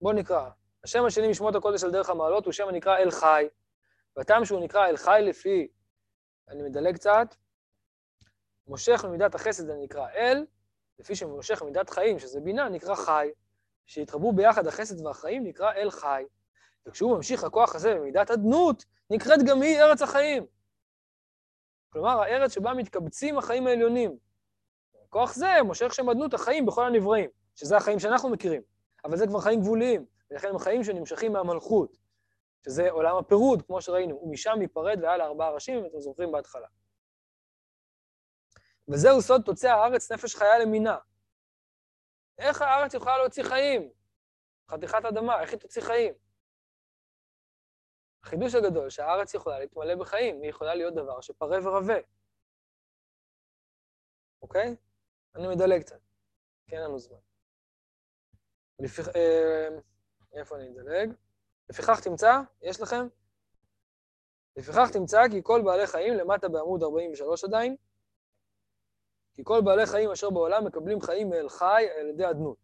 בואו 0.02 0.14
נקרא. 0.14 0.50
השם 0.84 1.06
השני 1.06 1.28
משמות 1.28 1.56
הקודש 1.56 1.84
על 1.84 1.92
דרך 1.92 2.10
המעלות 2.10 2.46
הוא 2.46 2.54
שם 2.54 2.68
הנקרא 2.68 2.98
אל 2.98 3.12
חי, 3.12 3.48
והטעם 4.18 4.46
שהוא 4.46 4.64
נקרא 4.64 4.88
אל 4.88 4.98
חי 4.98 5.20
לפי, 5.24 5.68
אני 6.48 6.62
מדלג 6.62 6.96
קצת, 6.96 7.36
מושך 8.68 9.06
ממידת 9.06 9.36
החסד 9.36 9.70
הנקרא 9.70 10.10
אל, 10.10 10.46
לפי 11.00 11.16
שמושך 11.16 11.62
ממידת 11.62 11.90
חיים, 11.90 12.20
שזה 12.20 12.40
בינה, 12.40 12.70
נקרא 12.70 12.96
חי. 12.96 13.30
שהתרבו 13.86 14.32
ביחד 14.32 14.68
החסד 14.68 15.06
והחיים 15.06 15.44
נקרא 15.44 15.74
אל 15.74 15.92
חי. 15.92 16.24
וכשהוא 16.88 17.16
ממשיך 17.16 17.44
הכוח 17.44 17.76
הזה 17.76 17.96
במידת 17.96 18.32
אדנות, 18.32 18.86
נקראת 19.10 19.40
גם 19.48 19.62
היא 19.62 19.80
ארץ 19.80 20.02
החיים. 20.02 20.46
כלומר, 21.90 22.22
הארץ 22.22 22.54
שבה 22.54 22.74
מתקבצים 22.74 23.38
החיים 23.38 23.68
העליונים. 23.68 24.18
כוח 25.10 25.34
זה 25.34 25.48
מושך 25.66 25.94
שם 25.94 26.10
אדנות 26.10 26.34
החיים 26.34 26.66
בכל 26.66 26.86
הנבראים, 26.86 27.30
שזה 27.56 27.78
החיים 27.78 28.00
שאנחנו 28.00 28.30
מכירים. 28.30 28.62
אבל 29.06 29.18
זה 29.18 29.28
כבר 29.28 29.40
חיים 29.40 29.62
גבוליים, 29.62 30.06
ולכן 30.32 30.48
הם 30.48 30.60
חיים 30.60 30.84
שנמשכים 30.84 31.34
מהמלכות, 31.34 31.98
שזה 32.66 32.92
עולם 32.92 33.18
הפירוד, 33.18 33.62
כמו 33.62 33.82
שראינו, 33.82 34.22
ומשם 34.24 34.62
ייפרד 34.62 35.00
והיה 35.02 35.18
לארבעה 35.18 35.52
ראשים, 35.52 35.78
אם 35.78 35.86
אתם 35.86 36.00
זוכרים 36.00 36.32
בהתחלה. 36.32 36.68
וזהו 38.88 39.22
סוד 39.22 39.42
תוצא 39.46 39.68
הארץ 39.68 40.12
נפש 40.12 40.36
חיה 40.36 40.60
למינה. 40.60 40.98
איך 42.38 42.62
הארץ 42.62 42.94
יכולה 42.94 43.18
להוציא 43.18 43.44
חיים? 43.44 43.90
חתיכת 44.72 45.06
אדמה, 45.06 45.42
איך 45.42 45.52
היא 45.52 45.60
תוציא 45.60 45.82
חיים? 45.82 46.14
החידוש 48.24 48.56
הגדול, 48.56 48.90
שהארץ 48.90 49.34
יכולה 49.34 49.60
להתמלא 49.60 49.96
בחיים, 49.96 50.42
היא 50.42 50.50
יכולה 50.50 50.76
להיות 50.76 50.96
דבר 50.96 51.22
שפרה 51.22 51.58
ורבה. 51.64 51.98
אוקיי? 54.42 54.76
אני 55.36 55.48
מדלג 55.48 55.82
קצת, 55.82 56.00
כי 56.68 56.76
אין 56.76 56.84
לנו 56.84 57.00
זמן. 57.00 57.18
לפי, 58.80 59.02
אה, 59.16 59.68
איפה 60.34 60.56
אני 60.56 60.70
אדלג? 60.70 61.14
לפיכך 61.70 62.00
תמצא, 62.04 62.42
יש 62.62 62.82
לכם? 62.82 63.08
לפיכך 64.58 64.90
תמצא 64.94 65.22
כי 65.32 65.40
כל 65.44 65.62
בעלי 65.66 65.88
חיים, 65.88 66.14
למטה 66.14 66.50
בעמוד 66.50 66.84
43 66.84 67.44
עדיין, 67.44 67.76
כי 69.34 69.42
כל 69.46 69.62
בעלי 69.66 69.86
חיים 69.86 70.12
אשר 70.12 70.30
בעולם 70.30 70.66
מקבלים 70.66 71.02
חיים 71.02 71.30
מאל 71.30 71.50
חי 71.50 71.88
על 72.00 72.10
ידי 72.10 72.30
אדנות. 72.30 72.58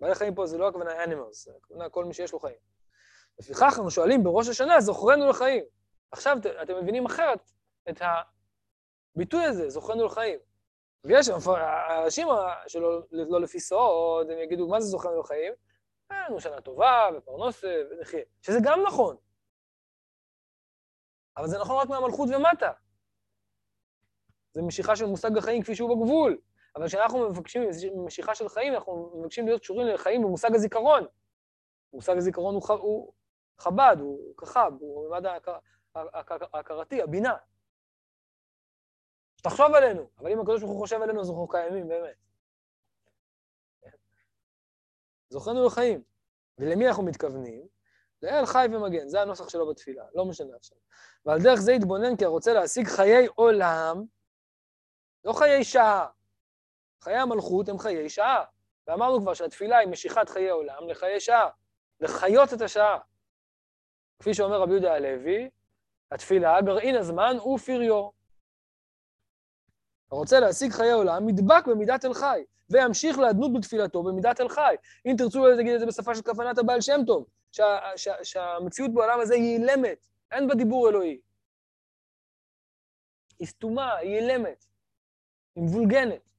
בעלי 0.00 0.14
חיים 0.14 0.34
פה 0.34 0.46
זה 0.46 0.58
לא 0.58 0.68
הכוונה 0.68 1.04
animals, 1.04 1.32
זה 1.32 1.52
הכוונה 1.56 1.88
כל 1.88 2.04
מי 2.04 2.14
שיש 2.14 2.32
לו 2.32 2.40
חיים. 2.40 2.56
לפיכך 3.40 3.62
אנחנו 3.62 3.90
שואלים 3.90 4.24
בראש 4.24 4.48
השנה, 4.48 4.80
זוכרנו 4.80 5.28
לחיים. 5.28 5.64
עכשיו 6.10 6.36
אתם 6.62 6.76
מבינים 6.82 7.06
אחרת 7.06 7.50
את 7.90 8.02
הביטוי 9.16 9.44
הזה, 9.44 9.68
זוכרנו 9.68 10.04
לחיים. 10.04 10.38
ויש 11.04 11.28
אנשים 12.04 12.28
שלא 12.66 13.02
לא 13.10 13.40
לפי 13.40 13.60
סוד, 13.60 14.30
הם 14.30 14.38
יגידו, 14.38 14.68
מה 14.68 14.80
זה 14.80 14.86
זוכרנו 14.86 15.20
לחיים? 15.20 15.52
היה 16.10 16.28
לנו 16.28 16.40
שנה 16.40 16.60
טובה, 16.60 17.08
ופרנוסה, 17.16 17.82
ונחיה. 17.90 18.20
שזה 18.42 18.58
גם 18.62 18.82
נכון. 18.86 19.16
אבל 21.36 21.46
זה 21.46 21.58
נכון 21.58 21.76
רק 21.76 21.88
מהמלכות 21.88 22.28
ומטה. 22.36 22.72
זה 24.52 24.62
משיכה 24.62 24.96
של 24.96 25.06
מושג 25.06 25.38
החיים 25.38 25.62
כפי 25.62 25.74
שהוא 25.74 25.96
בגבול. 25.96 26.38
אבל 26.76 26.86
כשאנחנו 26.86 27.28
מבקשים 27.28 27.62
משיכה 28.04 28.34
של 28.34 28.48
חיים, 28.48 28.74
אנחנו 28.74 29.12
מבקשים 29.16 29.46
להיות 29.46 29.60
קשורים 29.60 29.86
לחיים 29.86 30.22
במושג 30.22 30.54
הזיכרון. 30.54 31.06
מושג 31.92 32.16
הזיכרון 32.16 32.54
הוא. 32.54 32.62
הוא 32.68 33.12
חב"ד, 33.60 33.96
הוא 34.00 34.36
כחב, 34.36 34.72
הוא 34.80 35.04
מימד 35.04 35.26
ההכרתי, 36.52 37.02
הבינה. 37.02 37.36
שתחשוב 39.36 39.74
עלינו, 39.74 40.10
אבל 40.18 40.32
אם 40.32 40.40
הקדוש 40.40 40.60
ברוך 40.60 40.72
הוא 40.72 40.80
חושב 40.80 41.02
עלינו, 41.02 41.20
אז 41.20 41.30
אנחנו 41.30 41.48
קיימים 41.48 41.88
באמת. 41.88 42.16
זוכרנו 45.30 45.66
לחיים. 45.66 46.02
ולמי 46.58 46.88
אנחנו 46.88 47.02
מתכוונים? 47.02 47.66
לאל 48.22 48.46
חי 48.46 48.66
ומגן, 48.72 49.08
זה 49.08 49.20
הנוסח 49.20 49.48
שלו 49.48 49.70
בתפילה, 49.70 50.04
לא 50.14 50.24
משנה 50.24 50.56
עכשיו. 50.56 50.78
ועל 51.26 51.38
דרך 51.42 51.60
זה 51.60 51.72
יתבונן 51.72 52.16
כי 52.16 52.24
הרוצה 52.24 52.52
להשיג 52.52 52.86
חיי 52.86 53.26
עולם, 53.34 54.04
לא 55.24 55.32
חיי 55.32 55.64
שעה. 55.64 56.06
חיי 57.04 57.16
המלכות 57.16 57.68
הם 57.68 57.78
חיי 57.78 58.08
שעה. 58.08 58.44
ואמרנו 58.86 59.20
כבר 59.20 59.34
שהתפילה 59.34 59.78
היא 59.78 59.88
משיכת 59.88 60.28
חיי 60.28 60.50
עולם 60.50 60.88
לחיי 60.88 61.20
שעה, 61.20 61.48
לחיות 62.00 62.54
את 62.54 62.60
השעה. 62.60 62.98
כפי 64.20 64.34
שאומר 64.34 64.60
רבי 64.60 64.72
יהודה 64.72 64.94
הלוי, 64.94 65.50
התפילה, 66.10 66.60
גרעין 66.60 66.96
הזמן 66.96 67.36
הוא 67.40 67.58
פריו. 67.58 68.08
הרוצה 70.10 70.40
להשיג 70.40 70.72
חיי 70.72 70.92
עולם, 70.92 71.28
נדבק 71.28 71.66
במידת 71.66 72.04
אל 72.04 72.14
חי, 72.14 72.44
וימשיך 72.70 73.18
לאדנות 73.18 73.50
בתפילתו 73.52 74.02
במידת 74.02 74.40
אל 74.40 74.48
חי. 74.48 74.74
אם 75.06 75.14
תרצו 75.18 75.46
להגיד 75.46 75.74
את 75.74 75.80
זה 75.80 75.86
בשפה 75.86 76.14
של 76.14 76.22
כוונת 76.22 76.58
הבעל 76.58 76.80
שם 76.80 77.00
טוב, 77.06 77.26
שה, 77.52 77.78
שה, 77.96 78.24
שהמציאות 78.24 78.94
בעולם 78.94 79.20
הזה 79.20 79.34
היא 79.34 79.56
אילמת, 79.56 80.06
אין 80.30 80.48
בה 80.48 80.54
דיבור 80.54 80.88
אלוהי. 80.88 81.20
היא 83.38 83.48
סתומה, 83.48 83.96
היא 83.96 84.16
אילמת, 84.16 84.66
היא 85.54 85.64
מבולגנת. 85.64 86.30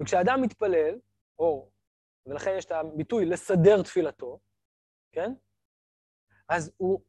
וכשאדם 0.00 0.42
מתפלל, 0.42 0.98
או, 1.38 1.68
ולכן 2.26 2.54
יש 2.58 2.64
את 2.64 2.72
הביטוי 2.72 3.24
לסדר 3.24 3.82
תפילתו, 3.82 4.38
כן? 5.12 5.32
אז 6.48 6.72
הוא 6.76 7.00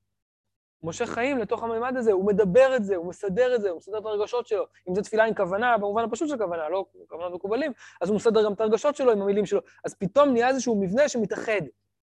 מושך 0.83 1.05
חיים 1.05 1.37
לתוך 1.37 1.63
הממד 1.63 1.97
הזה, 1.97 2.11
הוא 2.11 2.27
מדבר 2.27 2.75
את 2.75 2.83
זה, 2.83 2.95
הוא 2.95 3.05
מסדר 3.05 3.55
את 3.55 3.61
זה, 3.61 3.69
הוא 3.69 3.77
מסדר 3.77 3.97
את 3.97 4.05
הרגשות 4.05 4.47
שלו. 4.47 4.65
אם 4.89 4.95
זו 4.95 5.01
תפילה 5.01 5.25
עם 5.25 5.33
כוונה, 5.35 5.77
במובן 5.77 6.03
הפשוט 6.03 6.29
של 6.29 6.37
כוונה, 6.37 6.69
לא 6.69 6.85
כוונות 7.07 7.33
מקובלים, 7.33 7.71
אז 8.01 8.09
הוא 8.09 8.15
מסדר 8.15 8.45
גם 8.45 8.53
את 8.53 8.61
הרגשות 8.61 8.95
שלו 8.95 9.11
עם 9.11 9.21
המילים 9.21 9.45
שלו. 9.45 9.61
אז 9.85 9.95
פתאום 9.95 10.29
נהיה 10.29 10.47
איזשהו 10.47 10.81
מבנה 10.81 11.09
שמתאחד, 11.09 11.61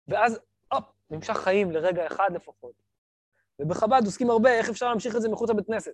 ואז, 0.07 0.39
הופ, 0.73 0.83
נמשך 1.09 1.33
חיים 1.33 1.71
לרגע 1.71 2.07
אחד 2.07 2.29
לפחות. 2.33 2.73
ובחב"ד 3.59 4.01
עוסקים 4.05 4.29
הרבה 4.29 4.51
איך 4.57 4.69
אפשר 4.69 4.89
להמשיך 4.89 5.15
את 5.15 5.21
זה 5.21 5.29
מחוץ 5.29 5.49
לבית 5.49 5.67
כנסת. 5.67 5.93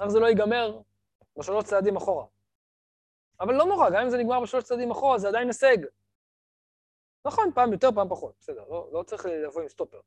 איך 0.00 0.08
זה 0.08 0.20
לא 0.20 0.26
ייגמר 0.26 0.80
בשלוש 1.38 1.64
צעדים 1.64 1.96
אחורה. 1.96 2.24
אבל 3.40 3.54
לא 3.54 3.64
נורא, 3.64 3.90
גם 3.90 4.02
אם 4.02 4.10
זה 4.10 4.18
נגמר 4.18 4.40
בשלוש 4.40 4.64
צעדים 4.64 4.90
אחורה, 4.90 5.18
זה 5.18 5.28
עדיין 5.28 5.46
הישג. 5.46 5.76
נכון, 7.24 7.50
פעם 7.54 7.72
יותר, 7.72 7.92
פעם 7.94 8.08
פחות, 8.08 8.34
בסדר, 8.40 8.64
לא, 8.68 8.88
לא 8.92 9.02
צריך 9.02 9.26
לבוא 9.26 9.62
עם 9.62 9.68
סטופר, 9.68 10.00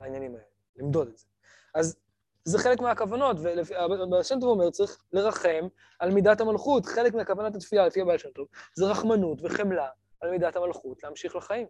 העניינים 0.00 0.34
האלה, 0.34 0.46
למדוד 0.76 1.08
את 1.08 1.18
זה. 1.18 1.26
אז 1.74 1.96
זה 2.44 2.58
חלק 2.58 2.80
מהכוונות, 2.80 3.36
והבעל 3.40 4.22
שם 4.22 4.40
טוב 4.40 4.48
אומר, 4.48 4.70
צריך 4.70 4.98
לרחם 5.12 5.68
על 5.98 6.10
מידת 6.10 6.40
המלכות. 6.40 6.86
חלק 6.86 7.14
מהכוונת 7.14 7.56
התפילה, 7.56 7.86
לפי 7.86 8.00
הבעל 8.00 8.18
שם 8.18 8.30
טוב, 8.30 8.48
זה 8.74 8.84
רחמנות 8.84 9.38
וחמלה 9.42 9.88
על 10.20 10.30
מידת 10.30 10.56
המלכות, 10.56 11.02
להמשיך 11.02 11.36
לחיים. 11.36 11.66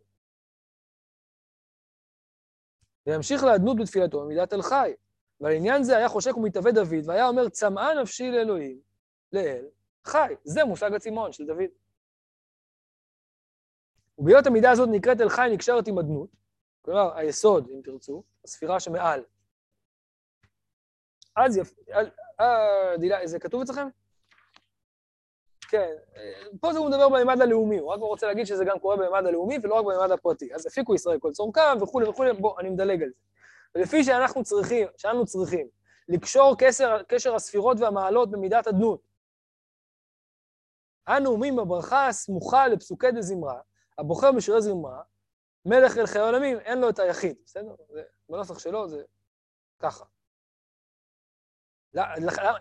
וימשיך 3.06 3.42
לאדנות 3.42 3.76
בתפילתו 3.80 4.20
במידת 4.20 4.52
אל 4.52 4.62
חי. 4.62 4.94
ועל 5.40 5.52
עניין 5.52 5.82
זה 5.82 5.96
היה 5.96 6.08
חושק 6.08 6.36
ומתאבד 6.36 6.74
דוד, 6.74 7.04
והיה 7.04 7.28
אומר, 7.28 7.48
צמאה 7.48 8.02
נפשי 8.02 8.30
לאלוהים, 8.30 8.80
לאל, 9.32 9.64
חי. 10.04 10.34
זה 10.44 10.64
מושג 10.64 10.94
הצמאון 10.94 11.32
של 11.32 11.46
דוד. 11.46 11.70
ובהיות 14.18 14.46
המידה 14.46 14.70
הזאת 14.70 14.88
נקראת 14.92 15.20
אל 15.20 15.28
חי 15.28 15.48
נקשרת 15.52 15.88
עם 15.88 15.98
אדנות, 15.98 16.28
כלומר, 16.82 17.16
היסוד, 17.16 17.68
אם 17.70 17.80
תרצו, 17.84 18.22
הספירה 18.44 18.80
שמעל. 18.80 19.24
אז 21.36 21.56
יפ... 21.56 21.74
אה, 22.40 22.96
דילה, 22.98 23.26
זה 23.26 23.38
כתוב 23.38 23.62
אצלכם? 23.62 23.88
כן, 25.68 25.92
פה 26.60 26.72
זה 26.72 26.78
הוא 26.78 26.88
מדבר 26.88 27.08
בממד 27.08 27.40
הלאומי, 27.40 27.78
הוא 27.78 27.92
רק 27.92 28.00
רוצה 28.00 28.26
להגיד 28.26 28.46
שזה 28.46 28.64
גם 28.64 28.78
קורה 28.78 28.96
בממד 28.96 29.26
הלאומי 29.26 29.58
ולא 29.62 29.74
רק 29.74 29.84
בממד 29.84 30.10
הפרטי. 30.10 30.54
אז 30.54 30.66
הפיקו 30.66 30.94
ישראל 30.94 31.18
כל 31.18 31.32
צורכם 31.32 31.82
וכולי 31.82 32.08
וכולי, 32.08 32.32
בואו, 32.32 32.58
אני 32.58 32.70
מדלג 32.70 33.02
על 33.02 33.08
זה. 33.08 33.14
ולפי 33.74 34.04
שאנחנו 34.04 34.44
צריכים, 34.44 34.88
שאנו 34.96 35.24
צריכים, 35.24 35.68
לקשור 36.08 36.54
קשר, 36.58 37.02
קשר 37.08 37.34
הספירות 37.34 37.80
והמעלות 37.80 38.30
במידת 38.30 38.66
אדנות. 38.66 39.00
אנו 41.08 41.30
אומרים 41.30 41.56
בברכה 41.56 42.06
הסמוכה 42.06 42.68
לפסוקי 42.68 43.10
דזמרה, 43.12 43.60
הבוחר 43.98 44.32
בשירי 44.32 44.62
זמרה, 44.62 45.02
מלך 45.64 45.98
אל 45.98 46.06
חיי 46.06 46.20
עולמים, 46.20 46.58
אין 46.60 46.80
לו 46.80 46.90
את 46.90 46.98
היחיד, 46.98 47.36
בסדר? 47.44 47.74
זה, 47.88 48.02
בנוסח 48.28 48.58
שלו 48.58 48.88
זה 48.88 49.02
ככה. 49.78 50.04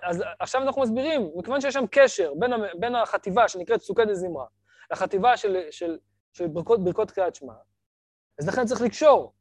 אז 0.03 0.23
עכשיו 0.39 0.61
אנחנו 0.61 0.81
מסבירים, 0.81 1.31
מכיוון 1.35 1.61
שיש 1.61 1.73
שם 1.73 1.85
קשר 1.91 2.33
בין, 2.39 2.51
בין 2.79 2.95
החטיבה 2.95 3.47
שנקראת 3.47 3.79
פסוקי 3.79 4.05
דזמרה 4.05 4.45
לחטיבה 4.91 5.38
של, 5.38 5.57
של, 5.71 5.99
של 6.33 6.47
ברכות, 6.47 6.83
ברכות 6.83 7.11
קריאת 7.11 7.35
שמע, 7.35 7.53
אז 8.39 8.47
לכן 8.47 8.65
צריך 8.65 8.81
לקשור. 8.81 9.33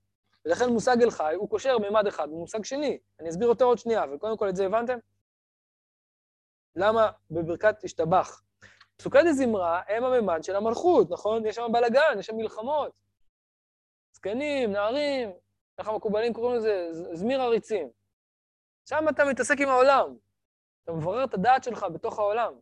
ולכן 0.47 0.69
מושג 0.69 1.03
אל 1.03 1.11
חי 1.11 1.35
הוא 1.35 1.51
קושר 1.51 1.79
מימד 1.79 2.07
אחד 2.07 2.29
במושג 2.29 2.65
שני. 2.65 2.99
אני 3.21 3.31
אסביר 3.31 3.49
יותר 3.49 3.65
עוד 3.65 3.79
שנייה, 3.79 4.05
אבל 4.05 4.19
קודם 4.19 4.37
כל 4.37 4.49
את 4.49 4.57
זה 4.57 4.67
הבנתם? 4.67 4.99
למה 6.77 7.11
בברכת 7.31 7.85
השתבח? 7.85 8.43
פסוקי 8.97 9.19
דזמרה 9.31 9.83
הם 9.89 10.05
הממד 10.05 10.43
של 10.43 10.57
המלכות, 10.57 11.11
נכון? 11.11 11.47
יש 11.47 11.57
שם 11.57 11.63
בלאגן, 11.73 12.19
יש 12.19 12.27
שם 12.27 12.37
מלחמות. 12.37 12.93
זקנים, 14.13 14.73
נערים, 14.73 15.31
איך 15.79 15.89
המקובלים 15.89 16.33
קוראים 16.33 16.57
לזה? 16.57 16.89
זמיר 16.93 17.41
עריצים. 17.41 17.91
שם 18.89 19.05
אתה 19.11 19.23
מתעסק 19.31 19.57
עם 19.63 19.69
העולם. 19.69 20.17
אתה 20.85 20.93
מברר 20.93 21.25
את 21.25 21.35
הדעת 21.35 21.65
שלך 21.65 21.87
בתוך 21.95 22.19
העולם. 22.19 22.53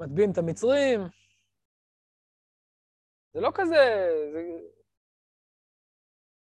מטביעים 0.00 0.32
את 0.32 0.38
המצרים. 0.38 1.00
זה 3.32 3.40
לא 3.40 3.50
כזה, 3.54 4.08
זה 4.32 4.40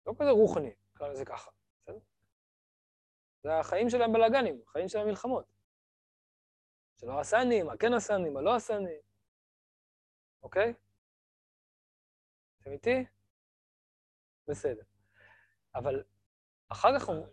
לא 0.06 0.14
כזה 0.20 0.30
רוחני, 0.30 0.74
נקרא 0.96 1.08
לזה 1.08 1.26
ככה? 1.26 1.52
זה 3.50 3.60
החיים 3.60 3.90
שלהם 3.90 4.14
בלאגנים, 4.14 4.62
החיים 4.68 4.88
של 4.88 5.00
המלחמות. 5.00 5.46
שלא 6.98 7.20
עשני, 7.20 7.64
מה 7.64 7.78
כן 7.78 7.94
עשני, 7.94 8.30
מה 8.30 8.42
לא 8.42 8.56
עשני, 8.56 9.00
אוקיי? 10.44 10.74
אתם 12.62 12.72
איתי? 12.72 13.06
בסדר. 14.48 14.84
אבל 15.76 16.04
אחר 16.68 17.00
כך 17.00 17.08
הוא... 17.08 17.26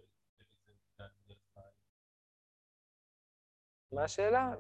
מה 3.93 4.05
השאלה? 4.05 4.51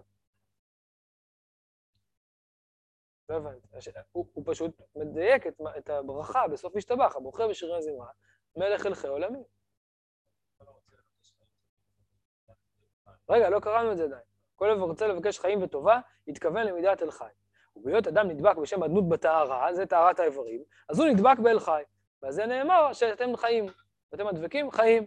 לא 3.28 3.36
הבנתי. 3.36 3.66
הוא, 4.12 4.26
הוא 4.32 4.44
פשוט 4.46 4.80
מדייק 4.96 5.46
את, 5.46 5.60
את 5.78 5.88
הברכה 5.88 6.48
בסוף 6.52 6.74
משתבח, 6.76 7.16
הבוחר 7.16 7.48
בשירי 7.48 7.76
הזמרה, 7.76 8.10
מלך 8.56 8.86
אלכי 8.86 9.06
עולמי. 9.06 9.44
רגע, 13.28 13.50
לא 13.50 13.60
קראנו 13.60 13.92
את 13.92 13.96
זה 13.96 14.04
עדיין. 14.04 14.22
כל 14.56 14.70
רוצה 14.80 15.06
לבקש 15.06 15.38
חיים 15.38 15.62
וטובה, 15.62 16.00
התכוון 16.28 16.66
למידת 16.66 17.02
אל 17.02 17.10
חי. 17.10 17.30
ובהיות 17.76 18.06
אדם 18.06 18.28
נדבק 18.28 18.56
בשם 18.56 18.82
אדנות 18.82 19.08
בטהרה, 19.08 19.74
זה 19.74 19.86
טהרת 19.86 20.20
האיברים, 20.20 20.64
אז 20.88 20.98
הוא 20.98 21.08
נדבק 21.08 21.38
באל 21.42 21.60
חי. 21.60 21.82
ועל 22.22 22.32
זה 22.32 22.46
נאמר 22.46 22.92
שאתם 22.92 23.36
חיים, 23.36 23.66
ואתם 24.12 24.26
הדבקים 24.26 24.70
חיים. 24.70 25.06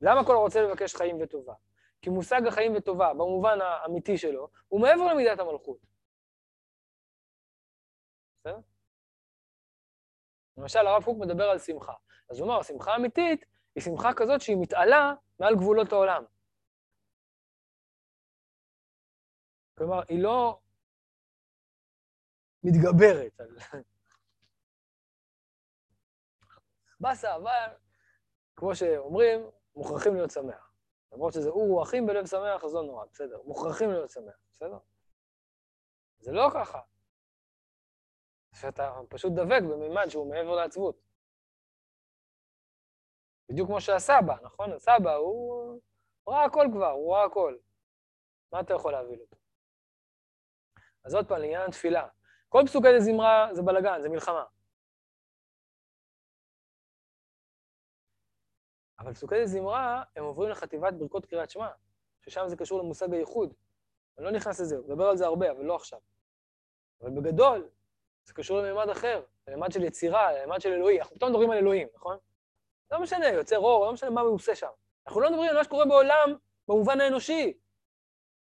למה 0.00 0.26
כל 0.26 0.34
רוצה 0.34 0.62
לבקש 0.62 0.94
חיים 0.94 1.18
וטובה? 1.22 1.54
כי 2.02 2.10
מושג 2.10 2.46
החיים 2.46 2.76
וטובה, 2.76 3.14
במובן 3.14 3.58
האמיתי 3.60 4.18
שלו, 4.18 4.48
הוא 4.68 4.80
מעבר 4.80 5.04
למידת 5.04 5.38
המלכות. 5.38 5.78
בסדר? 8.40 8.58
למשל, 10.56 10.78
הרב 10.78 11.04
קוק 11.04 11.18
מדבר 11.18 11.44
על 11.44 11.58
שמחה. 11.58 11.92
אז 12.30 12.38
הוא 12.38 12.48
אומר, 12.48 12.60
השמחה 12.60 12.92
האמיתית 12.92 13.44
היא 13.74 13.82
שמחה 13.84 14.08
כזאת 14.16 14.40
שהיא 14.40 14.56
מתעלה 14.60 15.14
מעל 15.38 15.54
גבולות 15.54 15.92
העולם. 15.92 16.24
כלומר, 19.74 20.00
היא 20.08 20.22
לא 20.22 20.60
מתגברת 22.62 23.40
על... 23.40 23.56
באסה, 27.00 27.36
אבל 27.36 27.76
כמו 28.56 28.74
שאומרים, 28.74 29.40
מוכרחים 29.76 30.14
להיות 30.14 30.30
שמח. 30.30 30.72
למרות 31.12 31.32
שזה 31.32 31.48
אורו 31.48 31.82
אחים 31.82 32.06
בלב 32.06 32.26
שמח, 32.26 32.64
אז 32.64 32.74
לא 32.74 32.82
נורא, 32.82 33.04
בסדר. 33.04 33.42
מוכרחים 33.44 33.90
להיות 33.90 34.10
שמח, 34.10 34.34
בסדר? 34.50 34.78
זה 36.18 36.32
לא 36.32 36.50
ככה. 36.54 36.80
שאתה 38.54 38.92
פשוט 39.08 39.32
דבק 39.32 39.62
במימד 39.62 40.08
שהוא 40.08 40.30
מעבר 40.30 40.54
לעצבות. 40.54 41.11
בדיוק 43.52 43.68
כמו 43.68 43.80
שהסבא, 43.80 44.34
נכון? 44.42 44.72
הסבא, 44.72 45.14
הוא, 45.14 45.80
הוא 46.24 46.34
ראה 46.34 46.44
הכל 46.44 46.66
כבר, 46.72 46.90
הוא 46.90 47.14
ראה 47.14 47.24
הכל. 47.24 47.56
מה 48.52 48.60
אתה 48.60 48.74
יכול 48.74 48.92
להביא 48.92 49.18
אותו? 49.18 49.36
אז 51.04 51.14
עוד 51.14 51.28
פעם, 51.28 51.38
לעניין 51.38 51.68
התפילה. 51.68 52.08
כל 52.48 52.62
פסוקי 52.66 53.00
זמרה 53.00 53.48
זה 53.52 53.62
בלאגן, 53.62 54.02
זה 54.02 54.08
מלחמה. 54.08 54.44
אבל 58.98 59.14
פסוקי 59.14 59.46
זמרה, 59.46 60.02
הם 60.16 60.24
עוברים 60.24 60.50
לחטיבת 60.50 60.94
ברכות 60.94 61.26
קריאת 61.26 61.50
שמע, 61.50 61.68
ששם 62.20 62.48
זה 62.48 62.56
קשור 62.56 62.78
למושג 62.78 63.12
הייחוד. 63.12 63.54
אני 64.18 64.24
לא 64.24 64.30
נכנס 64.30 64.60
לזה, 64.60 64.78
מדבר 64.78 65.04
על 65.04 65.16
זה 65.16 65.26
הרבה, 65.26 65.50
אבל 65.50 65.64
לא 65.64 65.76
עכשיו. 65.76 66.00
אבל 67.00 67.10
בגדול, 67.10 67.68
זה 68.24 68.34
קשור 68.34 68.58
לממד 68.58 68.88
אחר, 68.88 69.22
לממד 69.48 69.72
של 69.72 69.84
יצירה, 69.84 70.32
לממד 70.32 70.60
של 70.60 70.72
אלוהי. 70.72 71.00
אנחנו 71.00 71.16
פתאום 71.16 71.30
מדברים 71.30 71.50
על 71.50 71.58
אלוהים, 71.58 71.88
נכון? 71.94 72.18
לא 72.92 73.02
משנה, 73.02 73.28
יוצר 73.28 73.58
אור, 73.58 73.86
לא 73.86 73.92
משנה 73.92 74.10
מה 74.10 74.20
הוא 74.20 74.34
עושה 74.34 74.54
שם. 74.54 74.70
אנחנו 75.06 75.20
לא 75.20 75.30
מדברים 75.30 75.50
על 75.50 75.56
מה 75.56 75.64
שקורה 75.64 75.84
בעולם 75.86 76.36
במובן 76.68 77.00
האנושי. 77.00 77.58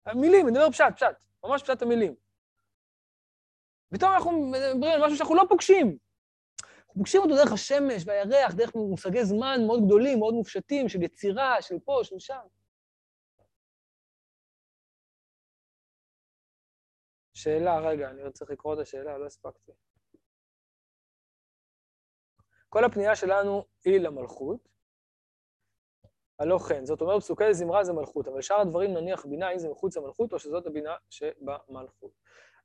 המילים, 0.06 0.48
אני 0.48 0.52
מדבר 0.52 0.72
פשט, 0.72 0.86
פשט, 0.96 1.24
ממש 1.44 1.64
פשט 1.64 1.82
המילים. 1.82 2.16
פתאום 3.94 4.12
אנחנו 4.12 4.32
מדברים 4.32 4.92
על 4.92 5.06
משהו 5.06 5.18
שאנחנו 5.18 5.36
לא 5.36 5.44
פוגשים. 5.50 5.98
אנחנו 6.72 6.94
פוגשים 6.94 7.22
אותו 7.22 7.36
דרך 7.36 7.52
השמש 7.52 8.04
והירח, 8.06 8.54
דרך 8.54 8.76
מושגי 8.76 9.26
זמן 9.26 9.58
מאוד 9.68 9.80
גדולים, 9.86 10.20
מאוד 10.20 10.34
מופשטים, 10.34 10.90
של 10.90 11.02
יצירה, 11.02 11.62
של 11.62 11.80
פה, 11.80 12.00
של 12.04 12.20
שם. 12.20 12.48
שאלה, 17.34 17.80
רגע, 17.80 18.10
אני 18.10 18.32
צריך 18.32 18.52
לקרוא 18.52 18.74
את 18.74 18.80
השאלה, 18.80 19.18
לא 19.18 19.26
הספקתי. 19.26 19.72
כל 22.70 22.84
הפנייה 22.84 23.16
שלנו 23.16 23.64
היא 23.86 24.00
למלכות, 24.00 24.70
הלא 26.40 26.58
כן. 26.58 26.86
זאת 26.86 27.02
אומרת, 27.02 27.22
פסוקי 27.22 27.54
זמרה 27.54 27.84
זה 27.84 27.94
מלכות, 27.94 28.28
אבל 28.28 28.42
שאר 28.42 28.60
הדברים 28.60 28.94
נניח 28.94 29.26
בינה, 29.26 29.54
אם 29.54 29.60
זה 29.60 29.70
מחוץ 29.70 29.98
למלכות, 29.98 30.34
או 30.34 30.40
שזאת 30.40 30.66
הבינה 30.66 30.96
שבמלכות. 31.10 32.12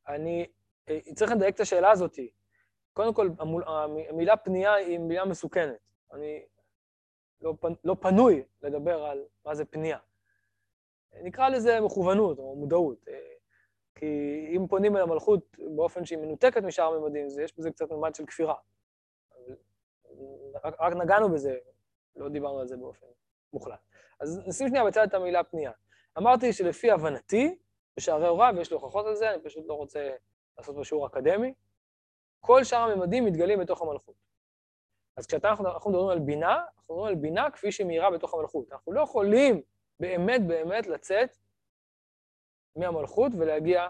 אני 0.08 0.46
אה, 0.88 0.98
צריך 1.14 1.32
לדייק 1.32 1.54
את 1.54 1.60
השאלה 1.60 1.90
הזאת. 1.90 2.18
קודם 2.92 3.14
כל, 3.14 3.28
המילה 4.08 4.36
פנייה 4.36 4.74
היא 4.74 4.98
מילה 4.98 5.24
מסוכנת. 5.24 5.78
אני 6.12 6.42
לא, 7.40 7.54
לא 7.84 7.96
פנוי 8.00 8.44
לדבר 8.62 9.04
על 9.04 9.24
מה 9.44 9.54
זה 9.54 9.64
פנייה. 9.64 9.98
נקרא 11.22 11.48
לזה 11.48 11.80
מכוונות 11.80 12.38
או 12.38 12.56
מודעות. 12.56 13.08
אה, 13.08 13.32
כי 13.94 14.06
אם 14.56 14.66
פונים 14.66 14.96
אל 14.96 15.02
המלכות 15.02 15.56
באופן 15.76 16.04
שהיא 16.04 16.18
מנותקת 16.18 16.62
משאר 16.62 16.94
הממדים, 16.94 17.26
יש 17.44 17.58
בזה 17.58 17.70
קצת 17.70 17.92
ממד 17.92 18.14
של 18.14 18.26
כפירה. 18.26 18.54
רק, 20.64 20.74
רק 20.80 20.92
נגענו 20.92 21.28
בזה, 21.28 21.56
לא 22.16 22.28
דיברנו 22.28 22.58
על 22.58 22.66
זה 22.66 22.76
באופן 22.76 23.06
מוחלט. 23.52 23.78
אז 24.20 24.40
נשים 24.46 24.68
שנייה 24.68 24.84
בצד 24.84 25.02
את 25.08 25.14
המילה 25.14 25.44
פנייה. 25.44 25.72
אמרתי 26.18 26.52
שלפי 26.52 26.90
הבנתי, 26.90 27.58
בשערי 27.96 28.26
הוראה, 28.26 28.50
ויש 28.56 28.70
לי 28.70 28.74
הוכחות 28.74 29.06
על 29.06 29.14
זה, 29.14 29.30
אני 29.30 29.42
פשוט 29.42 29.64
לא 29.66 29.74
רוצה 29.74 30.10
לעשות 30.58 30.76
פה 30.76 30.84
שיעור 30.84 31.06
אקדמי, 31.06 31.54
כל 32.40 32.64
שאר 32.64 32.78
הממדים 32.78 33.24
מתגלים 33.24 33.60
בתוך 33.60 33.82
המלכות. 33.82 34.14
אז 35.16 35.26
כשאנחנו 35.26 35.90
מדברים 35.90 36.08
על 36.08 36.18
בינה, 36.18 36.54
אנחנו 36.54 36.94
מדברים 36.94 37.06
על 37.06 37.14
בינה 37.14 37.50
כפי 37.50 37.72
שהיא 37.72 37.86
מאירה 37.86 38.10
בתוך 38.10 38.34
המלכות. 38.34 38.72
אנחנו 38.72 38.92
לא 38.92 39.00
יכולים 39.00 39.62
באמת 40.00 40.46
באמת 40.46 40.86
לצאת 40.86 41.36
מהמלכות 42.76 43.32
ולהגיע 43.38 43.88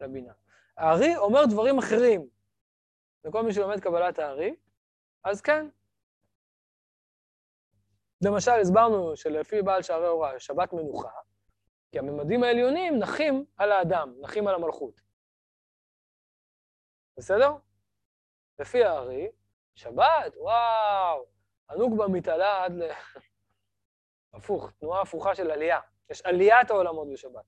לבינה. 0.00 0.32
הארי 0.76 1.16
אומר 1.16 1.44
דברים 1.50 1.78
אחרים. 1.78 2.28
לכל 3.24 3.42
מי 3.42 3.52
שלומד 3.52 3.80
קבלת 3.80 4.18
הארי, 4.18 4.54
אז 5.24 5.40
כן. 5.40 5.66
למשל, 8.24 8.50
הסברנו 8.60 9.16
שלפי 9.16 9.62
בעל 9.62 9.82
שערי 9.82 10.06
הוראה, 10.06 10.40
שבת 10.40 10.72
מנוחה, 10.72 11.10
כי 11.90 11.98
הממדים 11.98 12.42
העליונים 12.42 12.98
נחים 12.98 13.44
על 13.56 13.72
האדם, 13.72 14.14
נחים 14.20 14.48
על 14.48 14.54
המלכות. 14.54 15.00
בסדר? 17.16 17.50
לפי 18.58 18.84
הארי, 18.84 19.30
שבת, 19.74 20.36
וואו, 20.36 21.26
ענוג 21.70 21.98
במתעלה 21.98 22.64
עד 22.64 22.72
ל... 22.72 22.90
הפוך, 24.34 24.70
תנועה 24.70 25.02
הפוכה 25.02 25.34
של 25.34 25.50
עלייה. 25.50 25.80
יש 26.10 26.22
עליית 26.22 26.70
העולמות 26.70 27.08
בשבת. 27.12 27.44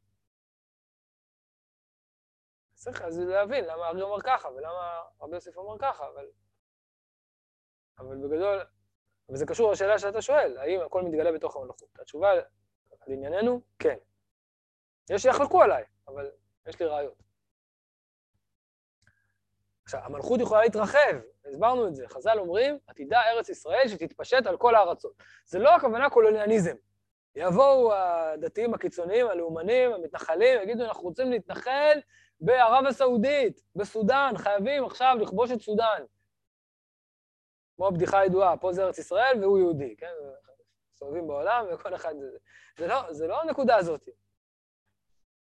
צריך 2.74 3.02
אז 3.02 3.18
להבין 3.18 3.64
למה 3.64 3.88
ארי 3.88 4.02
אומר 4.02 4.20
ככה, 4.20 4.48
ולמה 4.48 5.02
רבי 5.20 5.34
יוסף 5.34 5.56
אומר 5.56 5.78
ככה, 5.78 6.08
אבל... 6.08 6.26
אבל 7.98 8.16
בגדול, 8.16 8.60
וזה 9.28 9.46
קשור 9.46 9.72
לשאלה 9.72 9.98
שאתה 9.98 10.22
שואל, 10.22 10.58
האם 10.58 10.80
הכל 10.80 11.02
מתגלה 11.02 11.32
בתוך 11.32 11.56
המלאכות? 11.56 11.88
התשובה 12.00 12.32
לענייננו, 13.06 13.60
כן. 13.78 13.96
יש 15.10 15.22
שיחלקו 15.22 15.62
עליי, 15.62 15.84
אבל 16.08 16.30
יש 16.66 16.80
לי 16.80 16.86
ראיות. 16.86 17.22
עכשיו, 19.84 20.00
המלכות 20.04 20.40
יכולה 20.40 20.62
להתרחב, 20.62 21.20
הסברנו 21.44 21.88
את 21.88 21.94
זה. 21.94 22.08
חז"ל 22.08 22.38
אומרים, 22.38 22.78
עתידה 22.86 23.22
ארץ 23.22 23.48
ישראל 23.48 23.88
שתתפשט 23.88 24.46
על 24.46 24.56
כל 24.56 24.74
הארצות. 24.74 25.12
זה 25.46 25.58
לא 25.58 25.74
הכוונה 25.76 26.10
קולוניאליזם. 26.10 26.74
יבואו 27.36 27.94
הדתיים 27.94 28.74
הקיצוניים, 28.74 29.26
הלאומנים, 29.26 29.92
המתנחלים, 29.92 30.62
יגידו, 30.62 30.84
אנחנו 30.84 31.02
רוצים 31.02 31.30
להתנחל 31.30 31.98
בערב 32.40 32.86
הסעודית, 32.86 33.60
בסודאן, 33.76 34.32
חייבים 34.36 34.84
עכשיו 34.84 35.16
לכבוש 35.20 35.50
את 35.50 35.60
סודאן. 35.60 36.02
כמו 37.76 37.86
הבדיחה 37.86 38.18
הידועה, 38.18 38.56
פה 38.56 38.72
זה 38.72 38.84
ארץ 38.84 38.98
ישראל 38.98 39.38
והוא 39.44 39.58
יהודי, 39.58 39.96
כן? 39.96 40.12
מסתובבים 40.92 41.26
בעולם 41.26 41.66
וכל 41.74 41.94
אחד 41.94 42.14
זה. 42.20 42.38
זה 42.78 42.86
לא, 42.86 43.12
זה 43.12 43.26
לא 43.26 43.40
הנקודה 43.40 43.76
הזאת. 43.76 44.08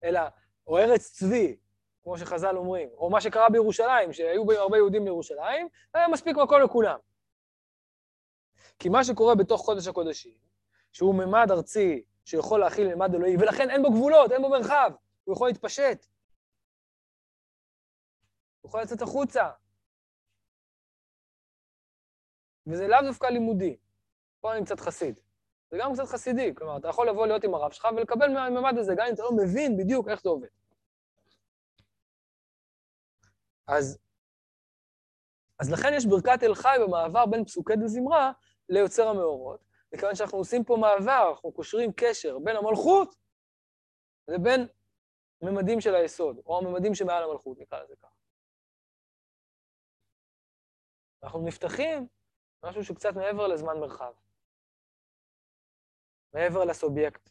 אלא, 0.03 0.21
או 0.67 0.77
ארץ 0.77 1.11
צבי, 1.11 1.57
כמו 2.03 2.17
שחז"ל 2.17 2.57
אומרים, 2.57 2.89
או 2.89 3.09
מה 3.09 3.21
שקרה 3.21 3.49
בירושלים, 3.49 4.13
שהיו 4.13 4.45
בהם 4.45 4.59
הרבה 4.59 4.77
יהודים 4.77 5.05
בירושלים, 5.05 5.67
היה 5.93 6.07
מספיק 6.07 6.37
מקום 6.37 6.61
לכולם. 6.61 6.99
כי 8.79 8.89
מה 8.89 9.03
שקורה 9.03 9.35
בתוך 9.35 9.65
קודש 9.65 9.87
הקודשים, 9.87 10.37
שהוא 10.91 11.15
ממד 11.15 11.51
ארצי 11.51 12.03
שיכול 12.25 12.59
להכיל 12.59 12.95
ממד 12.95 13.15
אלוהי, 13.15 13.37
ולכן 13.37 13.69
אין 13.69 13.81
בו 13.81 13.91
גבולות, 13.91 14.31
אין 14.31 14.41
בו 14.41 14.49
מרחב, 14.49 14.91
הוא 15.23 15.35
יכול 15.35 15.47
להתפשט. 15.47 16.05
הוא 18.61 18.69
יכול 18.69 18.81
לצאת 18.81 19.01
החוצה. 19.01 19.49
וזה 22.67 22.87
לאו 22.87 22.99
דווקא 23.01 23.27
לימודי. 23.27 23.77
פה 24.41 24.53
אני 24.53 24.65
קצת 24.65 24.79
חסיד. 24.79 25.19
זה 25.71 25.77
גם 25.81 25.93
קצת 25.93 26.05
חסידי, 26.05 26.55
כלומר, 26.55 26.77
אתה 26.77 26.87
יכול 26.87 27.09
לבוא 27.09 27.27
להיות 27.27 27.43
עם 27.43 27.53
הרב 27.53 27.71
שלך 27.71 27.87
ולקבל 27.97 28.27
מהממד 28.33 28.77
הזה, 28.77 28.93
גם 28.97 29.05
אם 29.07 29.13
אתה 29.13 29.23
לא 29.23 29.31
מבין 29.31 29.77
בדיוק 29.77 30.07
איך 30.09 30.21
זה 30.21 30.29
עובד. 30.29 30.47
אז, 33.67 33.99
אז 35.59 35.71
לכן 35.71 35.93
יש 35.93 36.05
ברכת 36.05 36.43
אל 36.43 36.55
חי 36.55 36.75
במעבר 36.81 37.25
בין 37.25 37.45
פסוקי 37.45 37.73
דזמרה 37.75 38.31
ליוצר 38.69 39.07
המאורות, 39.07 39.59
מכיוון 39.93 40.15
שאנחנו 40.15 40.37
עושים 40.37 40.63
פה 40.63 40.77
מעבר, 40.77 41.29
אנחנו 41.33 41.51
קושרים 41.51 41.91
קשר 41.95 42.39
בין 42.39 42.55
המלכות 42.55 43.15
לבין 44.27 44.67
ממדים 45.41 45.81
של 45.81 45.95
היסוד, 45.95 46.39
או 46.45 46.57
הממדים 46.57 46.95
שמעל 46.95 47.23
המלכות, 47.23 47.57
נקרא 47.59 47.83
לזה 47.83 47.95
ככה. 47.95 48.13
אנחנו 51.23 51.45
נפתחים 51.45 52.07
משהו 52.63 52.83
שקצת 52.83 53.15
מעבר 53.15 53.47
לזמן 53.47 53.79
מרחב, 53.79 54.13
מעבר 56.33 56.65
לסובייקט. 56.65 57.29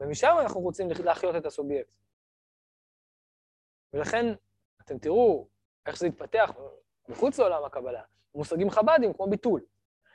ומשם 0.00 0.36
אנחנו 0.40 0.60
רוצים 0.60 0.88
להחיות 1.04 1.36
את 1.36 1.46
הסובייקט. 1.46 1.92
ולכן 3.92 4.26
אתם 4.82 4.98
תראו 4.98 5.48
איך 5.86 5.96
זה 5.96 6.06
יתפתח 6.06 6.52
מחוץ 7.08 7.38
לעולם 7.38 7.64
הקבלה, 7.64 8.02
מושגים 8.34 8.70
חב"דים 8.70 9.12
כמו 9.12 9.30
ביטול. 9.30 9.60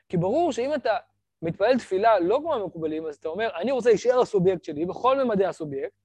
כי 0.09 0.17
ברור 0.17 0.51
שאם 0.51 0.73
אתה 0.75 0.97
מתפלל 1.41 1.77
תפילה 1.77 2.19
לא 2.19 2.39
כמו 2.41 2.53
המקובלים, 2.53 3.05
אז 3.05 3.15
אתה 3.15 3.29
אומר, 3.29 3.49
אני 3.55 3.71
רוצה 3.71 3.89
להישאר 3.89 4.21
הסובייקט 4.21 4.63
שלי 4.63 4.85
בכל 4.85 5.23
ממדי 5.23 5.45
הסובייקט, 5.45 5.95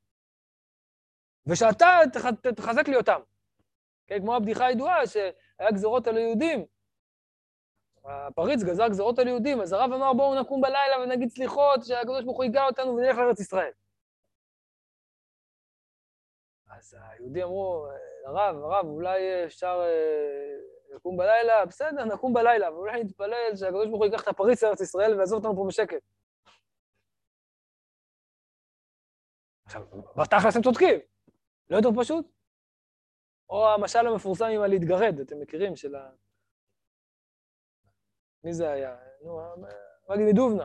ושאתה 1.46 2.00
תח, 2.12 2.50
תחזק 2.56 2.88
לי 2.88 2.96
אותם. 2.96 3.20
כן, 4.06 4.20
כמו 4.20 4.36
הבדיחה 4.36 4.66
הידועה, 4.66 5.06
שהיה 5.06 5.70
גזרות 5.72 6.06
על 6.06 6.16
היהודים. 6.16 6.66
הפריץ 8.07 8.62
גזר 8.62 8.88
גזרות 8.88 9.18
על 9.18 9.28
יהודים, 9.28 9.61
אז 9.61 9.72
הרב 9.72 9.92
אמר, 9.92 10.12
בואו 10.12 10.40
נקום 10.40 10.61
בלילה 10.61 10.98
ונגיד 11.02 11.28
סליחות, 11.28 11.84
שהקדוש 11.84 12.24
ברוך 12.24 12.36
הוא 12.36 12.44
ייגע 12.44 12.64
אותנו 12.66 12.96
ונלך 12.96 13.16
לארץ 13.18 13.40
ישראל. 13.40 13.72
אז 16.70 16.96
היהודים 17.00 17.42
אמרו, 17.42 17.86
הרב, 18.26 18.57
הרב, 18.57 18.86
אולי 18.86 19.44
אפשר 19.44 19.80
אה, 19.84 20.96
לקום 20.96 21.16
בלילה? 21.16 21.66
בסדר, 21.66 22.04
נקום 22.04 22.32
בלילה, 22.32 22.68
אבל 22.68 22.76
אולי 22.76 23.04
נתפלל 23.04 23.57
שהקדוש 23.57 23.86
ברוך 23.86 23.98
הוא 23.98 24.07
ייקח 24.07 24.22
את 24.22 24.28
הפריץ 24.28 24.62
לארץ 24.62 24.80
ישראל 24.80 25.14
ויעזוב 25.14 25.38
אותנו 25.38 25.57
פה 25.57 25.64
בשקט. 25.68 26.02
עכשיו, 29.66 29.82
בתכלס 30.16 30.57
הם 30.57 30.62
צודקים, 30.62 30.98
לא 31.70 31.76
יותר 31.76 31.88
פשוט? 32.00 32.26
או 33.50 33.68
המשל 33.68 34.07
המפורסם 34.07 34.44
עם 34.44 34.62
הלהתגרד, 34.62 35.20
אתם 35.20 35.40
מכירים, 35.40 35.76
של 35.76 35.94
ה... 35.94 36.11
מי 38.47 38.53
זה 38.53 38.70
היה? 38.70 38.97
נו, 39.24 39.40
מגי 40.09 40.24
מדובנה. 40.24 40.64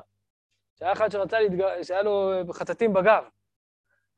שהיה 0.80 0.92
אחד 0.92 1.12
שרצה 1.12 1.40
להתגרד, 1.40 1.82
שהיה 1.84 2.02
לו 2.02 2.32
חטטים 2.52 2.94
בגב. 2.94 3.24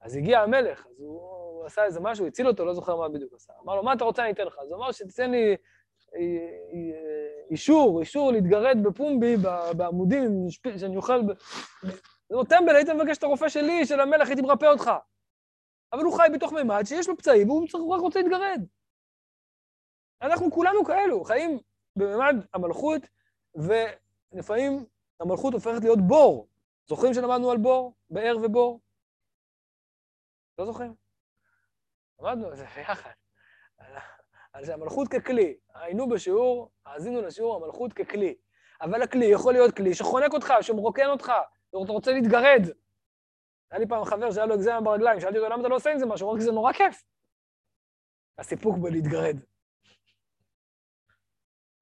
אז 0.01 0.15
הגיע 0.15 0.39
המלך, 0.39 0.87
אז 0.87 0.99
הוא, 0.99 1.21
הוא 1.21 1.65
עשה 1.65 1.85
איזה 1.85 1.99
משהו, 1.99 2.27
הציל 2.27 2.47
אותו, 2.47 2.65
לא 2.65 2.73
זוכר 2.73 2.95
מה 2.95 3.09
בדיוק 3.09 3.33
עשה. 3.33 3.53
אמר 3.63 3.75
לו, 3.75 3.83
מה 3.83 3.93
אתה 3.93 4.03
רוצה, 4.03 4.23
אני 4.23 4.31
אתן 4.31 4.45
לך. 4.45 4.57
אז 4.61 4.71
הוא 4.71 4.77
אמר 4.77 4.91
שתיתן 4.91 5.31
לי 5.31 5.55
אה, 6.15 6.19
אה, 6.19 7.49
אישור, 7.49 7.99
אישור 7.99 8.31
להתגרד 8.31 8.77
בפומבי, 8.83 9.37
בעמודים, 9.77 10.45
שאני 10.77 10.97
אוכל... 10.97 11.21
זה 12.29 12.35
אומר, 12.35 12.43
טמבל, 12.43 12.75
היית 12.75 12.89
מבקש 12.89 13.17
את 13.17 13.23
הרופא 13.23 13.49
שלי, 13.49 13.85
של 13.85 13.99
המלך, 13.99 14.27
הייתי 14.27 14.41
מרפא 14.41 14.65
אותך. 14.65 14.91
אבל 15.93 16.03
הוא 16.03 16.17
חי 16.17 16.27
בתוך 16.33 16.53
מימד 16.53 16.83
שיש 16.85 17.07
לו 17.07 17.17
פצעים, 17.17 17.49
והוא 17.49 17.95
רק 17.95 18.01
רוצה 18.01 18.19
להתגרד. 18.21 18.65
אנחנו 20.21 20.51
כולנו 20.51 20.85
כאלו, 20.85 21.23
חיים 21.23 21.59
במימד 21.95 22.35
המלכות, 22.53 23.01
ולפעמים 23.55 24.85
המלכות 25.19 25.53
הופכת 25.53 25.81
להיות 25.81 25.99
בור. 26.07 26.47
זוכרים 26.87 27.13
שלמדנו 27.13 27.51
על 27.51 27.57
בור? 27.57 27.93
באר 28.09 28.35
ובור? 28.43 28.79
לא 30.57 30.65
זוכרים? 30.65 30.95
למדנו 32.19 32.47
על 32.47 32.55
זה 32.55 32.65
ביחד. 32.75 33.11
על 34.53 34.65
זה 34.65 34.73
המלכות 34.73 35.07
ככלי. 35.07 35.57
היינו 35.73 36.09
בשיעור, 36.09 36.71
האזינו 36.85 37.21
לשיעור 37.21 37.55
המלכות 37.55 37.93
ככלי. 37.93 38.35
אבל 38.81 39.01
הכלי 39.01 39.25
יכול 39.25 39.53
להיות 39.53 39.75
כלי 39.75 39.93
שחונק 39.93 40.33
אותך, 40.33 40.53
שמרוקן 40.61 41.05
אותך, 41.05 41.31
אתה 41.69 41.77
רוצה 41.77 42.11
להתגרד. 42.11 42.61
היה 43.71 43.79
לי 43.79 43.87
פעם 43.87 44.05
חבר 44.05 44.31
שהיה 44.31 44.45
לו 44.45 44.55
אקזמה 44.55 44.81
ברגליים, 44.81 45.19
שאלתי 45.19 45.37
אותו, 45.37 45.49
למה 45.49 45.61
אתה 45.61 45.69
לא 45.69 45.75
עושה 45.75 45.91
עם 45.91 45.99
זה 45.99 46.05
משהו? 46.05 46.27
הוא 46.27 46.31
אמר, 46.33 46.39
כי 46.39 46.45
זה 46.45 46.51
נורא 46.51 46.73
כיף. 46.73 47.03
הסיפוק 48.37 48.77
בלהתגרד. 48.77 49.37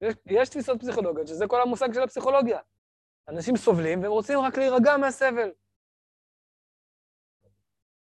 יש, 0.01 0.15
יש 0.25 0.49
תפיסות 0.49 0.79
פסיכולוגיות, 0.79 1.27
שזה 1.27 1.47
כל 1.47 1.61
המושג 1.61 1.93
של 1.93 2.01
הפסיכולוגיה. 2.01 2.59
אנשים 3.29 3.57
סובלים 3.57 4.01
והם 4.01 4.11
רוצים 4.11 4.39
רק 4.39 4.57
להירגע 4.57 4.97
מהסבל. 4.97 5.51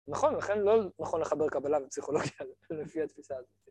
נכון, 0.09 0.35
לכן 0.35 0.59
לא 0.59 0.81
נכון 0.99 1.21
לחבר 1.21 1.49
קבלה 1.49 1.79
ופסיכולוגיה 1.83 2.33
לפי 2.83 3.03
התפיסה 3.03 3.37
הזאת. 3.37 3.71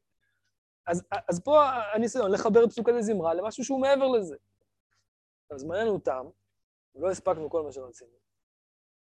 אז, 0.87 1.03
אז 1.29 1.43
פה 1.43 1.63
הניסיון 1.93 2.31
לחבר 2.31 2.63
את 2.63 2.69
פסוקי 2.69 3.03
זמרה 3.03 3.33
למשהו 3.33 3.63
שהוא 3.63 3.81
מעבר 3.81 4.07
לזה. 4.07 4.35
אז 5.51 5.61
זמננו 5.61 5.99
תם, 5.99 6.25
לא 6.95 7.09
הספקנו 7.09 7.49
כל 7.49 7.63
מה 7.63 7.71
שרצינו. 7.71 8.11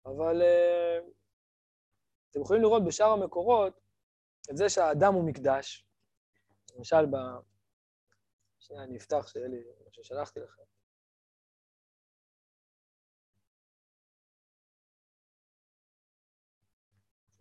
אבל 0.06 0.42
uh, 0.42 1.10
אתם 2.30 2.40
יכולים 2.40 2.62
לראות 2.62 2.84
בשאר 2.84 3.06
המקורות 3.10 3.80
את 4.50 4.56
זה 4.56 4.68
שהאדם 4.68 5.14
הוא 5.14 5.24
מקדש. 5.24 5.86
למשל, 6.76 7.06
ב... 7.06 7.16
שנייה, 8.66 8.82
אני 8.82 8.96
אפתח 8.96 9.26
שיהיה 9.26 9.48
לי 9.48 9.56
מה 9.84 9.90
ששלחתי 9.92 10.40
לכם. 10.40 10.62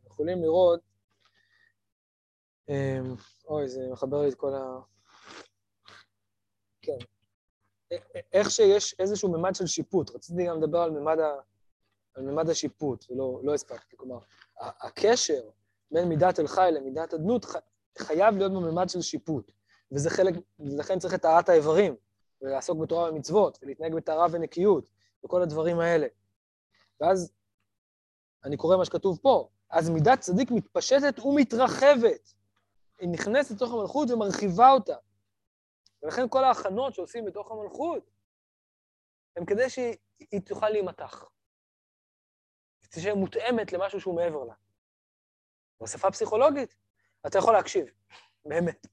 יכולים 0.05 0.41
לראות 0.41 0.79
אמ, 2.69 3.15
אוי, 3.47 3.67
זה 3.67 3.79
מחבר 3.91 4.21
לי 4.21 4.29
את 4.29 4.35
כל 4.35 4.53
ה... 4.53 4.79
כן. 6.81 6.97
איך 8.33 8.51
שיש 8.51 8.95
איזשהו 8.99 9.31
ממד 9.31 9.55
של 9.55 9.67
שיפוט, 9.67 10.15
רציתי 10.15 10.45
גם 10.47 10.61
לדבר 10.61 10.79
על 10.79 10.91
ממד, 10.91 11.19
ה... 11.19 11.41
על 12.13 12.23
ממד 12.23 12.49
השיפוט, 12.49 13.05
ולא 13.11 13.39
לא 13.43 13.53
הספקתי. 13.53 13.97
כלומר, 13.97 14.19
הקשר 14.59 15.49
בין 15.91 16.09
מידת 16.09 16.39
אל 16.39 16.47
חי 16.47 16.69
למידת 16.73 17.13
אדנות. 17.13 17.45
חייב 17.97 18.35
להיות 18.35 18.51
בממד 18.51 18.89
של 18.89 19.01
שיפוט, 19.01 19.51
וזה 19.95 20.09
חלק, 20.09 20.33
ולכן 20.59 20.99
צריך 20.99 21.13
את 21.13 21.21
טהרת 21.21 21.49
האיברים, 21.49 21.95
ולעסוק 22.41 22.79
בתורה 22.79 23.09
ומצוות, 23.09 23.59
ולהתנהג 23.61 23.95
בטהרה 23.95 24.27
ונקיות, 24.31 24.89
וכל 25.25 25.41
הדברים 25.41 25.79
האלה. 25.79 26.07
ואז 27.01 27.33
אני 28.45 28.57
קורא 28.57 28.77
מה 28.77 28.85
שכתוב 28.85 29.19
פה, 29.21 29.49
אז 29.69 29.89
מידת 29.89 30.19
צדיק 30.19 30.51
מתפשטת 30.51 31.19
ומתרחבת. 31.19 32.33
היא 32.99 33.09
נכנסת 33.09 33.55
לתוך 33.55 33.73
המלכות 33.73 34.11
ומרחיבה 34.11 34.71
אותה. 34.71 34.95
ולכן 36.03 36.29
כל 36.29 36.43
ההכנות 36.43 36.93
שעושים 36.93 37.25
בתוך 37.25 37.51
המלכות, 37.51 38.11
הם 39.37 39.45
כדי 39.45 39.69
שהיא 39.69 39.97
היא 40.31 40.41
תוכל 40.41 40.69
להימתח. 40.69 41.29
תהיה 42.89 43.15
מותאמת 43.15 43.73
למשהו 43.73 44.01
שהוא 44.01 44.15
מעבר 44.15 44.43
לה. 44.43 44.53
בשפה 45.83 46.11
פסיכולוגית, 46.11 46.75
אתה 47.27 47.37
יכול 47.37 47.53
להקשיב, 47.53 47.85
באמת. 48.45 48.87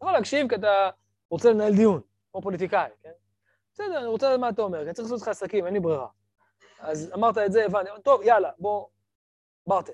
אתה 0.00 0.06
יכול 0.08 0.18
להקשיב 0.18 0.48
כי 0.48 0.54
אתה 0.54 0.90
רוצה 1.30 1.50
לנהל 1.50 1.76
דיון, 1.76 2.00
כמו 2.32 2.42
פוליטיקאי, 2.42 2.90
כן? 3.02 3.10
בסדר, 3.72 3.98
אני 3.98 4.06
רוצה 4.06 4.26
לדעת 4.28 4.40
מה 4.40 4.48
אתה 4.48 4.62
אומר, 4.62 4.78
כי 4.78 4.84
אני 4.84 4.94
צריך 4.94 5.10
לעשות 5.10 5.22
לך 5.22 5.28
עסקים, 5.28 5.66
אין 5.66 5.74
לי 5.74 5.80
ברירה. 5.80 6.06
אז 6.80 7.12
אמרת 7.14 7.38
את 7.38 7.52
זה, 7.52 7.64
הבנתי, 7.64 7.90
טוב, 8.04 8.22
יאללה, 8.22 8.50
בוא, 8.58 8.86
ברטן. 9.66 9.92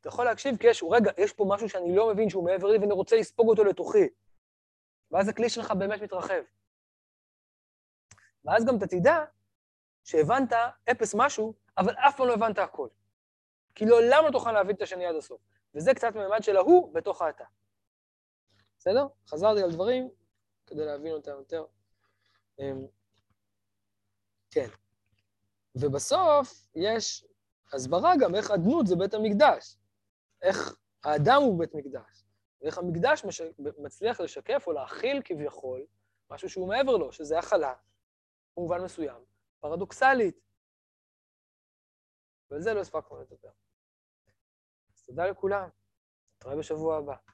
אתה 0.00 0.08
יכול 0.08 0.24
להקשיב 0.24 0.56
כי 0.56 0.66
יש, 0.66 0.84
רגע, 0.90 1.10
יש 1.18 1.32
פה 1.32 1.44
משהו 1.48 1.68
שאני 1.68 1.96
לא 1.96 2.08
מבין 2.08 2.30
שהוא 2.30 2.44
מעבר 2.44 2.68
לי 2.68 2.78
ואני 2.78 2.92
רוצה 2.92 3.16
לספוג 3.16 3.48
אותו 3.48 3.64
לתוכי. 3.64 4.08
ואז 5.10 5.28
הכלי 5.28 5.48
שלך 5.48 5.70
באמת 5.70 6.02
מתרחב. 6.02 6.42
ואז 8.44 8.66
גם 8.66 8.76
אתה 8.76 8.86
תדע 8.86 9.24
שהבנת 10.04 10.52
אפס 10.90 11.14
משהו, 11.14 11.54
אבל 11.78 11.94
אף 11.94 12.16
פעם 12.16 12.26
לא 12.26 12.34
הבנת 12.34 12.58
הכל. 12.58 12.88
כי 13.74 13.86
לעולם 13.86 14.24
לא 14.26 14.30
תוכל 14.30 14.52
להבין 14.52 14.76
את 14.76 14.82
השני 14.82 15.06
עד 15.06 15.16
הסוף. 15.16 15.40
וזה 15.74 15.94
קצת 15.94 16.14
ממד 16.14 16.42
של 16.42 16.56
ההוא 16.56 16.94
בתוך 16.94 17.22
האתה. 17.22 17.44
בסדר? 18.80 19.06
חזרתי 19.28 19.62
על 19.62 19.72
דברים 19.72 20.10
כדי 20.66 20.84
להבין 20.84 21.12
אותם 21.12 21.30
יותר. 21.30 21.64
אמ, 22.58 22.86
כן. 24.50 24.68
ובסוף 25.74 26.66
יש 26.74 27.26
הסברה 27.72 28.12
גם 28.20 28.34
איך 28.34 28.50
אדנות 28.50 28.86
זה 28.86 28.96
בית 28.96 29.14
המקדש. 29.14 29.76
איך 30.42 30.76
האדם 31.04 31.42
הוא 31.42 31.58
בית 31.58 31.74
מקדש. 31.74 32.24
ואיך 32.60 32.78
המקדש 32.78 33.24
מש... 33.24 33.40
מצליח 33.58 34.20
לשקף 34.20 34.64
או 34.66 34.72
להכיל 34.72 35.22
כביכול 35.24 35.86
משהו 36.30 36.48
שהוא 36.50 36.68
מעבר 36.68 36.96
לו, 36.96 37.12
שזה 37.12 37.38
הכלה, 37.38 37.74
במובן 38.56 38.80
מסוים, 38.84 39.24
פרדוקסלית. 39.60 40.40
ועל 42.50 42.60
זה 42.60 42.74
לא 42.74 42.80
הספקנו 42.80 43.20
לדבר. 43.20 43.50
אז 44.94 45.02
תודה 45.02 45.26
לכולם, 45.26 45.68
נתראה 46.36 46.56
בשבוע 46.56 46.96
הבא. 46.96 47.29